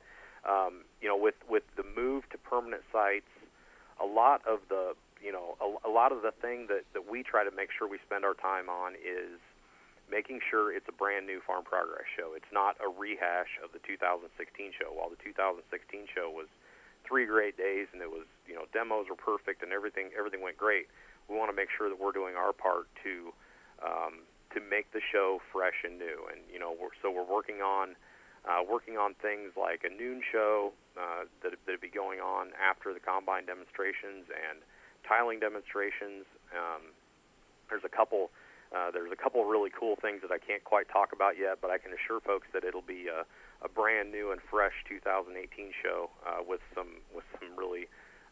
um, 0.48 0.86
you 1.02 1.08
know, 1.10 1.18
with 1.18 1.36
with 1.50 1.66
the 1.76 1.82
move 1.82 2.30
to 2.30 2.38
permanent 2.38 2.82
sites, 2.94 3.30
a 4.00 4.06
lot 4.06 4.40
of 4.46 4.62
the 4.70 4.94
you 5.20 5.34
know 5.34 5.58
a, 5.58 5.90
a 5.90 5.90
lot 5.90 6.14
of 6.14 6.22
the 6.22 6.30
thing 6.30 6.70
that 6.70 6.86
that 6.94 7.10
we 7.10 7.22
try 7.22 7.42
to 7.44 7.50
make 7.50 7.70
sure 7.74 7.90
we 7.90 7.98
spend 8.06 8.24
our 8.24 8.34
time 8.34 8.70
on 8.70 8.94
is 8.94 9.42
making 10.10 10.38
sure 10.46 10.70
it's 10.70 10.86
a 10.88 10.94
brand 10.94 11.26
new 11.26 11.42
farm 11.42 11.64
progress 11.64 12.06
show. 12.14 12.34
It's 12.34 12.50
not 12.52 12.76
a 12.78 12.86
rehash 12.86 13.58
of 13.62 13.74
the 13.74 13.82
2016 13.82 14.30
show. 14.78 14.94
While 14.94 15.10
the 15.10 15.18
2016 15.22 16.06
show 16.14 16.30
was 16.30 16.46
three 17.02 17.26
great 17.26 17.58
days 17.58 17.90
and 17.90 17.98
it 17.98 18.10
was 18.10 18.30
you 18.46 18.54
know 18.54 18.70
demos 18.70 19.10
were 19.10 19.18
perfect 19.18 19.62
and 19.66 19.74
everything 19.74 20.14
everything 20.14 20.38
went 20.38 20.54
great, 20.54 20.86
we 21.26 21.34
want 21.34 21.50
to 21.50 21.56
make 21.56 21.70
sure 21.70 21.90
that 21.90 21.98
we're 21.98 22.14
doing 22.14 22.38
our 22.38 22.54
part 22.54 22.86
to 23.02 23.34
um, 23.82 24.22
to 24.54 24.60
make 24.60 24.92
the 24.92 25.00
show 25.00 25.40
fresh 25.52 25.84
and 25.84 25.98
new. 25.98 26.26
And 26.30 26.40
you 26.52 26.58
know 26.58 26.74
we're, 26.78 26.94
so 27.00 27.10
we're 27.10 27.28
working 27.28 27.60
on. 27.60 27.96
Uh, 28.42 28.58
working 28.58 28.98
on 28.98 29.14
things 29.22 29.54
like 29.54 29.86
a 29.86 29.88
noon 29.88 30.20
show 30.32 30.72
uh, 30.98 31.22
that 31.44 31.54
that'll 31.62 31.80
be 31.80 31.86
going 31.86 32.18
on 32.18 32.50
after 32.58 32.92
the 32.92 32.98
combine 32.98 33.46
demonstrations 33.46 34.26
and 34.34 34.58
tiling 35.06 35.38
demonstrations. 35.38 36.26
Um, 36.50 36.90
there's 37.70 37.86
a 37.86 37.88
couple 37.88 38.34
uh, 38.74 38.90
there's 38.90 39.12
a 39.12 39.16
couple 39.16 39.44
really 39.44 39.70
cool 39.70 39.96
things 40.00 40.22
that 40.22 40.32
I 40.32 40.38
can't 40.38 40.64
quite 40.64 40.88
talk 40.88 41.12
about 41.12 41.36
yet, 41.36 41.60
but 41.60 41.70
I 41.70 41.76
can 41.76 41.92
assure 41.92 42.20
folks 42.20 42.48
that 42.54 42.64
it'll 42.64 42.80
be 42.80 43.06
a, 43.06 43.28
a 43.60 43.68
brand 43.68 44.10
new 44.10 44.32
and 44.32 44.40
fresh 44.40 44.72
2018 44.88 45.36
show 45.82 46.08
uh, 46.24 46.40
with 46.40 46.60
some 46.74 47.04
with 47.14 47.24
some 47.36 47.52
really 47.56 47.86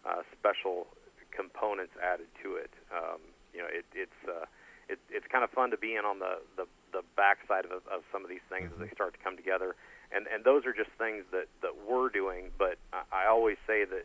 uh, 0.09 0.25
special 0.33 0.89
components 1.31 1.93
added 2.01 2.29
to 2.43 2.57
it. 2.57 2.73
Um, 2.89 3.21
you 3.53 3.61
know, 3.61 3.69
it, 3.69 3.85
it's 3.93 4.21
uh, 4.25 4.49
it, 4.91 4.99
it's 5.11 5.27
kind 5.31 5.45
of 5.45 5.51
fun 5.51 5.71
to 5.71 5.79
be 5.79 5.95
in 5.95 6.05
on 6.05 6.19
the 6.19 6.43
the, 6.57 6.67
the 6.93 7.03
backside 7.17 7.65
of, 7.67 7.87
of 7.87 8.03
some 8.13 8.25
of 8.25 8.29
these 8.29 8.45
things 8.51 8.71
mm-hmm. 8.71 8.83
as 8.83 8.89
they 8.89 8.95
start 8.95 9.15
to 9.15 9.21
come 9.23 9.37
together, 9.37 9.77
and 10.11 10.27
and 10.27 10.45
those 10.45 10.67
are 10.67 10.73
just 10.73 10.91
things 10.99 11.25
that 11.31 11.47
that 11.63 11.75
we're 11.89 12.09
doing. 12.09 12.51
But 12.59 12.79
I, 12.93 13.25
I 13.25 13.27
always 13.27 13.57
say 13.67 13.85
that 13.85 14.05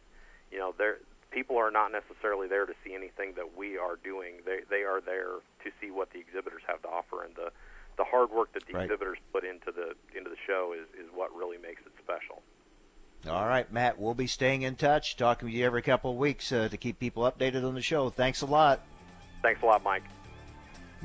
you 0.51 0.59
know 0.59 0.73
there 0.77 0.97
people 1.31 1.57
are 1.57 1.71
not 1.71 1.91
necessarily 1.91 2.47
there 2.47 2.65
to 2.65 2.73
see 2.85 2.93
anything 2.93 3.33
that 3.35 3.57
we 3.57 3.77
are 3.77 3.97
doing. 4.03 4.45
They 4.45 4.61
they 4.69 4.83
are 4.83 5.01
there 5.01 5.41
to 5.65 5.69
see 5.81 5.89
what 5.89 6.11
the 6.13 6.19
exhibitors 6.19 6.61
have 6.67 6.81
to 6.83 6.87
offer, 6.87 7.23
and 7.23 7.35
the 7.35 7.51
the 7.97 8.05
hard 8.05 8.29
work 8.29 8.53
that 8.53 8.65
the 8.67 8.73
right. 8.73 8.83
exhibitors 8.83 9.17
put 9.33 9.43
into 9.43 9.71
the 9.71 9.97
into 10.17 10.29
the 10.29 10.39
show 10.45 10.73
is 10.77 10.87
is 10.99 11.09
what 11.13 11.35
really 11.35 11.57
makes 11.57 11.81
it 11.81 11.91
special. 12.03 12.41
All 13.27 13.47
right, 13.47 13.71
Matt, 13.71 13.97
we'll 13.97 14.13
be 14.13 14.27
staying 14.27 14.61
in 14.61 14.75
touch, 14.75 15.17
talking 15.17 15.49
to 15.49 15.53
you 15.53 15.65
every 15.65 15.81
couple 15.81 16.11
of 16.11 16.17
weeks 16.17 16.51
uh, 16.51 16.69
to 16.69 16.77
keep 16.77 16.99
people 16.99 17.23
updated 17.23 17.65
on 17.67 17.73
the 17.73 17.81
show. 17.81 18.11
Thanks 18.11 18.41
a 18.41 18.45
lot. 18.45 18.81
Thanks 19.41 19.63
a 19.63 19.65
lot, 19.65 19.83
Mike. 19.83 20.03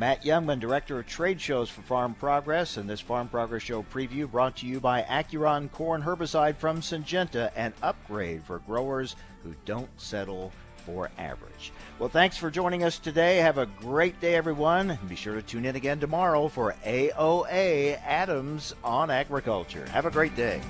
Matt 0.01 0.25
Jungmann, 0.25 0.61
Director 0.61 0.99
of 0.99 1.07
Trade 1.07 1.39
Shows 1.39 1.69
for 1.69 1.83
Farm 1.83 2.15
Progress, 2.15 2.79
and 2.79 2.89
this 2.89 3.03
Farm 3.03 3.29
Progress 3.29 3.63
Show 3.63 3.83
preview 3.83 4.31
brought 4.31 4.57
to 4.57 4.67
you 4.67 4.81
by 4.81 5.03
Acuron 5.03 5.71
Corn 5.73 6.01
Herbicide 6.01 6.57
from 6.57 6.81
Syngenta, 6.81 7.51
an 7.55 7.75
upgrade 7.83 8.43
for 8.43 8.61
growers 8.61 9.15
who 9.43 9.55
don't 9.67 9.91
settle 10.01 10.53
for 10.87 11.11
average. 11.19 11.71
Well, 11.99 12.09
thanks 12.09 12.39
for 12.39 12.51
joining 12.51 12.83
us 12.83 12.99
today. 12.99 13.37
Have 13.37 13.59
a 13.59 13.67
great 13.67 14.19
day, 14.23 14.37
everyone. 14.37 14.99
Be 15.07 15.17
sure 15.17 15.35
to 15.35 15.43
tune 15.43 15.67
in 15.67 15.77
again 15.77 16.01
tomorrow 16.01 16.49
for 16.49 16.75
AOA 16.87 18.01
Adams 18.03 18.75
on 18.83 19.11
Agriculture. 19.11 19.85
Have 19.91 20.07
a 20.07 20.11
great 20.11 20.35
day. 20.35 20.63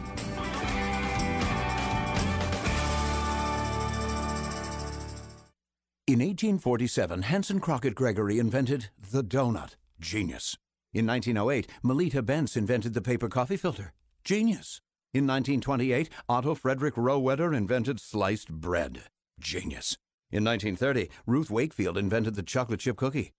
In 6.11 6.19
1847, 6.19 7.23
Hanson 7.23 7.61
Crockett 7.61 7.95
Gregory 7.95 8.41
invented 8.41 8.89
the 9.13 9.23
donut. 9.23 9.77
Genius. 10.01 10.57
In 10.93 11.07
1908, 11.07 11.69
Melitta 11.85 12.21
Bentz 12.21 12.57
invented 12.57 12.95
the 12.95 13.01
paper 13.01 13.29
coffee 13.29 13.57
filter. 13.57 13.93
Genius. 14.25 14.81
In 15.15 15.25
1928, 15.25 16.09
Otto 16.29 16.57
Frederick 16.57 16.97
Rohwedder 16.97 17.57
invented 17.57 18.01
sliced 18.01 18.51
bread. 18.51 19.03
Genius. 19.39 19.97
In 20.33 20.43
1930, 20.43 21.11
Ruth 21.27 21.49
Wakefield 21.49 21.97
invented 21.97 22.35
the 22.35 22.43
chocolate 22.43 22.81
chip 22.81 22.97
cookie. 22.97 23.31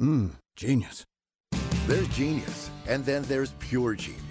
Mmm, 0.00 0.36
genius. 0.54 1.04
There's 1.88 2.06
genius, 2.06 2.70
and 2.86 3.04
then 3.04 3.22
there's 3.24 3.50
pure 3.58 3.96
genius. 3.96 4.21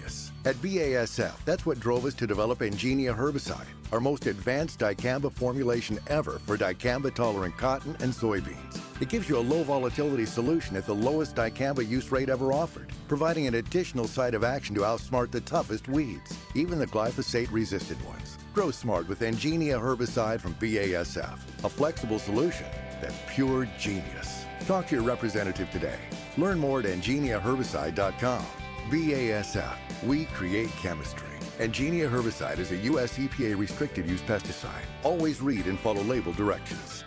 At 0.44 0.56
BASF, 0.56 1.44
that's 1.44 1.64
what 1.64 1.78
drove 1.78 2.04
us 2.04 2.14
to 2.14 2.26
develop 2.26 2.58
Engenia 2.58 3.16
herbicide, 3.16 3.68
our 3.92 4.00
most 4.00 4.26
advanced 4.26 4.80
dicamba 4.80 5.30
formulation 5.30 6.00
ever 6.08 6.40
for 6.40 6.58
dicamba 6.58 7.14
tolerant 7.14 7.56
cotton 7.56 7.96
and 8.00 8.12
soybeans. 8.12 8.80
It 9.00 9.08
gives 9.08 9.28
you 9.28 9.38
a 9.38 9.40
low 9.40 9.62
volatility 9.62 10.26
solution 10.26 10.74
at 10.76 10.84
the 10.84 10.96
lowest 10.96 11.36
dicamba 11.36 11.88
use 11.88 12.10
rate 12.10 12.28
ever 12.28 12.52
offered, 12.52 12.92
providing 13.06 13.46
an 13.46 13.54
additional 13.54 14.08
site 14.08 14.34
of 14.34 14.42
action 14.42 14.74
to 14.74 14.80
outsmart 14.80 15.30
the 15.30 15.42
toughest 15.42 15.86
weeds, 15.88 16.36
even 16.56 16.80
the 16.80 16.88
glyphosate 16.88 17.52
resistant 17.52 18.04
ones. 18.04 18.36
Grow 18.52 18.72
smart 18.72 19.08
with 19.08 19.20
Engenia 19.20 19.80
herbicide 19.80 20.40
from 20.40 20.54
BASF, 20.54 21.38
a 21.62 21.68
flexible 21.68 22.18
solution 22.18 22.66
that's 23.00 23.18
pure 23.28 23.68
genius. 23.78 24.44
Talk 24.66 24.88
to 24.88 24.96
your 24.96 25.04
representative 25.04 25.70
today. 25.70 25.98
Learn 26.36 26.58
more 26.58 26.80
at 26.80 26.86
engeniaherbicide.com. 26.86 28.44
BASF, 28.90 29.76
we 30.04 30.24
create 30.26 30.70
chemistry. 30.80 31.28
Engenia 31.58 32.10
herbicide 32.10 32.58
is 32.58 32.72
a 32.72 32.76
U.S. 32.76 33.18
EPA 33.18 33.56
restricted 33.56 34.08
use 34.08 34.22
pesticide. 34.22 34.84
Always 35.02 35.40
read 35.40 35.66
and 35.66 35.78
follow 35.78 36.02
label 36.02 36.32
directions. 36.32 37.04